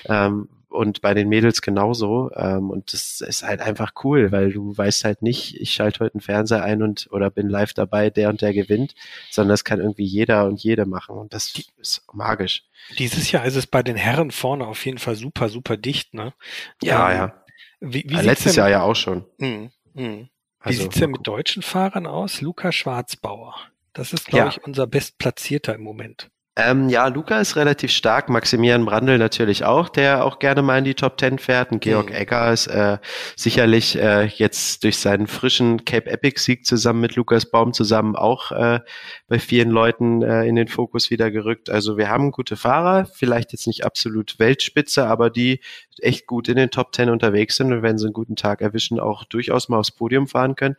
Ähm, 0.05 0.47
und 0.71 1.01
bei 1.01 1.13
den 1.13 1.27
Mädels 1.27 1.61
genauso. 1.61 2.31
Ähm, 2.35 2.69
und 2.69 2.93
das 2.93 3.21
ist 3.21 3.43
halt 3.43 3.61
einfach 3.61 3.91
cool, 4.03 4.31
weil 4.31 4.51
du 4.51 4.75
weißt 4.75 5.03
halt 5.03 5.21
nicht, 5.21 5.59
ich 5.59 5.73
schalte 5.73 5.99
heute 5.99 6.15
einen 6.15 6.21
Fernseher 6.21 6.63
ein 6.63 6.81
und 6.81 7.07
oder 7.11 7.29
bin 7.29 7.49
live 7.49 7.73
dabei, 7.73 8.09
der 8.09 8.29
und 8.29 8.41
der 8.41 8.53
gewinnt, 8.53 8.95
sondern 9.29 9.49
das 9.49 9.63
kann 9.63 9.79
irgendwie 9.79 10.05
jeder 10.05 10.45
und 10.45 10.63
jede 10.63 10.85
machen. 10.85 11.17
Und 11.17 11.33
das 11.33 11.53
ist 11.77 12.03
magisch. 12.13 12.63
Dieses 12.97 13.31
Jahr 13.31 13.45
ist 13.45 13.55
es 13.55 13.67
bei 13.67 13.83
den 13.83 13.97
Herren 13.97 14.31
vorne 14.31 14.65
auf 14.65 14.85
jeden 14.85 14.97
Fall 14.97 15.15
super, 15.15 15.49
super 15.49 15.77
dicht, 15.77 16.13
ne? 16.13 16.33
Ja, 16.81 17.11
ähm, 17.11 17.17
ja. 17.17 17.43
Wie, 17.81 18.05
wie 18.07 18.15
ja 18.15 18.21
letztes 18.21 18.55
Jahr 18.55 18.69
ja 18.69 18.83
auch 18.83 18.95
schon. 18.95 19.25
Mh, 19.39 19.69
mh. 19.93 20.27
Wie 20.63 20.67
also, 20.67 20.83
sieht's 20.83 20.99
denn 20.99 21.11
mit 21.11 21.25
deutschen 21.25 21.63
Fahrern 21.63 22.05
aus? 22.05 22.41
Luca 22.41 22.71
Schwarzbauer. 22.71 23.55
Das 23.93 24.13
ist, 24.13 24.27
glaube 24.27 24.45
ja. 24.45 24.49
ich, 24.49 24.63
unser 24.63 24.87
Bestplatzierter 24.87 25.75
im 25.75 25.81
Moment. 25.81 26.29
Ähm, 26.57 26.89
ja, 26.89 27.07
Luca 27.07 27.39
ist 27.39 27.55
relativ 27.55 27.91
stark, 27.91 28.27
Maximilian 28.27 28.83
Brandl 28.83 29.17
natürlich 29.17 29.63
auch, 29.63 29.87
der 29.87 30.25
auch 30.25 30.37
gerne 30.37 30.61
mal 30.61 30.79
in 30.79 30.83
die 30.83 30.95
Top 30.95 31.17
Ten 31.17 31.39
fährt. 31.39 31.71
Und 31.71 31.79
Georg 31.79 32.09
mhm. 32.09 32.15
Egger 32.15 32.51
ist 32.51 32.67
äh, 32.67 32.97
sicherlich 33.37 33.97
äh, 33.97 34.25
jetzt 34.25 34.83
durch 34.83 34.97
seinen 34.97 35.27
frischen 35.27 35.85
Cape 35.85 36.09
Epic 36.09 36.41
Sieg 36.41 36.65
zusammen 36.65 36.99
mit 36.99 37.15
Lukas 37.15 37.49
Baum 37.49 37.71
zusammen 37.71 38.17
auch 38.17 38.51
äh, 38.51 38.81
bei 39.29 39.39
vielen 39.39 39.69
Leuten 39.69 40.23
äh, 40.23 40.43
in 40.43 40.57
den 40.57 40.67
Fokus 40.67 41.09
wieder 41.09 41.31
gerückt. 41.31 41.69
Also 41.69 41.97
wir 41.97 42.09
haben 42.09 42.31
gute 42.31 42.57
Fahrer, 42.57 43.05
vielleicht 43.05 43.53
jetzt 43.53 43.65
nicht 43.65 43.85
absolut 43.85 44.37
Weltspitze, 44.37 45.07
aber 45.07 45.29
die 45.29 45.61
echt 45.99 46.27
gut 46.27 46.49
in 46.49 46.57
den 46.57 46.69
Top 46.69 46.91
Ten 46.91 47.09
unterwegs 47.09 47.55
sind 47.55 47.71
und 47.71 47.81
wenn 47.81 47.97
sie 47.97 48.07
einen 48.07 48.13
guten 48.13 48.35
Tag 48.35 48.59
erwischen, 48.59 48.99
auch 48.99 49.23
durchaus 49.23 49.69
mal 49.69 49.79
aufs 49.79 49.91
Podium 49.91 50.27
fahren 50.27 50.55
können 50.55 50.75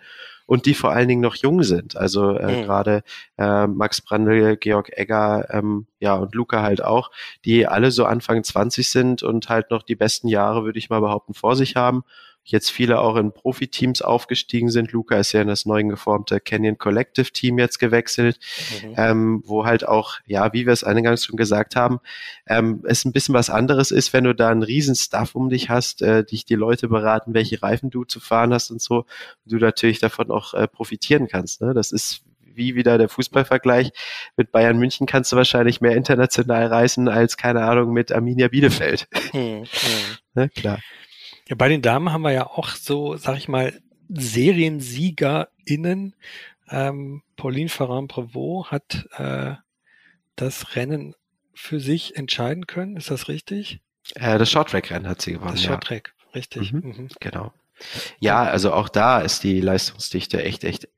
und 0.46 0.66
die 0.66 0.74
vor 0.74 0.92
allen 0.92 1.08
Dingen 1.08 1.20
noch 1.20 1.36
jung 1.36 1.62
sind. 1.62 1.96
Also 1.96 2.36
äh, 2.36 2.60
mhm. 2.60 2.64
gerade 2.64 3.02
äh, 3.38 3.66
Max 3.66 4.00
Brandl, 4.00 4.56
Georg 4.56 4.96
Egger, 4.96 5.48
ähm, 5.50 5.86
ja 6.00 6.14
und 6.14 6.34
Luca 6.34 6.62
halt 6.62 6.82
auch, 6.84 7.10
die 7.44 7.66
alle 7.66 7.90
so 7.90 8.04
Anfang 8.04 8.42
20 8.42 8.88
sind 8.88 9.22
und 9.22 9.48
halt 9.48 9.70
noch 9.70 9.82
die 9.82 9.96
besten 9.96 10.28
Jahre, 10.28 10.64
würde 10.64 10.78
ich 10.78 10.90
mal 10.90 11.00
behaupten, 11.00 11.34
vor 11.34 11.56
sich 11.56 11.76
haben 11.76 12.04
jetzt 12.44 12.70
viele 12.70 13.00
auch 13.00 13.16
in 13.16 13.32
Profiteams 13.32 14.02
aufgestiegen 14.02 14.70
sind. 14.70 14.92
Luca 14.92 15.16
ist 15.16 15.32
ja 15.32 15.42
in 15.42 15.48
das 15.48 15.66
neu 15.66 15.82
geformte 15.82 16.40
Canyon 16.40 16.78
Collective 16.78 17.30
Team 17.30 17.58
jetzt 17.58 17.78
gewechselt, 17.78 18.38
mhm. 18.82 18.94
ähm, 18.96 19.42
wo 19.44 19.64
halt 19.64 19.86
auch, 19.86 20.18
ja, 20.26 20.52
wie 20.52 20.66
wir 20.66 20.72
es 20.72 20.84
eingangs 20.84 21.24
schon 21.24 21.36
gesagt 21.36 21.76
haben, 21.76 22.00
ähm, 22.46 22.82
es 22.86 23.04
ein 23.04 23.12
bisschen 23.12 23.34
was 23.34 23.50
anderes 23.50 23.90
ist, 23.90 24.12
wenn 24.12 24.24
du 24.24 24.34
da 24.34 24.50
einen 24.50 24.62
riesen 24.62 24.94
Stuff 24.94 25.34
um 25.34 25.48
dich 25.48 25.70
hast, 25.70 26.02
äh, 26.02 26.24
dich 26.24 26.44
die 26.44 26.54
Leute 26.54 26.88
beraten, 26.88 27.34
welche 27.34 27.62
Reifen 27.62 27.90
du 27.90 28.04
zu 28.04 28.20
fahren 28.20 28.52
hast 28.52 28.70
und 28.70 28.80
so, 28.80 28.98
und 29.44 29.52
du 29.52 29.56
natürlich 29.56 30.00
davon 30.00 30.30
auch 30.30 30.54
äh, 30.54 30.66
profitieren 30.66 31.28
kannst. 31.28 31.60
Ne? 31.60 31.74
Das 31.74 31.92
ist 31.92 32.22
wie 32.54 32.74
wieder 32.74 32.98
der 32.98 33.08
Fußballvergleich. 33.08 33.92
Mit 34.36 34.52
Bayern 34.52 34.78
München 34.78 35.06
kannst 35.06 35.32
du 35.32 35.36
wahrscheinlich 35.36 35.80
mehr 35.80 35.96
international 35.96 36.66
reisen 36.66 37.08
als, 37.08 37.36
keine 37.36 37.64
Ahnung, 37.64 37.92
mit 37.92 38.12
Arminia 38.12 38.48
Bielefeld. 38.48 39.08
Hm, 39.30 39.64
hm. 39.64 39.66
ne? 40.34 40.48
Klar. 40.50 40.78
Ja, 41.52 41.56
bei 41.56 41.68
den 41.68 41.82
Damen 41.82 42.10
haben 42.10 42.22
wir 42.22 42.32
ja 42.32 42.46
auch 42.46 42.70
so, 42.70 43.18
sag 43.18 43.36
ich 43.36 43.46
mal, 43.46 43.78
SeriensiegerInnen. 44.08 46.14
Ähm, 46.70 47.22
Pauline 47.36 47.68
Ferrand-Prévot 47.68 48.70
hat 48.70 49.06
äh, 49.18 49.56
das 50.34 50.76
Rennen 50.76 51.14
für 51.52 51.78
sich 51.78 52.16
entscheiden 52.16 52.66
können. 52.66 52.96
Ist 52.96 53.10
das 53.10 53.28
richtig? 53.28 53.80
Äh, 54.14 54.38
das 54.38 54.50
Shorttrack-Rennen 54.50 55.06
hat 55.06 55.20
sie 55.20 55.34
gewonnen. 55.34 55.50
Das 55.50 55.62
Shorttrack, 55.62 56.14
ja. 56.16 56.30
richtig. 56.36 56.72
Mhm. 56.72 56.80
Mhm. 56.84 57.08
Genau. 57.20 57.52
Ja, 58.18 58.44
also 58.44 58.72
auch 58.72 58.88
da 58.88 59.20
ist 59.20 59.44
die 59.44 59.60
Leistungsdichte 59.60 60.42
echt, 60.42 60.64
echt 60.64 60.88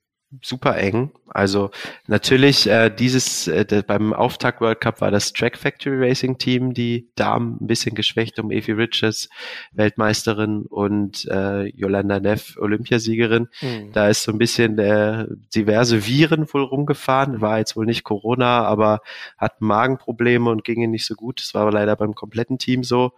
super 0.42 0.76
eng. 0.76 1.10
Also 1.28 1.70
natürlich 2.06 2.68
äh, 2.68 2.90
dieses 2.90 3.48
äh, 3.48 3.82
beim 3.86 4.12
Auftakt 4.12 4.60
World 4.60 4.80
Cup 4.80 5.00
war 5.00 5.10
das 5.10 5.32
Track 5.32 5.58
Factory 5.58 6.08
Racing 6.08 6.38
Team 6.38 6.74
die 6.74 7.08
Damen 7.16 7.58
ein 7.60 7.66
bisschen 7.66 7.94
geschwächt 7.94 8.38
um 8.38 8.50
Evie 8.50 8.72
Richards 8.72 9.28
Weltmeisterin 9.72 10.62
und 10.62 11.26
äh, 11.30 11.64
Yolanda 11.70 12.20
Neff 12.20 12.56
Olympiasiegerin. 12.58 13.48
Mhm. 13.60 13.92
Da 13.92 14.08
ist 14.08 14.22
so 14.22 14.32
ein 14.32 14.38
bisschen 14.38 14.78
äh, 14.78 15.26
diverse 15.54 16.06
Viren 16.06 16.46
wohl 16.52 16.62
rumgefahren. 16.62 17.40
War 17.40 17.58
jetzt 17.58 17.74
wohl 17.74 17.86
nicht 17.86 18.04
Corona, 18.04 18.64
aber 18.64 19.00
hat 19.36 19.60
Magenprobleme 19.60 20.50
und 20.50 20.64
ging 20.64 20.88
nicht 20.90 21.06
so 21.06 21.14
gut. 21.14 21.40
Das 21.40 21.54
war 21.54 21.62
aber 21.62 21.72
leider 21.72 21.96
beim 21.96 22.14
kompletten 22.14 22.58
Team 22.58 22.84
so. 22.84 23.12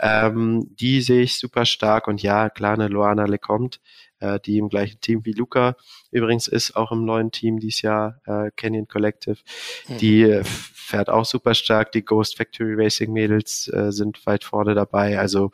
Ähm, 0.00 0.68
die 0.78 1.00
sehe 1.00 1.22
ich 1.22 1.38
super 1.38 1.64
stark 1.64 2.06
und 2.06 2.22
ja, 2.22 2.50
klar, 2.50 2.74
eine 2.74 2.88
Loana 2.88 3.24
Lecomte 3.24 3.78
äh, 4.20 4.38
die 4.40 4.58
im 4.58 4.68
gleichen 4.68 5.00
Team 5.00 5.24
wie 5.24 5.32
Luca 5.32 5.76
übrigens 6.10 6.48
ist, 6.48 6.76
auch 6.76 6.92
im 6.92 7.04
neuen 7.04 7.30
Team 7.30 7.58
dieses 7.58 7.82
Jahr, 7.82 8.20
äh, 8.26 8.50
Canyon 8.56 8.88
Collective. 8.88 9.38
Mhm. 9.88 9.98
Die 9.98 10.22
äh, 10.22 10.44
fährt 10.44 11.10
auch 11.10 11.24
super 11.24 11.54
stark. 11.54 11.92
Die 11.92 12.04
Ghost 12.04 12.36
Factory 12.36 12.74
Racing 12.74 13.12
Mädels 13.12 13.68
äh, 13.68 13.92
sind 13.92 14.24
weit 14.26 14.44
vorne 14.44 14.74
dabei. 14.74 15.18
Also 15.18 15.50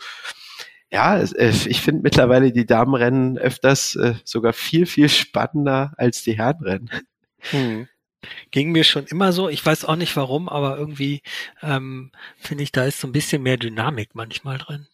ja, 0.91 1.19
äh, 1.19 1.53
ich 1.67 1.81
finde 1.81 2.03
mittlerweile 2.03 2.53
die 2.53 2.67
Damenrennen 2.67 3.37
öfters 3.39 3.97
äh, 3.97 4.15
sogar 4.25 4.53
viel, 4.53 4.87
viel 4.87 5.09
spannender 5.09 5.93
als 5.97 6.23
die 6.23 6.37
Herrenrennen. 6.37 6.91
Mhm. 7.53 7.89
Ging 8.51 8.73
mir 8.73 8.85
schon 8.85 9.05
immer 9.07 9.33
so. 9.33 9.49
Ich 9.49 9.65
weiß 9.65 9.85
auch 9.85 9.97
nicht 9.97 10.17
warum, 10.17 10.49
aber 10.49 10.79
irgendwie 10.79 11.21
ähm, 11.62 12.12
finde 12.37 12.65
ich, 12.65 12.73
da 12.73 12.85
ist 12.85 13.01
so 13.01 13.09
ein 13.09 13.12
bisschen 13.12 13.43
mehr 13.43 13.57
Dynamik 13.57 14.15
manchmal 14.15 14.59
drin. 14.59 14.87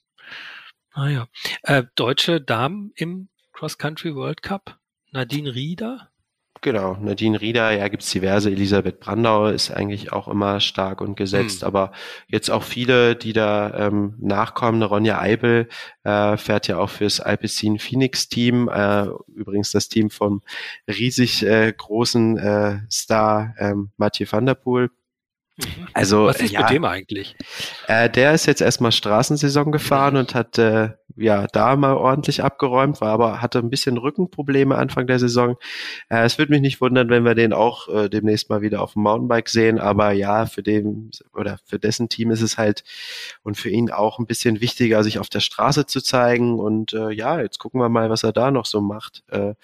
Naja. 0.97 1.29
Äh, 1.62 1.85
deutsche 1.95 2.41
Damen 2.41 2.93
im 2.97 3.29
Cross 3.61 3.77
Country 3.77 4.15
World 4.15 4.43
Cup. 4.43 4.79
Nadine 5.13 5.55
Rieder. 5.55 6.09
Genau, 6.63 6.97
Nadine 6.99 7.39
Rieder, 7.43 7.71
ja, 7.73 7.89
gibt's 7.89 8.11
diverse. 8.11 8.51
Elisabeth 8.51 9.01
Brandau 9.01 9.49
ist 9.49 9.71
eigentlich 9.71 10.15
auch 10.15 10.29
immer 10.29 10.61
stark 10.61 11.03
und 11.03 11.15
gesetzt, 11.15 11.61
hm. 11.61 11.67
aber 11.67 11.93
jetzt 12.27 12.51
auch 12.51 12.63
viele, 12.63 13.17
die 13.17 13.35
da 13.35 13.89
ähm, 13.89 14.15
nachkommen. 14.19 14.83
Ronja 14.83 15.21
Eibel 15.21 15.69
äh, 16.05 16.39
fährt 16.39 16.69
ja 16.69 16.79
auch 16.79 16.89
fürs 16.89 17.21
Alpecin 17.21 17.79
Phoenix 17.79 18.31
Team, 18.31 18.71
äh, 18.71 19.09
übrigens 19.29 19.73
das 19.73 19.91
Team 19.91 20.09
vom 20.09 20.41
riesig 20.89 21.43
äh, 21.43 21.71
großen 21.71 22.39
äh, 22.39 22.79
Star 22.91 23.55
ähm, 23.59 23.91
Mathieu 23.99 24.25
van 24.31 24.47
der 24.47 24.55
Poel. 24.55 24.89
Mhm. 25.59 25.89
Also, 25.93 26.25
Was 26.25 26.41
ist 26.41 26.53
ja, 26.53 26.61
mit 26.63 26.71
dem 26.71 26.87
eigentlich? 26.87 27.37
Äh, 27.89 28.09
der 28.09 28.33
ist 28.33 28.47
jetzt 28.47 28.63
erstmal 28.63 28.93
Straßensaison 28.93 29.71
gefahren 29.71 30.15
mhm. 30.15 30.21
und 30.21 30.35
hat 30.35 30.57
äh, 30.57 30.93
ja 31.21 31.47
da 31.47 31.77
mal 31.77 31.95
ordentlich 31.95 32.43
abgeräumt, 32.43 33.01
war 33.01 33.11
aber 33.11 33.41
hatte 33.41 33.59
ein 33.59 33.71
bisschen 33.71 33.97
Rückenprobleme 33.97 34.77
Anfang 34.77 35.07
der 35.07 35.18
Saison. 35.18 35.57
Äh, 36.09 36.25
es 36.25 36.39
würde 36.39 36.53
mich 36.53 36.61
nicht 36.61 36.81
wundern, 36.81 37.09
wenn 37.11 37.25
wir 37.25 37.35
den 37.35 37.53
auch 37.53 37.89
äh, 37.89 38.09
demnächst 38.09 38.51
mal 38.51 38.62
wieder 38.62 38.83
auf 38.83 38.95
dem 38.95 39.03
Mountainbike 39.03 39.49
sehen, 39.49 39.79
aber 39.79 40.12
ja, 40.12 40.47
für 40.47 40.62
den 40.62 41.11
oder 41.35 41.59
für 41.64 41.79
dessen 41.79 42.09
Team 42.09 42.31
ist 42.31 42.43
es 42.43 42.59
halt 42.59 42.85
und 43.43 43.57
für 43.57 43.71
ihn 43.71 43.91
auch 43.91 44.18
ein 44.18 44.27
bisschen 44.27 44.61
wichtiger, 44.61 45.05
sich 45.05 45.18
auf 45.18 45.29
der 45.29 45.41
Straße 45.41 45.87
zu 45.87 46.01
zeigen 46.01 46.59
und 46.59 46.93
äh, 46.93 47.11
ja, 47.11 47.41
jetzt 47.41 47.59
gucken 47.59 47.81
wir 47.81 47.89
mal, 47.89 48.11
was 48.11 48.23
er 48.23 48.33
da 48.33 48.51
noch 48.51 48.66
so 48.66 48.81
macht. 48.81 49.23
Äh, 49.29 49.55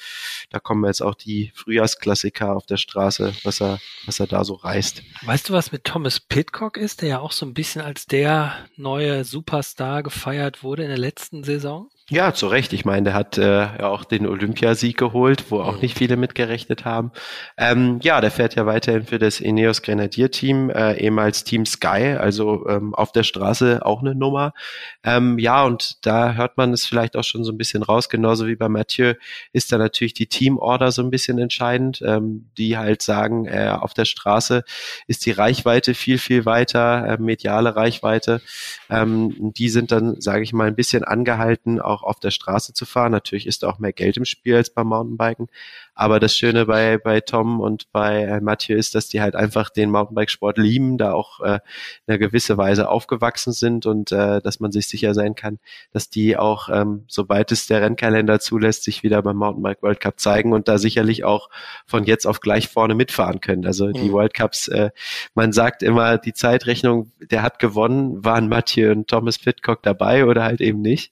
da 0.51 0.59
kommen 0.61 0.85
jetzt 0.85 1.03
auch 1.03 1.15
die 1.15 1.53
Frühjahrsklassiker 1.55 2.55
auf 2.55 2.67
der 2.67 2.77
Straße, 2.77 3.35
was 3.45 3.61
er 3.61 3.79
was 4.07 4.21
er 4.21 4.27
da 4.27 4.45
so 4.45 4.55
reißt. 4.55 5.03
Weißt 5.23 5.49
du, 5.49 5.53
was 5.53 5.73
mit 5.73 5.85
Thomas 5.85 6.21
Pitcock 6.21 6.77
ist, 6.77 7.03
der 7.03 7.09
ja 7.09 7.19
auch 7.21 7.33
so 7.33 7.47
ein 7.47 7.55
bisschen 7.55 7.83
als 7.83 8.07
der 8.07 8.55
neue 8.77 9.25
Superstar 9.25 10.03
gefeiert 10.03 10.63
wurde 10.63 10.83
in 10.83 10.89
der 10.89 10.99
letzten 10.99 11.46
Saison? 11.47 11.89
Ja, 12.09 12.33
zu 12.33 12.47
Recht. 12.47 12.73
Ich 12.73 12.85
meine, 12.85 13.03
der 13.03 13.15
hat 13.15 13.37
äh, 13.37 13.63
ja 13.63 13.89
auch 13.89 14.05
den 14.05 14.29
Olympiasieg 14.29 14.97
geholt, 14.97 15.51
wo 15.51 15.61
auch 15.61 15.75
mhm. 15.75 15.81
nicht 15.81 15.99
viele 15.99 16.17
mitgerechnet 16.17 16.85
haben. 16.85 17.11
Ähm, 17.59 17.99
ja, 18.01 18.21
der 18.21 18.31
fährt 18.31 18.55
ja 18.55 18.65
weiterhin 18.65 19.03
für 19.03 19.19
das 19.19 19.41
Ineos 19.41 19.83
Grenadier 19.83 20.31
Team, 20.31 20.71
äh, 20.71 20.95
ehemals 21.01 21.43
Team 21.43 21.67
Sky, 21.67 22.15
also 22.17 22.69
ähm, 22.69 22.95
auf 22.95 23.11
der 23.11 23.25
Straße 23.25 23.85
auch 23.85 24.03
eine 24.03 24.15
Nummer. 24.15 24.55
Ähm, 25.03 25.41
ja, 25.41 25.65
und 25.65 26.07
da 26.07 26.35
hört 26.35 26.57
man 26.57 26.73
es 26.73 26.87
vielleicht 26.87 27.17
auch 27.17 27.25
schon 27.25 27.43
so 27.43 27.51
ein 27.51 27.59
bisschen 27.59 27.83
raus, 27.83 28.09
genauso 28.09 28.47
wie 28.47 28.55
bei 28.55 28.69
Mathieu 28.69 29.15
ist 29.53 29.73
da 29.73 29.79
natürlich 29.79 30.15
die 30.15 30.29
Teamorder 30.29 30.93
so 30.93 31.03
ein 31.03 31.11
bisschen 31.11 31.41
entscheidend, 31.41 32.05
ähm, 32.07 32.51
die 32.57 32.79
halt 32.79 33.03
sagen, 33.03 33.47
äh, 33.47 33.75
auf 33.77 33.95
der 33.95 34.05
Straße 34.05 34.63
ist 35.09 35.27
die 35.27 35.33
Reichweite 35.33 35.93
viel, 35.93 36.19
viel 36.19 36.45
weiter, 36.45 37.05
äh, 37.05 37.19
mediale 37.21 37.75
Reichweite. 37.75 38.43
Ähm, 38.91 39.53
die 39.57 39.71
sind 39.71 39.91
dann, 39.91 40.21
sage 40.21 40.45
ich 40.45 40.53
mal, 40.53 40.69
ein 40.69 40.77
bisschen 40.77 41.03
angehalten, 41.03 41.81
auch 41.81 41.96
auf 42.03 42.21
der 42.21 42.31
Straße 42.31 42.73
zu 42.73 42.87
fahren. 42.87 43.13
Natürlich 43.13 43.47
ist 43.47 43.63
da 43.63 43.69
auch 43.69 43.79
mehr 43.79 43.93
Geld 43.93 44.17
im 44.17 44.25
Spiel 44.25 44.57
als 44.57 44.71
beim 44.71 44.89
Mountainbiken. 44.89 45.49
Aber 45.95 46.21
das 46.21 46.37
Schöne 46.37 46.67
bei, 46.67 46.99
bei 46.99 47.21
Tom 47.23 47.61
und 47.61 47.91
bei 47.91 48.25
äh, 48.25 48.41
Mathieu 48.41 48.77
ist, 48.77 48.95
dass 48.95 49.09
die 49.09 49.23
halt 49.23 49.35
einfach 49.35 49.71
den 49.71 49.91
Mountainbikesport 49.91 50.59
lieben, 50.59 50.99
da 50.99 51.13
auch 51.13 51.41
äh, 51.41 51.55
in 51.55 51.61
einer 52.07 52.19
gewisse 52.19 52.59
Weise 52.59 52.91
aufgewachsen 52.91 53.55
sind 53.55 53.87
und 53.87 54.13
äh, 54.13 54.43
dass 54.43 54.61
man 54.61 54.73
sich 54.73 54.89
sicher 54.89 55.15
sein 55.15 55.35
kann, 55.35 55.59
dass 55.93 56.11
die 56.11 56.37
auch, 56.37 56.69
ähm, 56.69 57.05
sobald 57.09 57.51
es 57.51 57.67
der 57.67 57.81
Rennkalender 57.81 58.41
zulässt, 58.41 58.85
sich 58.85 59.03
wieder 59.03 59.23
beim 59.23 59.37
Mountainbike 59.37 59.83
World 59.83 60.01
Cup 60.01 60.21
zeigen 60.21 60.53
und 60.53 60.69
da 60.69 60.77
sicherlich 60.77 61.25
auch 61.25 61.49
von 61.87 62.05
jetzt 62.05 62.27
auf 62.27 62.41
gleich 62.41 62.69
vorne 62.69 62.95
mitfahren 62.95 63.41
können. 63.41 63.65
Also 63.65 63.91
die 63.91 64.11
mhm. 64.11 64.13
World 64.13 64.35
Cups, 64.35 64.69
äh, 64.69 64.91
man 65.35 65.53
sagt 65.53 65.83
immer, 65.83 66.19
die 66.19 66.35
Zeitrechnung, 66.35 67.11
der 67.31 67.41
hat 67.43 67.59
gewonnen, 67.59 68.23
waren 68.23 68.49
Mathieu 68.49 68.93
und 68.93 69.09
Thomas 69.09 69.39
Pitcock 69.39 69.83
dabei 69.83 70.27
oder 70.27 70.45
halt 70.45 70.61
eben 70.61 70.83
nicht 70.83 71.11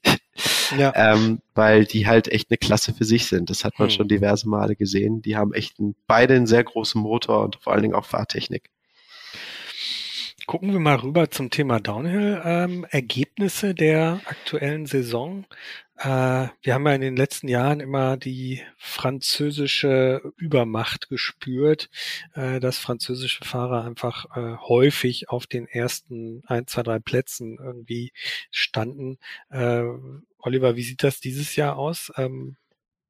ja. 0.77 0.93
ähm, 0.95 1.41
weil 1.53 1.85
die 1.85 2.07
halt 2.07 2.27
echt 2.27 2.49
eine 2.49 2.57
Klasse 2.57 2.93
für 2.93 3.05
sich 3.05 3.27
sind. 3.27 3.49
Das 3.49 3.63
hat 3.63 3.79
man 3.79 3.89
hm. 3.89 3.95
schon 3.95 4.07
diverse 4.07 4.47
Male 4.47 4.75
gesehen. 4.75 5.21
Die 5.21 5.35
haben 5.35 5.53
echt 5.53 5.79
einen, 5.79 5.95
beide 6.07 6.35
einen 6.35 6.47
sehr 6.47 6.63
großen 6.63 7.01
Motor 7.01 7.43
und 7.43 7.57
vor 7.61 7.73
allen 7.73 7.81
Dingen 7.83 7.95
auch 7.95 8.05
Fahrtechnik. 8.05 8.69
Gucken 10.45 10.71
wir 10.71 10.79
mal 10.79 10.97
rüber 10.97 11.31
zum 11.31 11.49
Thema 11.49 11.79
Downhill. 11.79 12.39
Ähm, 12.45 12.85
Ergebnisse 12.91 13.73
der 13.73 14.21
aktuellen 14.25 14.85
Saison. 14.85 15.45
Äh, 15.97 16.47
wir 16.61 16.73
haben 16.73 16.85
ja 16.85 16.93
in 16.93 17.01
den 17.01 17.15
letzten 17.15 17.47
Jahren 17.47 17.79
immer 17.79 18.17
die 18.17 18.61
französische 18.77 20.33
Übermacht 20.37 21.09
gespürt, 21.09 21.89
äh, 22.33 22.59
dass 22.59 22.77
französische 22.77 23.45
Fahrer 23.45 23.85
einfach 23.85 24.25
äh, 24.35 24.57
häufig 24.57 25.29
auf 25.29 25.47
den 25.47 25.67
ersten 25.67 26.43
ein, 26.47 26.67
zwei, 26.67 26.83
drei 26.83 26.99
Plätzen 26.99 27.57
irgendwie 27.61 28.11
standen. 28.51 29.17
Oliver, 30.39 30.75
wie 30.75 30.83
sieht 30.83 31.03
das 31.03 31.19
dieses 31.19 31.55
Jahr 31.55 31.77
aus? 31.77 32.11
Ähm, 32.17 32.57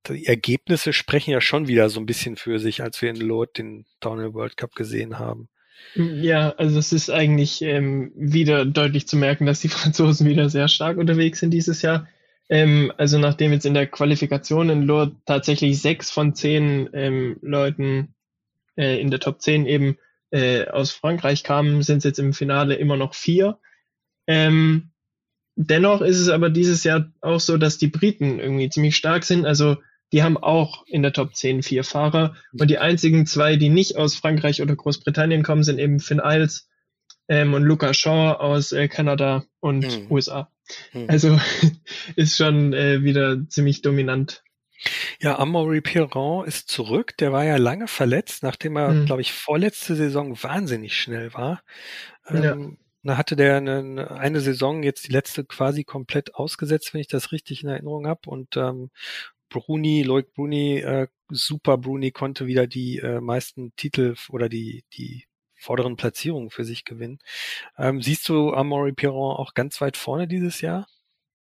die 0.07 0.27
Ergebnisse 0.27 0.93
sprechen 0.93 1.31
ja 1.31 1.41
schon 1.41 1.67
wieder 1.67 1.89
so 1.89 1.99
ein 1.99 2.05
bisschen 2.05 2.35
für 2.35 2.59
sich, 2.59 2.83
als 2.83 3.01
wir 3.01 3.09
in 3.09 3.17
Lourdes 3.17 3.53
den 3.53 3.85
Downhill 3.99 4.33
World 4.33 4.57
Cup 4.57 4.75
gesehen 4.75 5.17
haben. 5.19 5.49
Ja, 5.95 6.51
also 6.51 6.79
es 6.79 6.93
ist 6.93 7.09
eigentlich 7.09 7.61
ähm, 7.61 8.11
wieder 8.15 8.65
deutlich 8.65 9.07
zu 9.07 9.17
merken, 9.17 9.45
dass 9.45 9.61
die 9.61 9.67
Franzosen 9.69 10.27
wieder 10.27 10.49
sehr 10.49 10.67
stark 10.67 10.97
unterwegs 10.97 11.39
sind 11.39 11.51
dieses 11.51 11.81
Jahr. 11.81 12.07
Ähm, 12.49 12.91
also 12.97 13.17
nachdem 13.17 13.51
jetzt 13.51 13.65
in 13.65 13.73
der 13.73 13.87
Qualifikation 13.87 14.69
in 14.69 14.83
Lourdes 14.83 15.15
tatsächlich 15.25 15.81
sechs 15.81 16.11
von 16.11 16.35
zehn 16.35 16.89
ähm, 16.93 17.37
Leuten 17.41 18.15
äh, 18.77 18.99
in 18.99 19.09
der 19.09 19.19
Top 19.19 19.41
10 19.41 19.65
eben 19.65 19.97
äh, 20.31 20.67
aus 20.67 20.91
Frankreich 20.91 21.43
kamen, 21.43 21.81
sind 21.81 21.99
es 21.99 22.03
jetzt 22.03 22.19
im 22.19 22.33
Finale 22.33 22.75
immer 22.75 22.97
noch 22.97 23.13
vier. 23.13 23.57
Ähm, 24.27 24.91
dennoch 25.55 26.01
ist 26.01 26.19
es 26.19 26.29
aber 26.29 26.49
dieses 26.49 26.83
Jahr 26.83 27.11
auch 27.21 27.39
so, 27.39 27.57
dass 27.57 27.77
die 27.77 27.87
Briten 27.87 28.39
irgendwie 28.39 28.69
ziemlich 28.69 28.95
stark 28.95 29.23
sind. 29.23 29.45
Also 29.45 29.77
die 30.11 30.23
haben 30.23 30.37
auch 30.37 30.85
in 30.87 31.01
der 31.01 31.13
Top 31.13 31.35
10 31.35 31.63
vier 31.63 31.83
Fahrer. 31.83 32.35
Und 32.57 32.69
die 32.69 32.77
einzigen 32.77 33.25
zwei, 33.25 33.55
die 33.55 33.69
nicht 33.69 33.97
aus 33.97 34.15
Frankreich 34.15 34.61
oder 34.61 34.75
Großbritannien 34.75 35.43
kommen, 35.43 35.63
sind 35.63 35.79
eben 35.79 35.99
Finn 35.99 36.21
Iles 36.23 36.69
ähm, 37.27 37.53
und 37.53 37.63
Luca 37.63 37.93
Shaw 37.93 38.33
aus 38.33 38.71
äh, 38.71 38.87
Kanada 38.87 39.45
und 39.59 39.85
hm. 39.85 40.11
USA. 40.11 40.51
Hm. 40.91 41.05
Also 41.09 41.39
ist 42.15 42.37
schon 42.37 42.73
äh, 42.73 43.03
wieder 43.03 43.47
ziemlich 43.47 43.81
dominant. 43.81 44.43
Ja, 45.19 45.39
Amaury 45.39 45.81
Piron 45.81 46.45
ist 46.45 46.69
zurück. 46.69 47.17
Der 47.17 47.31
war 47.31 47.43
ja 47.43 47.57
lange 47.57 47.87
verletzt, 47.87 48.43
nachdem 48.43 48.75
er, 48.77 48.89
hm. 48.89 49.05
glaube 49.05 49.21
ich, 49.21 49.33
vorletzte 49.33 49.95
Saison 49.95 50.41
wahnsinnig 50.41 50.99
schnell 50.99 51.33
war. 51.33 51.63
Ähm, 52.27 52.43
ja. 52.43 52.57
Da 53.03 53.17
hatte 53.17 53.35
der 53.35 53.57
eine, 53.57 54.09
eine 54.11 54.39
Saison 54.39 54.81
jetzt 54.81 55.07
die 55.07 55.11
letzte 55.11 55.45
quasi 55.45 55.83
komplett 55.83 56.33
ausgesetzt, 56.35 56.93
wenn 56.93 57.01
ich 57.01 57.07
das 57.07 57.31
richtig 57.31 57.63
in 57.63 57.69
Erinnerung 57.69 58.07
habe. 58.07 58.21
Und 58.27 58.57
ähm, 58.57 58.89
Bruni, 59.49 60.01
Loic 60.01 60.33
Bruni, 60.33 60.79
äh, 60.79 61.07
Super 61.29 61.77
Bruni 61.77 62.11
konnte 62.11 62.47
wieder 62.47 62.67
die 62.67 62.97
äh, 62.97 63.21
meisten 63.21 63.75
Titel 63.75 64.15
oder 64.29 64.49
die, 64.49 64.83
die 64.93 65.27
vorderen 65.55 65.95
Platzierungen 65.95 66.49
für 66.49 66.65
sich 66.65 66.85
gewinnen. 66.85 67.19
Ähm, 67.77 68.01
siehst 68.01 68.27
du 68.29 68.53
Amaury 68.53 68.93
Piron 68.93 69.35
auch 69.35 69.53
ganz 69.53 69.81
weit 69.81 69.97
vorne 69.97 70.27
dieses 70.27 70.61
Jahr? 70.61 70.87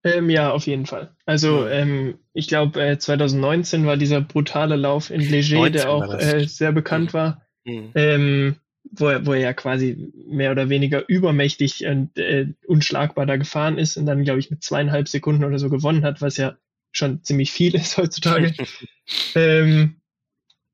Ähm, 0.03 0.31
ja, 0.31 0.51
auf 0.51 0.67
jeden 0.67 0.87
Fall. 0.87 1.15
Also 1.27 1.67
ähm, 1.69 2.19
ich 2.33 2.49
glaube, 2.49 2.83
äh, 2.83 2.99
2019 2.99 3.85
war 3.85 3.97
dieser 3.97 4.21
brutale 4.21 4.77
Lauf 4.77 5.11
in 5.11 5.21
Leger, 5.21 5.69
der 5.69 5.91
auch 5.91 6.15
äh, 6.15 6.47
sehr 6.47 6.73
bekannt 6.73 7.13
mhm. 7.13 7.19
war, 7.19 7.47
mhm. 7.65 7.91
Ähm, 7.95 8.57
wo, 8.93 9.09
er, 9.09 9.27
wo 9.27 9.35
er 9.35 9.41
ja 9.41 9.53
quasi 9.53 10.11
mehr 10.27 10.53
oder 10.53 10.71
weniger 10.71 11.07
übermächtig 11.07 11.85
und 11.85 12.17
äh, 12.17 12.47
unschlagbar 12.67 13.27
da 13.27 13.37
gefahren 13.37 13.77
ist 13.77 13.99
und 13.99 14.07
dann, 14.07 14.25
glaube 14.25 14.41
ich, 14.41 14.51
mit 14.51 14.63
zweieinhalb 14.63 15.07
Sekunden 15.07 15.45
oder 15.45 15.59
so 15.59 15.69
gewonnen 15.69 16.05
hat, 16.05 16.23
was 16.23 16.39
ja 16.39 16.57
schon 16.93 17.23
ziemlich 17.23 17.53
viel 17.53 17.75
ist 17.75 17.99
heutzutage. 17.99 18.55
ähm, 19.35 20.00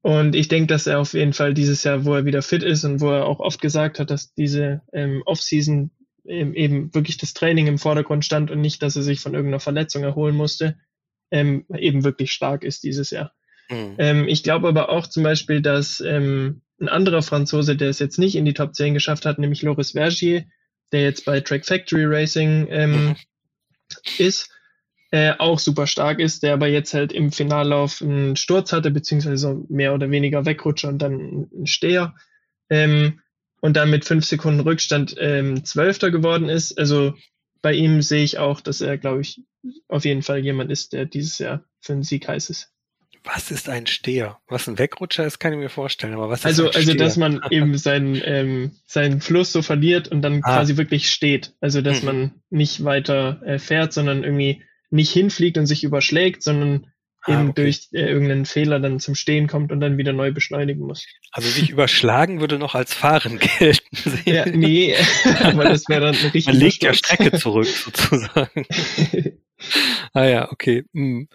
und 0.06 0.36
ich 0.36 0.46
denke, 0.46 0.68
dass 0.68 0.86
er 0.86 1.00
auf 1.00 1.14
jeden 1.14 1.32
Fall 1.32 1.52
dieses 1.52 1.82
Jahr, 1.82 2.04
wo 2.04 2.14
er 2.14 2.24
wieder 2.24 2.40
fit 2.40 2.62
ist 2.62 2.84
und 2.84 3.00
wo 3.00 3.10
er 3.10 3.26
auch 3.26 3.40
oft 3.40 3.60
gesagt 3.60 3.98
hat, 3.98 4.08
dass 4.08 4.32
diese 4.34 4.82
ähm, 4.92 5.24
Offseason 5.26 5.90
ähm, 6.24 6.54
eben 6.54 6.94
wirklich 6.94 7.16
das 7.16 7.34
Training 7.34 7.66
im 7.66 7.78
Vordergrund 7.78 8.24
stand 8.24 8.52
und 8.52 8.60
nicht, 8.60 8.80
dass 8.84 8.94
er 8.94 9.02
sich 9.02 9.18
von 9.18 9.34
irgendeiner 9.34 9.58
Verletzung 9.58 10.04
erholen 10.04 10.36
musste, 10.36 10.76
ähm, 11.32 11.66
eben 11.76 12.04
wirklich 12.04 12.30
stark 12.30 12.62
ist 12.62 12.84
dieses 12.84 13.10
Jahr. 13.10 13.32
Mhm. 13.68 13.96
Ähm, 13.98 14.28
ich 14.28 14.44
glaube 14.44 14.68
aber 14.68 14.90
auch 14.90 15.08
zum 15.08 15.24
Beispiel, 15.24 15.60
dass 15.60 16.00
ähm, 16.00 16.62
ein 16.80 16.88
anderer 16.88 17.22
Franzose, 17.22 17.74
der 17.74 17.88
es 17.88 17.98
jetzt 17.98 18.20
nicht 18.20 18.36
in 18.36 18.44
die 18.44 18.54
Top 18.54 18.76
10 18.76 18.94
geschafft 18.94 19.26
hat, 19.26 19.40
nämlich 19.40 19.62
Loris 19.62 19.90
Vergier, 19.90 20.44
der 20.92 21.02
jetzt 21.02 21.24
bei 21.24 21.40
Track 21.40 21.66
Factory 21.66 22.04
Racing 22.04 22.68
ähm, 22.70 23.06
mhm. 23.06 23.16
ist, 24.18 24.55
äh, 25.16 25.34
auch 25.38 25.58
super 25.58 25.86
stark 25.86 26.20
ist, 26.20 26.42
der 26.42 26.52
aber 26.52 26.66
jetzt 26.66 26.92
halt 26.92 27.10
im 27.10 27.32
Finallauf 27.32 28.02
einen 28.02 28.36
Sturz 28.36 28.70
hatte, 28.74 28.90
beziehungsweise 28.90 29.64
mehr 29.70 29.94
oder 29.94 30.10
weniger 30.10 30.44
Wegrutscher 30.44 30.90
und 30.90 30.98
dann 30.98 31.48
einen 31.54 31.66
Steher. 31.66 32.14
Ähm, 32.68 33.20
und 33.62 33.78
dann 33.78 33.88
mit 33.88 34.04
fünf 34.04 34.26
Sekunden 34.26 34.60
Rückstand 34.60 35.16
ähm, 35.18 35.64
Zwölfter 35.64 36.10
geworden 36.10 36.50
ist. 36.50 36.78
Also 36.78 37.14
bei 37.62 37.72
ihm 37.72 38.02
sehe 38.02 38.24
ich 38.24 38.36
auch, 38.36 38.60
dass 38.60 38.82
er, 38.82 38.98
glaube 38.98 39.22
ich, 39.22 39.40
auf 39.88 40.04
jeden 40.04 40.22
Fall 40.22 40.40
jemand 40.40 40.70
ist, 40.70 40.92
der 40.92 41.06
dieses 41.06 41.38
Jahr 41.38 41.64
für 41.80 41.94
einen 41.94 42.02
Sieg 42.02 42.28
heiß 42.28 42.50
ist. 42.50 42.70
Was 43.24 43.50
ist 43.50 43.70
ein 43.70 43.86
Steher? 43.86 44.38
Was 44.48 44.68
ein 44.68 44.78
Wegrutscher 44.78 45.24
ist, 45.24 45.38
kann 45.38 45.54
ich 45.54 45.58
mir 45.58 45.70
vorstellen. 45.70 46.12
Aber 46.12 46.28
was 46.28 46.40
ist 46.40 46.46
also, 46.46 46.68
ein 46.68 46.76
also, 46.76 46.92
dass 46.92 47.16
man 47.16 47.40
eben 47.50 47.78
seinen, 47.78 48.20
ähm, 48.22 48.72
seinen 48.84 49.22
Fluss 49.22 49.50
so 49.50 49.62
verliert 49.62 50.08
und 50.08 50.20
dann 50.20 50.42
ah. 50.42 50.56
quasi 50.56 50.76
wirklich 50.76 51.10
steht. 51.10 51.54
Also, 51.62 51.80
dass 51.80 52.02
mhm. 52.02 52.06
man 52.06 52.34
nicht 52.50 52.84
weiter 52.84 53.40
äh, 53.46 53.58
fährt, 53.58 53.94
sondern 53.94 54.22
irgendwie 54.22 54.62
nicht 54.96 55.12
hinfliegt 55.12 55.58
und 55.58 55.66
sich 55.66 55.84
überschlägt, 55.84 56.42
sondern 56.42 56.92
ah, 57.22 57.32
eben 57.32 57.50
okay. 57.50 57.62
durch 57.62 57.88
äh, 57.92 58.00
irgendeinen 58.00 58.46
Fehler 58.46 58.80
dann 58.80 58.98
zum 58.98 59.14
Stehen 59.14 59.46
kommt 59.46 59.70
und 59.70 59.80
dann 59.80 59.98
wieder 59.98 60.12
neu 60.12 60.32
beschleunigen 60.32 60.84
muss. 60.84 61.06
Also 61.30 61.48
sich 61.48 61.70
überschlagen 61.70 62.40
würde 62.40 62.58
noch 62.58 62.74
als 62.74 62.92
Fahren 62.92 63.38
gelten. 63.58 64.20
ja, 64.24 64.46
nee, 64.46 64.96
aber 65.42 65.64
das 65.64 65.88
wäre 65.88 66.06
dann 66.06 66.16
eine 66.16 66.34
richtige 66.34 66.56
Man 66.56 66.60
legt 66.60 66.82
ja 66.82 66.94
Strecke 66.94 67.32
zurück 67.38 67.66
sozusagen. 67.66 68.66
Ah 70.12 70.24
ja, 70.24 70.50
okay. 70.50 70.84
Hm. 70.92 71.28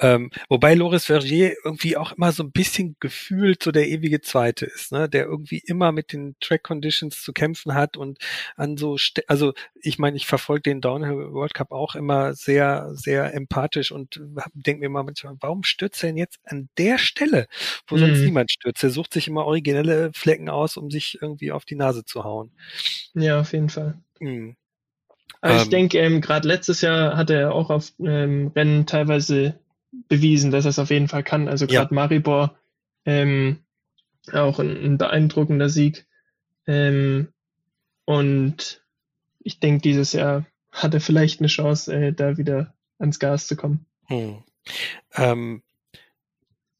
Ähm, 0.00 0.30
wobei 0.48 0.74
Loris 0.74 1.06
Vergier 1.06 1.56
irgendwie 1.64 1.96
auch 1.96 2.12
immer 2.12 2.30
so 2.30 2.44
ein 2.44 2.52
bisschen 2.52 2.96
gefühlt 3.00 3.62
so 3.62 3.72
der 3.72 3.88
ewige 3.88 4.20
Zweite 4.20 4.66
ist, 4.66 4.92
ne? 4.92 5.08
der 5.08 5.24
irgendwie 5.24 5.58
immer 5.66 5.90
mit 5.90 6.12
den 6.12 6.36
Track 6.40 6.62
Conditions 6.62 7.22
zu 7.22 7.32
kämpfen 7.32 7.74
hat 7.74 7.96
und 7.96 8.18
an 8.56 8.76
so, 8.76 8.96
St 8.96 9.28
also 9.28 9.54
ich 9.74 9.98
meine, 9.98 10.16
ich 10.16 10.26
verfolge 10.26 10.62
den 10.62 10.80
Downhill 10.80 11.32
World 11.32 11.54
Cup 11.54 11.72
auch 11.72 11.96
immer 11.96 12.34
sehr, 12.34 12.90
sehr 12.94 13.34
empathisch 13.34 13.90
und 13.90 14.20
denke 14.54 14.80
mir 14.80 14.88
mal 14.88 15.02
manchmal, 15.02 15.36
warum 15.40 15.64
stürzt 15.64 16.02
er 16.04 16.10
denn 16.10 16.16
jetzt 16.16 16.38
an 16.44 16.68
der 16.78 16.98
Stelle, 16.98 17.48
wo 17.88 17.96
mhm. 17.96 18.00
sonst 18.00 18.20
niemand 18.20 18.52
stürzt? 18.52 18.84
Er 18.84 18.90
sucht 18.90 19.12
sich 19.12 19.26
immer 19.26 19.46
originelle 19.46 20.12
Flecken 20.12 20.48
aus, 20.48 20.76
um 20.76 20.90
sich 20.90 21.18
irgendwie 21.20 21.50
auf 21.50 21.64
die 21.64 21.76
Nase 21.76 22.04
zu 22.04 22.22
hauen. 22.22 22.52
Ja, 23.14 23.40
auf 23.40 23.52
jeden 23.52 23.68
Fall. 23.68 23.98
Mhm. 24.20 24.56
Aber 25.40 25.54
ähm, 25.54 25.62
ich 25.62 25.68
denke, 25.68 25.98
ähm, 25.98 26.20
gerade 26.20 26.48
letztes 26.48 26.80
Jahr 26.80 27.16
hat 27.16 27.30
er 27.30 27.54
auch 27.54 27.70
auf 27.70 27.92
ähm, 28.00 28.52
Rennen 28.54 28.86
teilweise 28.86 29.58
bewiesen, 30.08 30.50
dass 30.50 30.64
er 30.64 30.70
es 30.70 30.78
auf 30.78 30.90
jeden 30.90 31.08
Fall 31.08 31.22
kann. 31.22 31.48
Also 31.48 31.66
gerade 31.66 31.90
ja. 31.90 31.94
Maribor 31.94 32.56
ähm, 33.04 33.60
auch 34.32 34.58
ein, 34.58 34.76
ein 34.84 34.98
beeindruckender 34.98 35.68
Sieg. 35.68 36.06
Ähm, 36.66 37.28
und 38.04 38.84
ich 39.40 39.60
denke, 39.60 39.82
dieses 39.82 40.12
Jahr 40.12 40.46
hat 40.70 40.94
er 40.94 41.00
vielleicht 41.00 41.40
eine 41.40 41.48
Chance, 41.48 41.94
äh, 41.94 42.12
da 42.12 42.36
wieder 42.36 42.74
ans 42.98 43.18
Gas 43.18 43.46
zu 43.46 43.56
kommen. 43.56 43.86
Hm. 44.06 44.42
Ähm, 45.14 45.62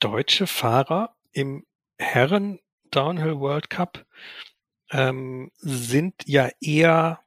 deutsche 0.00 0.46
Fahrer 0.46 1.14
im 1.32 1.64
Herren 1.98 2.60
Downhill 2.90 3.38
World 3.38 3.70
Cup 3.70 4.04
sind 4.90 6.14
ja 6.24 6.48
eher 6.62 7.20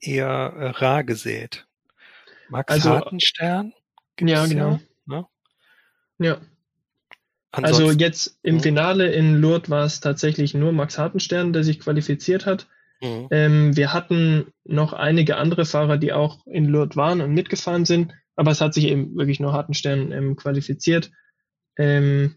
eher 0.00 0.52
äh, 0.56 0.68
rar 0.70 1.04
gesät. 1.04 1.66
Max 2.48 2.72
also, 2.72 2.90
Hartenstern? 2.90 3.72
Ja, 4.20 4.46
genau. 4.46 4.70
Ja. 4.70 4.80
Ne? 5.06 5.26
ja. 6.18 6.40
Also 7.50 7.90
jetzt 7.90 8.38
im 8.42 8.56
mhm. 8.56 8.60
Finale 8.60 9.12
in 9.12 9.36
Lourdes 9.36 9.70
war 9.70 9.84
es 9.84 10.00
tatsächlich 10.00 10.52
nur 10.54 10.72
Max 10.72 10.98
Hartenstern, 10.98 11.52
der 11.52 11.64
sich 11.64 11.80
qualifiziert 11.80 12.44
hat. 12.44 12.68
Mhm. 13.00 13.28
Ähm, 13.30 13.76
wir 13.76 13.92
hatten 13.92 14.52
noch 14.64 14.92
einige 14.92 15.36
andere 15.36 15.64
Fahrer, 15.64 15.96
die 15.96 16.12
auch 16.12 16.46
in 16.46 16.66
Lourdes 16.66 16.96
waren 16.96 17.20
und 17.20 17.32
mitgefahren 17.32 17.84
sind, 17.84 18.12
aber 18.36 18.50
es 18.50 18.60
hat 18.60 18.74
sich 18.74 18.86
eben 18.86 19.16
wirklich 19.16 19.40
nur 19.40 19.52
Hartenstern 19.52 20.12
ähm, 20.12 20.36
qualifiziert. 20.36 21.10
Ähm, 21.78 22.36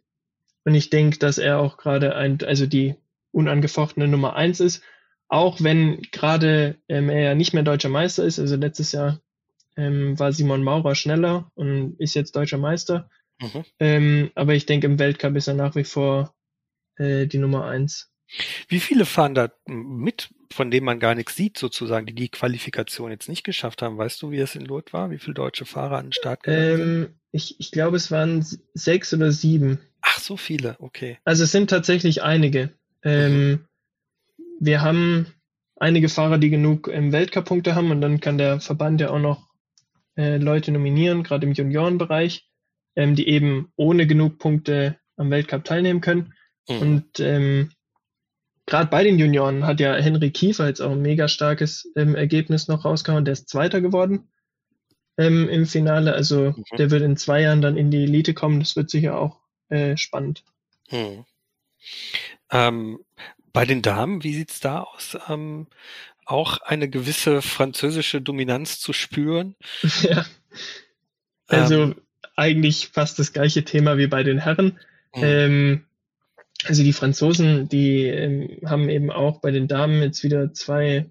und 0.63 0.75
ich 0.75 0.89
denke, 0.89 1.17
dass 1.19 1.37
er 1.37 1.59
auch 1.59 1.77
gerade 1.77 2.15
ein, 2.15 2.39
also 2.45 2.65
die 2.65 2.95
unangefochtene 3.31 4.07
Nummer 4.07 4.35
eins 4.35 4.59
ist 4.59 4.83
auch 5.29 5.61
wenn 5.61 6.01
gerade 6.11 6.77
ähm, 6.89 7.09
er 7.09 7.21
ja 7.21 7.35
nicht 7.35 7.53
mehr 7.53 7.63
deutscher 7.63 7.89
Meister 7.89 8.25
ist, 8.25 8.39
also 8.39 8.55
letztes 8.55 8.91
Jahr 8.91 9.21
ähm, 9.77 10.19
war 10.19 10.33
Simon 10.33 10.63
Maurer 10.63 10.95
schneller 10.95 11.51
und 11.53 11.95
ist 11.99 12.15
jetzt 12.15 12.35
deutscher 12.35 12.57
Meister. 12.57 13.09
Mhm. 13.39 13.63
Ähm, 13.79 14.31
aber 14.35 14.55
ich 14.55 14.65
denke, 14.65 14.87
im 14.87 14.99
Weltcup 14.99 15.35
ist 15.35 15.47
er 15.47 15.53
nach 15.53 15.75
wie 15.75 15.83
vor 15.83 16.35
äh, 16.97 17.27
die 17.27 17.37
Nummer 17.37 17.65
eins. 17.65 18.11
Wie 18.67 18.79
viele 18.79 19.05
fahren 19.05 19.33
da 19.33 19.51
mit, 19.65 20.29
von 20.51 20.69
denen 20.69 20.85
man 20.85 20.99
gar 20.99 21.15
nichts 21.15 21.35
sieht, 21.35 21.57
sozusagen, 21.57 22.05
die 22.05 22.13
die 22.13 22.29
Qualifikation 22.29 23.11
jetzt 23.11 23.29
nicht 23.29 23.43
geschafft 23.43 23.81
haben? 23.81 23.97
Weißt 23.97 24.21
du, 24.21 24.31
wie 24.31 24.39
es 24.39 24.55
in 24.55 24.65
Lourdes 24.65 24.93
war? 24.93 25.09
Wie 25.09 25.17
viele 25.19 25.35
deutsche 25.35 25.65
Fahrer 25.65 25.97
an 25.97 26.07
den 26.07 26.13
Start 26.13 26.43
gegangen 26.43 26.77
sind? 26.77 27.03
Ähm, 27.05 27.19
ich, 27.31 27.59
ich 27.59 27.71
glaube, 27.71 27.97
es 27.97 28.11
waren 28.11 28.45
sechs 28.73 29.13
oder 29.13 29.31
sieben. 29.31 29.79
Ach, 30.01 30.19
so 30.19 30.37
viele, 30.37 30.75
okay. 30.79 31.17
Also 31.23 31.43
es 31.43 31.51
sind 31.51 31.69
tatsächlich 31.69 32.23
einige. 32.23 32.73
Ähm, 33.03 33.49
mhm 33.49 33.68
wir 34.59 34.81
haben 34.81 35.27
einige 35.77 36.09
Fahrer, 36.09 36.37
die 36.37 36.49
genug 36.49 36.89
ähm, 36.91 37.11
Weltcup-Punkte 37.11 37.75
haben 37.75 37.91
und 37.91 38.01
dann 38.01 38.19
kann 38.19 38.37
der 38.37 38.59
Verband 38.59 39.01
ja 39.01 39.09
auch 39.09 39.19
noch 39.19 39.47
äh, 40.17 40.37
Leute 40.37 40.71
nominieren, 40.71 41.23
gerade 41.23 41.47
im 41.47 41.53
Juniorenbereich, 41.53 42.47
ähm, 42.95 43.15
die 43.15 43.27
eben 43.29 43.71
ohne 43.75 44.05
genug 44.05 44.37
Punkte 44.37 44.97
am 45.15 45.31
Weltcup 45.31 45.63
teilnehmen 45.63 46.01
können. 46.01 46.33
Mhm. 46.67 46.77
Und 46.77 47.19
ähm, 47.19 47.71
gerade 48.65 48.89
bei 48.89 49.03
den 49.03 49.17
Junioren 49.17 49.65
hat 49.65 49.79
ja 49.79 49.95
Henry 49.95 50.31
Kiefer 50.31 50.67
jetzt 50.67 50.81
auch 50.81 50.91
ein 50.91 51.01
mega 51.01 51.27
starkes 51.27 51.89
ähm, 51.95 52.15
Ergebnis 52.15 52.67
noch 52.67 52.85
rausgehauen. 52.85 53.25
Der 53.25 53.33
ist 53.33 53.49
Zweiter 53.49 53.81
geworden 53.81 54.29
ähm, 55.17 55.47
im 55.49 55.65
Finale. 55.65 56.13
Also 56.13 56.51
mhm. 56.51 56.63
der 56.77 56.91
wird 56.91 57.01
in 57.01 57.17
zwei 57.17 57.41
Jahren 57.41 57.61
dann 57.61 57.77
in 57.77 57.91
die 57.91 58.03
Elite 58.03 58.33
kommen. 58.33 58.59
Das 58.59 58.75
wird 58.75 58.89
sicher 58.89 59.17
auch 59.17 59.39
äh, 59.69 59.95
spannend. 59.97 60.43
Mhm. 60.91 61.25
Ähm, 62.51 62.99
bei 63.53 63.65
den 63.65 63.81
Damen, 63.81 64.23
wie 64.23 64.33
sieht's 64.33 64.59
da 64.59 64.81
aus? 64.81 65.17
Ähm, 65.27 65.67
auch 66.25 66.59
eine 66.61 66.89
gewisse 66.89 67.41
französische 67.41 68.21
Dominanz 68.21 68.79
zu 68.79 68.93
spüren? 68.93 69.55
Ja. 70.03 70.25
Also 71.47 71.81
ähm, 71.81 71.95
eigentlich 72.35 72.89
fast 72.93 73.17
das 73.17 73.33
gleiche 73.33 73.63
Thema 73.63 73.97
wie 73.97 74.05
bei 74.05 74.21
den 74.21 74.37
Herren. 74.37 74.79
Mhm. 75.15 75.23
Ähm, 75.23 75.85
also 76.65 76.83
die 76.83 76.93
Franzosen, 76.93 77.69
die 77.69 78.03
ähm, 78.05 78.59
haben 78.65 78.89
eben 78.89 79.09
auch 79.09 79.41
bei 79.41 79.49
den 79.49 79.67
Damen 79.67 80.01
jetzt 80.03 80.23
wieder 80.23 80.53
zwei 80.53 81.09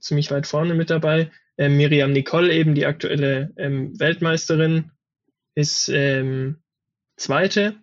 ziemlich 0.00 0.30
weit 0.30 0.46
vorne 0.46 0.74
mit 0.74 0.90
dabei. 0.90 1.30
Ähm, 1.56 1.76
Miriam 1.76 2.12
Nicole, 2.12 2.52
eben 2.52 2.74
die 2.74 2.86
aktuelle 2.86 3.52
ähm, 3.56 3.98
Weltmeisterin, 3.98 4.90
ist 5.54 5.88
ähm, 5.88 6.62
zweite. 7.16 7.76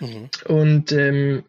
Mhm. 0.00 0.30
Und 0.46 0.92
ähm, 0.92 1.44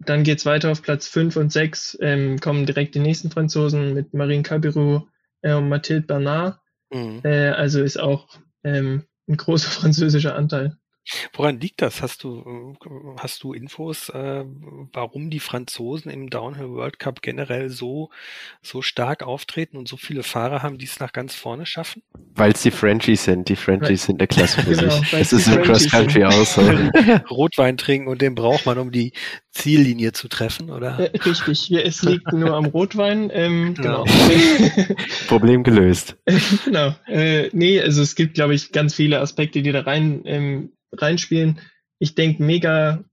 dann 0.00 0.22
geht's 0.22 0.46
weiter 0.46 0.70
auf 0.70 0.82
Platz 0.82 1.08
5 1.08 1.36
und 1.36 1.52
6, 1.52 1.98
ähm, 2.00 2.38
kommen 2.38 2.66
direkt 2.66 2.94
die 2.94 3.00
nächsten 3.00 3.30
Franzosen 3.30 3.94
mit 3.94 4.14
Marine 4.14 4.42
Cabirou 4.42 5.08
äh, 5.42 5.54
und 5.54 5.68
Mathilde 5.68 6.06
Bernard. 6.06 6.60
Mhm. 6.90 7.20
Äh, 7.24 7.50
also 7.50 7.82
ist 7.82 7.98
auch 7.98 8.28
ähm, 8.64 9.04
ein 9.28 9.36
großer 9.36 9.68
französischer 9.80 10.34
Anteil. 10.34 10.78
Woran 11.32 11.60
liegt 11.60 11.82
das? 11.82 12.02
Hast 12.02 12.24
du, 12.24 12.76
hast 13.18 13.42
du 13.42 13.52
Infos, 13.52 14.08
äh, 14.10 14.44
warum 14.92 15.30
die 15.30 15.40
Franzosen 15.40 16.10
im 16.10 16.30
Downhill 16.30 16.70
World 16.70 16.98
Cup 16.98 17.22
generell 17.22 17.70
so, 17.70 18.10
so 18.62 18.82
stark 18.82 19.22
auftreten 19.22 19.76
und 19.76 19.88
so 19.88 19.96
viele 19.96 20.22
Fahrer 20.22 20.62
haben, 20.62 20.78
die 20.78 20.86
es 20.86 21.00
nach 21.00 21.12
ganz 21.12 21.34
vorne 21.34 21.66
schaffen? 21.66 22.02
Weil 22.34 22.52
es 22.52 22.62
die 22.62 22.70
Frenchies 22.70 23.24
sind. 23.24 23.48
Die 23.48 23.56
Frenchies 23.56 24.04
sind 24.04 24.20
der 24.20 24.28
Klasse 24.28 24.62
für 24.62 24.76
genau, 24.76 24.90
sich. 24.90 25.12
Es 25.14 25.32
ist 25.32 25.48
im 25.48 25.62
Cross 25.62 25.90
Country 25.90 26.24
auch 26.24 26.44
so. 26.44 26.60
Rotwein 27.30 27.76
trinken 27.76 28.08
und 28.08 28.20
den 28.20 28.34
braucht 28.34 28.66
man, 28.66 28.78
um 28.78 28.90
die 28.90 29.12
Ziellinie 29.50 30.12
zu 30.12 30.28
treffen, 30.28 30.70
oder? 30.70 30.98
Äh, 30.98 31.16
richtig. 31.18 31.72
Es 31.72 32.02
liegt 32.02 32.32
nur 32.32 32.54
am 32.54 32.66
Rotwein. 32.66 33.30
Ähm, 33.32 33.74
genau. 33.74 34.04
Problem 35.28 35.64
gelöst. 35.64 36.16
genau. 36.64 36.94
Äh, 37.06 37.48
nee, 37.52 37.80
also 37.80 38.02
es 38.02 38.14
gibt, 38.14 38.34
glaube 38.34 38.54
ich, 38.54 38.72
ganz 38.72 38.94
viele 38.94 39.20
Aspekte, 39.20 39.62
die 39.62 39.72
da 39.72 39.80
rein 39.80 40.22
ähm, 40.24 40.72
reinspielen. 40.92 41.60
Ich 41.98 42.14
denke, 42.14 42.42
mega, 42.42 43.04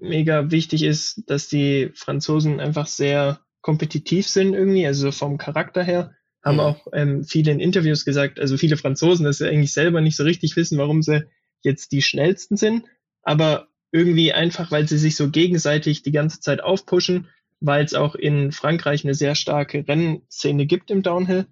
mega 0.00 0.50
wichtig 0.50 0.82
ist, 0.82 1.22
dass 1.26 1.48
die 1.48 1.90
Franzosen 1.94 2.60
einfach 2.60 2.86
sehr 2.86 3.40
kompetitiv 3.60 4.28
sind 4.28 4.54
irgendwie, 4.54 4.86
also 4.86 5.12
vom 5.12 5.38
Charakter 5.38 5.82
her. 5.82 6.14
haben 6.44 6.54
mhm. 6.54 6.60
auch 6.60 6.86
ähm, 6.92 7.24
viele 7.24 7.52
in 7.52 7.60
Interviews 7.60 8.04
gesagt, 8.04 8.38
also 8.38 8.56
viele 8.56 8.76
Franzosen, 8.76 9.24
dass 9.24 9.38
sie 9.38 9.48
eigentlich 9.48 9.72
selber 9.72 10.00
nicht 10.00 10.16
so 10.16 10.24
richtig 10.24 10.56
wissen, 10.56 10.78
warum 10.78 11.02
sie 11.02 11.24
jetzt 11.62 11.92
die 11.92 12.02
schnellsten 12.02 12.56
sind, 12.56 12.84
aber 13.22 13.68
irgendwie 13.90 14.32
einfach, 14.32 14.70
weil 14.70 14.86
sie 14.86 14.98
sich 14.98 15.16
so 15.16 15.30
gegenseitig 15.30 16.02
die 16.02 16.12
ganze 16.12 16.40
Zeit 16.40 16.62
aufpushen, 16.62 17.28
weil 17.60 17.84
es 17.84 17.94
auch 17.94 18.14
in 18.14 18.52
Frankreich 18.52 19.04
eine 19.04 19.14
sehr 19.14 19.34
starke 19.34 19.86
Rennszene 19.86 20.66
gibt 20.66 20.90
im 20.90 21.02
Downhill. 21.02 21.46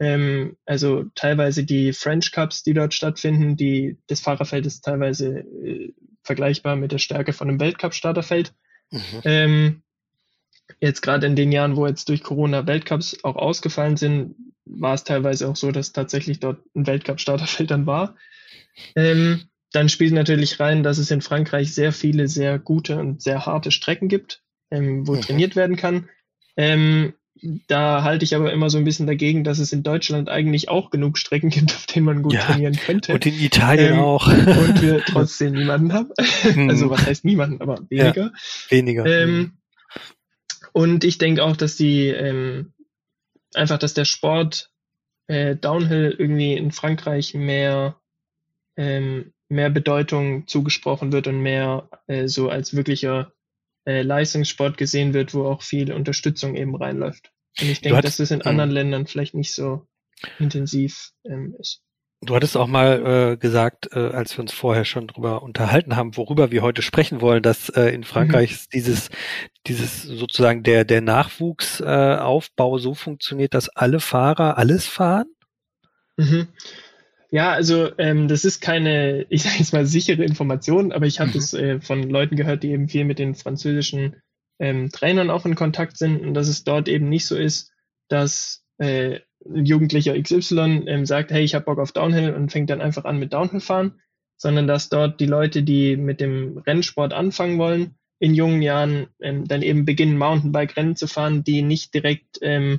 Ähm, 0.00 0.56
also 0.66 1.04
teilweise 1.14 1.64
die 1.64 1.92
French 1.92 2.32
Cups, 2.32 2.62
die 2.62 2.74
dort 2.74 2.94
stattfinden, 2.94 3.56
die, 3.56 3.98
das 4.06 4.20
Fahrerfeld 4.20 4.66
ist 4.66 4.82
teilweise 4.82 5.40
äh, 5.40 5.92
vergleichbar 6.22 6.76
mit 6.76 6.92
der 6.92 6.98
Stärke 6.98 7.32
von 7.32 7.48
einem 7.48 7.60
Weltcup-Starterfeld. 7.60 8.54
Mhm. 8.90 9.00
Ähm, 9.24 9.82
jetzt 10.80 11.02
gerade 11.02 11.26
in 11.26 11.36
den 11.36 11.52
Jahren, 11.52 11.76
wo 11.76 11.86
jetzt 11.86 12.08
durch 12.08 12.22
Corona 12.22 12.66
Weltcups 12.66 13.22
auch 13.22 13.36
ausgefallen 13.36 13.96
sind, 13.96 14.34
war 14.64 14.94
es 14.94 15.04
teilweise 15.04 15.48
auch 15.48 15.56
so, 15.56 15.70
dass 15.70 15.92
tatsächlich 15.92 16.40
dort 16.40 16.60
ein 16.74 16.86
Weltcup-Starterfeld 16.86 17.70
dann 17.70 17.86
war. 17.86 18.16
Ähm, 18.96 19.48
dann 19.72 19.88
spielt 19.88 20.12
natürlich 20.12 20.60
rein, 20.60 20.82
dass 20.82 20.98
es 20.98 21.10
in 21.10 21.20
Frankreich 21.20 21.74
sehr 21.74 21.92
viele 21.92 22.28
sehr 22.28 22.58
gute 22.58 22.98
und 22.98 23.22
sehr 23.22 23.44
harte 23.44 23.70
Strecken 23.70 24.08
gibt, 24.08 24.42
ähm, 24.70 25.06
wo 25.06 25.14
mhm. 25.14 25.20
trainiert 25.20 25.56
werden 25.56 25.76
kann. 25.76 26.08
Ähm, 26.56 27.14
da 27.42 28.02
halte 28.02 28.24
ich 28.24 28.34
aber 28.34 28.52
immer 28.52 28.70
so 28.70 28.78
ein 28.78 28.84
bisschen 28.84 29.06
dagegen, 29.06 29.44
dass 29.44 29.58
es 29.58 29.72
in 29.72 29.82
Deutschland 29.82 30.28
eigentlich 30.28 30.68
auch 30.68 30.90
genug 30.90 31.18
Strecken 31.18 31.50
gibt, 31.50 31.74
auf 31.74 31.86
denen 31.86 32.06
man 32.06 32.22
gut 32.22 32.34
ja, 32.34 32.40
trainieren 32.40 32.76
könnte. 32.76 33.12
Und 33.12 33.26
in 33.26 33.34
Italien 33.34 33.94
ähm, 33.94 34.00
auch. 34.00 34.26
Und 34.26 34.80
wir 34.80 35.04
trotzdem 35.06 35.52
niemanden 35.52 35.92
haben. 35.92 36.10
Mhm. 36.54 36.70
Also 36.70 36.90
was 36.90 37.06
heißt 37.06 37.24
niemanden, 37.24 37.60
aber 37.60 37.78
weniger. 37.90 38.24
Ja, 38.24 38.32
weniger. 38.70 39.06
Ähm, 39.06 39.36
mhm. 39.36 39.52
und 40.72 41.04
ich 41.04 41.18
denke 41.18 41.42
auch, 41.42 41.56
dass 41.56 41.76
die 41.76 42.08
ähm, 42.08 42.72
einfach, 43.54 43.78
dass 43.78 43.94
der 43.94 44.04
Sport 44.04 44.70
äh, 45.26 45.56
Downhill 45.56 46.14
irgendwie 46.16 46.54
in 46.54 46.70
Frankreich 46.70 47.34
mehr 47.34 47.96
ähm, 48.76 49.32
mehr 49.48 49.70
Bedeutung 49.70 50.46
zugesprochen 50.46 51.12
wird 51.12 51.26
und 51.26 51.40
mehr 51.40 51.88
äh, 52.06 52.28
so 52.28 52.48
als 52.48 52.74
wirklicher 52.74 53.32
äh, 53.84 54.02
Leistungssport 54.02 54.76
gesehen 54.76 55.14
wird, 55.14 55.34
wo 55.34 55.46
auch 55.46 55.62
viel 55.62 55.92
Unterstützung 55.92 56.56
eben 56.56 56.74
reinläuft. 56.74 57.30
Und 57.60 57.68
ich 57.68 57.80
denke, 57.80 58.00
dass 58.00 58.16
das 58.16 58.30
in 58.30 58.42
anderen 58.42 58.70
hm. 58.70 58.74
Ländern 58.74 59.06
vielleicht 59.06 59.34
nicht 59.34 59.54
so 59.54 59.86
intensiv 60.38 61.10
ähm, 61.24 61.54
ist. 61.58 61.82
Du 62.22 62.34
hattest 62.34 62.56
auch 62.56 62.66
mal 62.66 63.32
äh, 63.32 63.36
gesagt, 63.36 63.90
äh, 63.92 63.98
als 63.98 64.36
wir 64.36 64.42
uns 64.42 64.52
vorher 64.52 64.84
schon 64.84 65.06
drüber 65.06 65.42
unterhalten 65.42 65.96
haben, 65.96 66.16
worüber 66.16 66.50
wir 66.50 66.62
heute 66.62 66.80
sprechen 66.80 67.20
wollen, 67.20 67.42
dass 67.42 67.68
äh, 67.70 67.88
in 67.88 68.04
Frankreich 68.04 68.52
mhm. 68.52 68.70
dieses, 68.72 69.10
dieses 69.66 70.02
sozusagen 70.02 70.62
der, 70.62 70.84
der 70.84 71.02
Nachwuchsaufbau 71.02 72.76
äh, 72.76 72.80
so 72.80 72.94
funktioniert, 72.94 73.54
dass 73.54 73.68
alle 73.68 74.00
Fahrer 74.00 74.56
alles 74.56 74.86
fahren? 74.86 75.26
Mhm. 76.16 76.48
Ja, 77.34 77.50
also 77.50 77.90
ähm, 77.98 78.28
das 78.28 78.44
ist 78.44 78.60
keine, 78.60 79.26
ich 79.28 79.42
sage 79.42 79.56
jetzt 79.58 79.72
mal 79.72 79.86
sichere 79.86 80.22
Information, 80.22 80.92
aber 80.92 81.06
ich 81.06 81.18
habe 81.18 81.30
mhm. 81.30 81.34
das 81.34 81.52
äh, 81.52 81.80
von 81.80 82.08
Leuten 82.08 82.36
gehört, 82.36 82.62
die 82.62 82.70
eben 82.70 82.88
viel 82.88 83.04
mit 83.04 83.18
den 83.18 83.34
französischen 83.34 84.22
ähm, 84.60 84.90
Trainern 84.92 85.30
auch 85.30 85.44
in 85.44 85.56
Kontakt 85.56 85.98
sind 85.98 86.20
und 86.20 86.34
dass 86.34 86.46
es 86.46 86.62
dort 86.62 86.88
eben 86.88 87.08
nicht 87.08 87.26
so 87.26 87.36
ist, 87.36 87.72
dass 88.06 88.64
äh, 88.78 89.18
ein 89.44 89.66
Jugendlicher 89.66 90.16
XY 90.16 90.84
ähm, 90.86 91.06
sagt, 91.06 91.32
hey, 91.32 91.42
ich 91.42 91.56
habe 91.56 91.64
Bock 91.64 91.80
auf 91.80 91.90
Downhill 91.90 92.32
und 92.32 92.52
fängt 92.52 92.70
dann 92.70 92.80
einfach 92.80 93.04
an 93.04 93.18
mit 93.18 93.32
Downhill 93.32 93.58
fahren, 93.58 94.00
sondern 94.36 94.68
dass 94.68 94.88
dort 94.88 95.18
die 95.18 95.26
Leute, 95.26 95.64
die 95.64 95.96
mit 95.96 96.20
dem 96.20 96.58
Rennsport 96.58 97.12
anfangen 97.12 97.58
wollen, 97.58 97.96
in 98.20 98.34
jungen 98.36 98.62
Jahren 98.62 99.08
ähm, 99.20 99.44
dann 99.44 99.62
eben 99.62 99.84
beginnen, 99.84 100.18
Mountainbike-Rennen 100.18 100.94
zu 100.94 101.08
fahren, 101.08 101.42
die 101.42 101.62
nicht 101.62 101.94
direkt 101.94 102.38
ähm, 102.42 102.78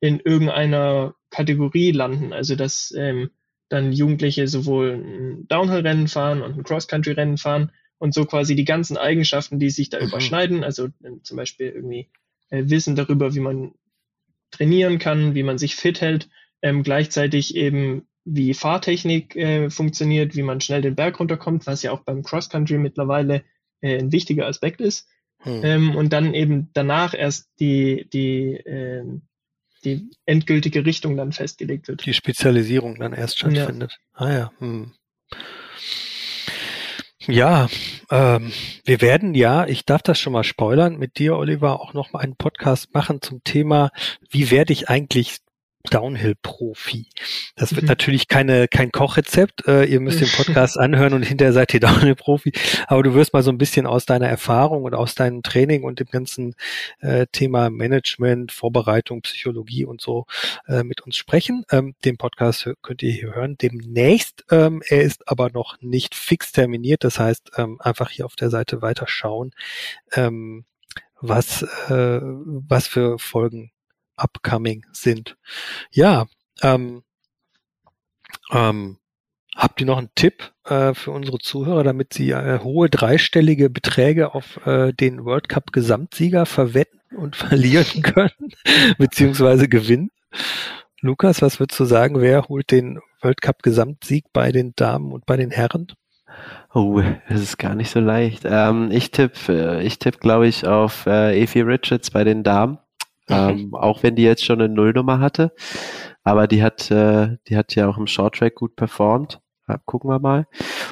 in 0.00 0.18
irgendeiner 0.18 1.14
Kategorie 1.28 1.92
landen. 1.92 2.32
Also 2.32 2.56
dass 2.56 2.90
ähm, 2.96 3.28
dann 3.72 3.92
Jugendliche 3.92 4.48
sowohl 4.48 4.92
ein 4.92 5.48
Downhill-Rennen 5.48 6.08
fahren 6.08 6.42
und 6.42 6.58
ein 6.58 6.62
Cross-Country-Rennen 6.64 7.38
fahren 7.38 7.72
und 7.98 8.14
so 8.14 8.24
quasi 8.24 8.54
die 8.54 8.64
ganzen 8.64 8.96
Eigenschaften, 8.96 9.58
die 9.58 9.70
sich 9.70 9.88
da 9.88 10.00
mhm. 10.00 10.08
überschneiden, 10.08 10.64
also 10.64 10.86
äh, 10.86 11.20
zum 11.22 11.36
Beispiel 11.36 11.68
irgendwie 11.68 12.10
äh, 12.50 12.64
Wissen 12.66 12.96
darüber, 12.96 13.34
wie 13.34 13.40
man 13.40 13.72
trainieren 14.50 14.98
kann, 14.98 15.34
wie 15.34 15.42
man 15.42 15.58
sich 15.58 15.76
fit 15.76 16.00
hält, 16.00 16.28
ähm, 16.60 16.82
gleichzeitig 16.82 17.56
eben 17.56 18.06
wie 18.24 18.54
Fahrtechnik 18.54 19.34
äh, 19.34 19.70
funktioniert, 19.70 20.36
wie 20.36 20.42
man 20.42 20.60
schnell 20.60 20.82
den 20.82 20.94
Berg 20.94 21.18
runterkommt, 21.18 21.66
was 21.66 21.82
ja 21.82 21.90
auch 21.92 22.00
beim 22.00 22.22
Cross-Country 22.22 22.78
mittlerweile 22.78 23.42
äh, 23.80 23.98
ein 23.98 24.12
wichtiger 24.12 24.46
Aspekt 24.46 24.80
ist. 24.80 25.08
Hm. 25.38 25.60
Ähm, 25.64 25.96
und 25.96 26.12
dann 26.12 26.34
eben 26.34 26.70
danach 26.72 27.14
erst 27.14 27.50
die, 27.58 28.08
die 28.12 28.54
äh, 28.54 29.04
die 29.84 30.10
endgültige 30.26 30.84
Richtung 30.86 31.16
dann 31.16 31.32
festgelegt 31.32 31.88
wird. 31.88 32.04
Die 32.06 32.14
Spezialisierung 32.14 32.98
dann 32.98 33.12
erst 33.12 33.38
stattfindet. 33.38 33.98
Ja. 34.18 34.26
Ah 34.26 34.32
ja. 34.32 34.52
Hm. 34.58 34.92
Ja, 37.28 37.68
ähm, 38.10 38.52
wir 38.84 39.00
werden 39.00 39.34
ja, 39.34 39.64
ich 39.66 39.84
darf 39.84 40.02
das 40.02 40.18
schon 40.18 40.32
mal 40.32 40.42
spoilern, 40.42 40.96
mit 40.96 41.18
dir, 41.18 41.36
Oliver, 41.36 41.80
auch 41.80 41.94
noch 41.94 42.12
mal 42.12 42.18
einen 42.18 42.34
Podcast 42.34 42.92
machen 42.94 43.22
zum 43.22 43.44
Thema, 43.44 43.90
wie 44.28 44.50
werde 44.50 44.72
ich 44.72 44.88
eigentlich 44.88 45.38
Downhill-Profi. 45.90 47.06
Das 47.56 47.72
wird 47.72 47.82
mhm. 47.82 47.88
natürlich 47.88 48.28
keine, 48.28 48.68
kein 48.68 48.92
Kochrezept. 48.92 49.66
Äh, 49.66 49.84
ihr 49.84 50.00
müsst 50.00 50.20
den 50.20 50.28
Podcast 50.36 50.78
anhören 50.78 51.14
und 51.14 51.22
hinterher 51.22 51.52
seid 51.52 51.74
ihr 51.74 51.80
Downhill-Profi. 51.80 52.52
Aber 52.86 53.02
du 53.02 53.14
wirst 53.14 53.32
mal 53.32 53.42
so 53.42 53.50
ein 53.50 53.58
bisschen 53.58 53.86
aus 53.86 54.06
deiner 54.06 54.28
Erfahrung 54.28 54.84
und 54.84 54.94
aus 54.94 55.14
deinem 55.14 55.42
Training 55.42 55.84
und 55.84 56.00
dem 56.00 56.08
ganzen 56.08 56.54
äh, 57.00 57.26
Thema 57.32 57.70
Management, 57.70 58.52
Vorbereitung, 58.52 59.22
Psychologie 59.22 59.84
und 59.84 60.00
so 60.00 60.26
äh, 60.66 60.82
mit 60.82 61.00
uns 61.02 61.16
sprechen. 61.16 61.64
Ähm, 61.70 61.94
den 62.04 62.16
Podcast 62.16 62.68
könnt 62.82 63.02
ihr 63.02 63.12
hier 63.12 63.34
hören 63.34 63.56
demnächst. 63.60 64.44
Ähm, 64.50 64.82
er 64.86 65.02
ist 65.02 65.28
aber 65.28 65.50
noch 65.50 65.80
nicht 65.80 66.14
fix 66.14 66.52
terminiert. 66.52 67.04
Das 67.04 67.18
heißt, 67.18 67.52
ähm, 67.56 67.80
einfach 67.80 68.10
hier 68.10 68.26
auf 68.26 68.36
der 68.36 68.50
Seite 68.50 68.82
weiterschauen, 68.82 69.52
ähm, 70.14 70.64
was, 71.20 71.62
äh, 71.88 72.20
was 72.22 72.86
für 72.86 73.18
Folgen 73.18 73.70
upcoming 74.22 74.84
sind. 74.92 75.36
Ja, 75.90 76.26
ähm, 76.62 77.02
ähm, 78.50 78.98
habt 79.56 79.80
ihr 79.80 79.86
noch 79.86 79.98
einen 79.98 80.14
Tipp 80.14 80.52
äh, 80.64 80.94
für 80.94 81.10
unsere 81.10 81.38
Zuhörer, 81.38 81.84
damit 81.84 82.12
sie 82.12 82.30
äh, 82.30 82.60
hohe 82.60 82.88
dreistellige 82.88 83.70
Beträge 83.70 84.34
auf 84.34 84.64
äh, 84.66 84.92
den 84.92 85.24
World 85.24 85.48
Cup 85.48 85.72
Gesamtsieger 85.72 86.46
verwetten 86.46 87.00
und 87.16 87.36
verlieren 87.36 88.02
können, 88.02 88.52
beziehungsweise 88.98 89.68
gewinnen? 89.68 90.10
Lukas, 91.00 91.42
was 91.42 91.58
würdest 91.58 91.80
du 91.80 91.84
sagen, 91.84 92.20
wer 92.20 92.48
holt 92.48 92.70
den 92.70 93.00
World 93.20 93.42
Cup 93.42 93.62
Gesamtsieg 93.62 94.26
bei 94.32 94.52
den 94.52 94.72
Damen 94.76 95.12
und 95.12 95.26
bei 95.26 95.36
den 95.36 95.50
Herren? 95.50 95.88
Oh, 96.72 97.02
das 97.28 97.40
ist 97.40 97.58
gar 97.58 97.74
nicht 97.74 97.90
so 97.90 98.00
leicht. 98.00 98.44
Ähm, 98.44 98.90
ich 98.90 99.10
tippe, 99.10 99.52
äh, 99.52 99.82
ich 99.82 99.98
tippe, 99.98 100.18
glaube 100.18 100.46
ich, 100.46 100.66
auf 100.66 101.06
äh, 101.06 101.38
Evie 101.38 101.60
Richards 101.60 102.10
bei 102.10 102.24
den 102.24 102.42
Damen. 102.42 102.78
Ähm, 103.28 103.74
auch 103.74 104.02
wenn 104.02 104.16
die 104.16 104.22
jetzt 104.22 104.44
schon 104.44 104.60
eine 104.60 104.72
Nullnummer 104.72 105.20
hatte. 105.20 105.52
Aber 106.24 106.46
die 106.46 106.62
hat, 106.62 106.90
äh, 106.90 107.36
die 107.48 107.56
hat 107.56 107.74
ja 107.74 107.88
auch 107.88 107.98
im 107.98 108.06
Shorttrack 108.06 108.54
gut 108.54 108.76
performt. 108.76 109.40
Ja, 109.68 109.78
gucken 109.84 110.10
wir 110.10 110.18
mal. 110.18 110.46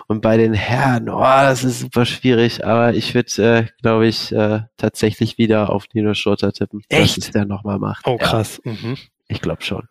Und 0.06 0.22
bei 0.22 0.36
den 0.36 0.54
Herren, 0.54 1.08
oh, 1.08 1.20
das 1.20 1.64
ist 1.64 1.80
super 1.80 2.06
schwierig, 2.06 2.64
aber 2.64 2.94
ich 2.94 3.14
würde, 3.14 3.42
äh, 3.42 3.66
glaube 3.82 4.06
ich, 4.06 4.32
äh, 4.32 4.60
tatsächlich 4.76 5.38
wieder 5.38 5.70
auf 5.70 5.86
Nino 5.92 6.14
Schurter 6.14 6.52
tippen, 6.52 6.82
Echt? 6.88 7.16
dass 7.16 7.24
es 7.26 7.30
der 7.32 7.46
nochmal 7.46 7.78
macht. 7.78 8.06
Oh, 8.06 8.16
krass. 8.16 8.60
Ja. 8.64 8.72
Mhm. 8.72 8.96
Ich 9.26 9.40
glaube 9.40 9.62
schon. 9.62 9.88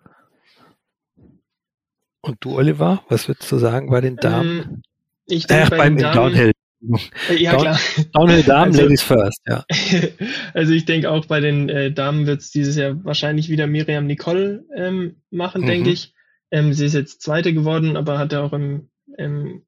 Und 2.22 2.38
du, 2.42 2.58
Oliver, 2.58 3.04
was 3.10 3.28
würdest 3.28 3.52
du 3.52 3.58
sagen 3.58 3.90
bei 3.90 4.02
den 4.02 4.16
Damen? 4.16 4.60
Ähm, 4.60 4.82
ich 5.26 5.48
denke, 5.48 5.68
äh, 5.68 5.70
bei 5.70 5.78
beim 5.78 5.98
Damen, 5.98 6.16
Downhill. 6.16 6.52
Ja, 6.82 7.52
Down, 7.52 7.62
klar. 7.62 7.80
Downhill 8.14 8.44
Damen, 8.44 8.72
also, 8.72 8.82
Ladies 8.84 9.02
first, 9.02 9.42
ja. 9.48 9.66
Also 10.54 10.74
ich 10.74 10.86
denke 10.86 11.12
auch 11.12 11.26
bei 11.26 11.40
den 11.40 11.68
äh, 11.70 11.92
Damen 11.92 12.26
wird 12.26 12.42
es 12.42 12.52
dieses 12.52 12.76
Jahr 12.76 13.04
wahrscheinlich 13.04 13.50
wieder 13.50 13.68
Miriam 13.68 14.08
Nicole 14.08 14.66
ähm, 14.76 15.18
machen, 15.30 15.64
mhm. 15.64 15.68
denke 15.68 15.90
ich. 15.90 16.14
Ähm, 16.52 16.74
sie 16.74 16.86
ist 16.86 16.94
jetzt 16.94 17.22
Zweite 17.22 17.54
geworden, 17.54 17.98
aber 17.98 18.18
hatte 18.18 18.42
auch 18.42 18.54
im, 18.54 18.90
im 19.18 19.64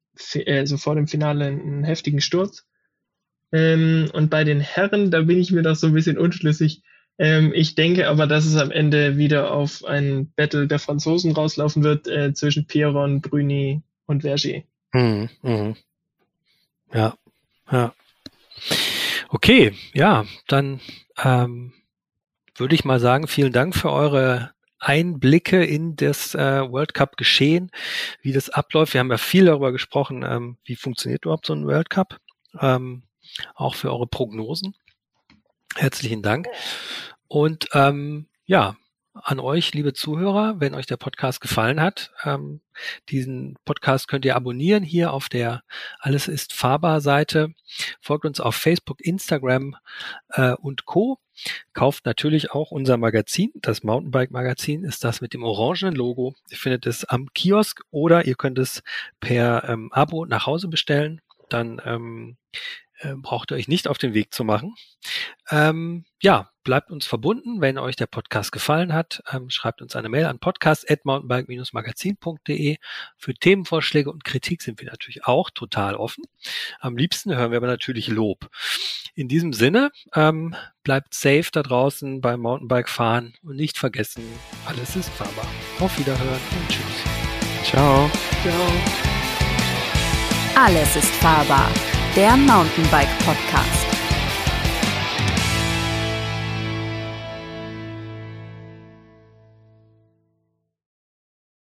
also 0.46 0.76
vor 0.76 0.94
dem 0.94 1.06
Finale 1.06 1.46
einen 1.46 1.84
heftigen 1.84 2.20
Sturz. 2.20 2.66
Ähm, 3.52 4.10
und 4.12 4.30
bei 4.30 4.44
den 4.44 4.60
Herren, 4.60 5.10
da 5.10 5.22
bin 5.22 5.38
ich 5.38 5.52
mir 5.52 5.62
doch 5.62 5.76
so 5.76 5.88
ein 5.88 5.94
bisschen 5.94 6.18
unschlüssig. 6.18 6.82
Ähm, 7.18 7.52
ich 7.54 7.74
denke 7.74 8.08
aber, 8.08 8.26
dass 8.26 8.46
es 8.46 8.56
am 8.56 8.70
Ende 8.70 9.18
wieder 9.18 9.52
auf 9.52 9.84
ein 9.84 10.32
Battle 10.34 10.66
der 10.66 10.78
Franzosen 10.78 11.32
rauslaufen 11.32 11.82
wird 11.82 12.08
äh, 12.08 12.32
zwischen 12.32 12.66
Pierron, 12.66 13.20
Bruni 13.20 13.82
und 14.06 14.22
Vergier. 14.22 14.64
Mhm. 14.92 15.28
Mhm. 15.42 15.76
Ja, 16.92 17.14
ja. 17.70 17.94
Okay, 19.28 19.74
ja, 19.94 20.26
dann 20.46 20.80
ähm, 21.22 21.72
würde 22.56 22.74
ich 22.74 22.84
mal 22.84 23.00
sagen, 23.00 23.26
vielen 23.28 23.52
Dank 23.52 23.74
für 23.74 23.90
eure 23.90 24.52
Einblicke 24.78 25.64
in 25.64 25.96
das 25.96 26.34
äh, 26.34 26.70
World 26.70 26.92
Cup 26.92 27.16
Geschehen, 27.16 27.70
wie 28.20 28.32
das 28.32 28.50
abläuft. 28.50 28.94
Wir 28.94 29.00
haben 29.00 29.10
ja 29.10 29.16
viel 29.16 29.46
darüber 29.46 29.72
gesprochen, 29.72 30.22
ähm, 30.22 30.58
wie 30.64 30.76
funktioniert 30.76 31.24
überhaupt 31.24 31.46
so 31.46 31.54
ein 31.54 31.66
World 31.66 31.88
Cup. 31.88 32.18
Ähm, 32.60 33.04
auch 33.54 33.74
für 33.74 33.90
eure 33.90 34.06
Prognosen. 34.06 34.74
Herzlichen 35.76 36.22
Dank. 36.22 36.48
Und 37.28 37.68
ähm, 37.72 38.26
ja, 38.44 38.76
an 39.14 39.40
euch, 39.40 39.74
liebe 39.74 39.92
Zuhörer, 39.92 40.58
wenn 40.58 40.74
euch 40.74 40.86
der 40.86 40.96
Podcast 40.96 41.40
gefallen 41.40 41.80
hat. 41.80 42.12
Ähm, 42.24 42.60
diesen 43.08 43.56
Podcast 43.64 44.08
könnt 44.08 44.24
ihr 44.24 44.36
abonnieren 44.36 44.82
hier 44.82 45.12
auf 45.12 45.28
der 45.28 45.62
Alles 45.98 46.28
ist 46.28 46.52
fahrbar 46.52 47.00
Seite. 47.00 47.54
Folgt 48.00 48.24
uns 48.24 48.40
auf 48.40 48.56
Facebook, 48.56 49.00
Instagram 49.00 49.76
äh, 50.30 50.52
und 50.52 50.86
Co. 50.86 51.18
Kauft 51.72 52.06
natürlich 52.06 52.52
auch 52.52 52.70
unser 52.70 52.96
Magazin. 52.96 53.52
Das 53.56 53.82
Mountainbike 53.82 54.30
Magazin 54.30 54.84
ist 54.84 55.04
das 55.04 55.20
mit 55.20 55.34
dem 55.34 55.44
orangenen 55.44 55.94
Logo. 55.94 56.34
Ihr 56.50 56.56
findet 56.56 56.86
es 56.86 57.04
am 57.04 57.32
Kiosk 57.34 57.82
oder 57.90 58.24
ihr 58.26 58.34
könnt 58.34 58.58
es 58.58 58.82
per 59.20 59.68
ähm, 59.68 59.92
Abo 59.92 60.24
nach 60.24 60.46
Hause 60.46 60.68
bestellen. 60.68 61.20
Dann 61.48 61.80
ähm, 61.84 62.36
äh, 63.02 63.14
braucht 63.16 63.50
ihr 63.50 63.56
euch 63.56 63.66
nicht 63.68 63.88
auf 63.88 63.98
den 63.98 64.14
Weg 64.14 64.32
zu 64.32 64.44
machen. 64.44 64.74
Ähm, 65.50 66.04
ja, 66.22 66.48
bleibt 66.62 66.90
uns 66.90 67.04
verbunden. 67.06 67.60
Wenn 67.60 67.76
euch 67.78 67.96
der 67.96 68.06
Podcast 68.06 68.52
gefallen 68.52 68.92
hat, 68.92 69.24
ähm, 69.32 69.50
schreibt 69.50 69.82
uns 69.82 69.96
eine 69.96 70.08
Mail 70.08 70.26
an 70.26 70.38
podcast.mountainbike-magazin.de. 70.38 72.76
Für 73.16 73.34
Themenvorschläge 73.34 74.08
und 74.10 74.22
Kritik 74.24 74.62
sind 74.62 74.80
wir 74.80 74.88
natürlich 74.88 75.26
auch 75.26 75.50
total 75.50 75.96
offen. 75.96 76.22
Am 76.80 76.96
liebsten 76.96 77.34
hören 77.34 77.50
wir 77.50 77.58
aber 77.58 77.66
natürlich 77.66 78.08
Lob. 78.08 78.48
In 79.14 79.28
diesem 79.28 79.52
Sinne, 79.52 79.90
ähm, 80.14 80.54
bleibt 80.84 81.12
safe 81.14 81.48
da 81.52 81.62
draußen 81.62 82.20
beim 82.20 82.40
Mountainbike 82.40 82.88
fahren 82.88 83.34
und 83.42 83.56
nicht 83.56 83.78
vergessen, 83.78 84.24
alles 84.64 84.96
ist 84.96 85.10
fahrbar. 85.10 85.46
Auf 85.80 85.98
Wiederhören 85.98 86.28
und 86.28 86.68
tschüss. 86.68 86.84
Ciao. 87.64 88.10
Ciao. 88.42 88.72
Alles 90.54 90.96
ist 90.96 91.14
fahrbar 91.16 91.70
der 92.16 92.36
Mountainbike 92.36 93.08
Podcast. 93.24 93.91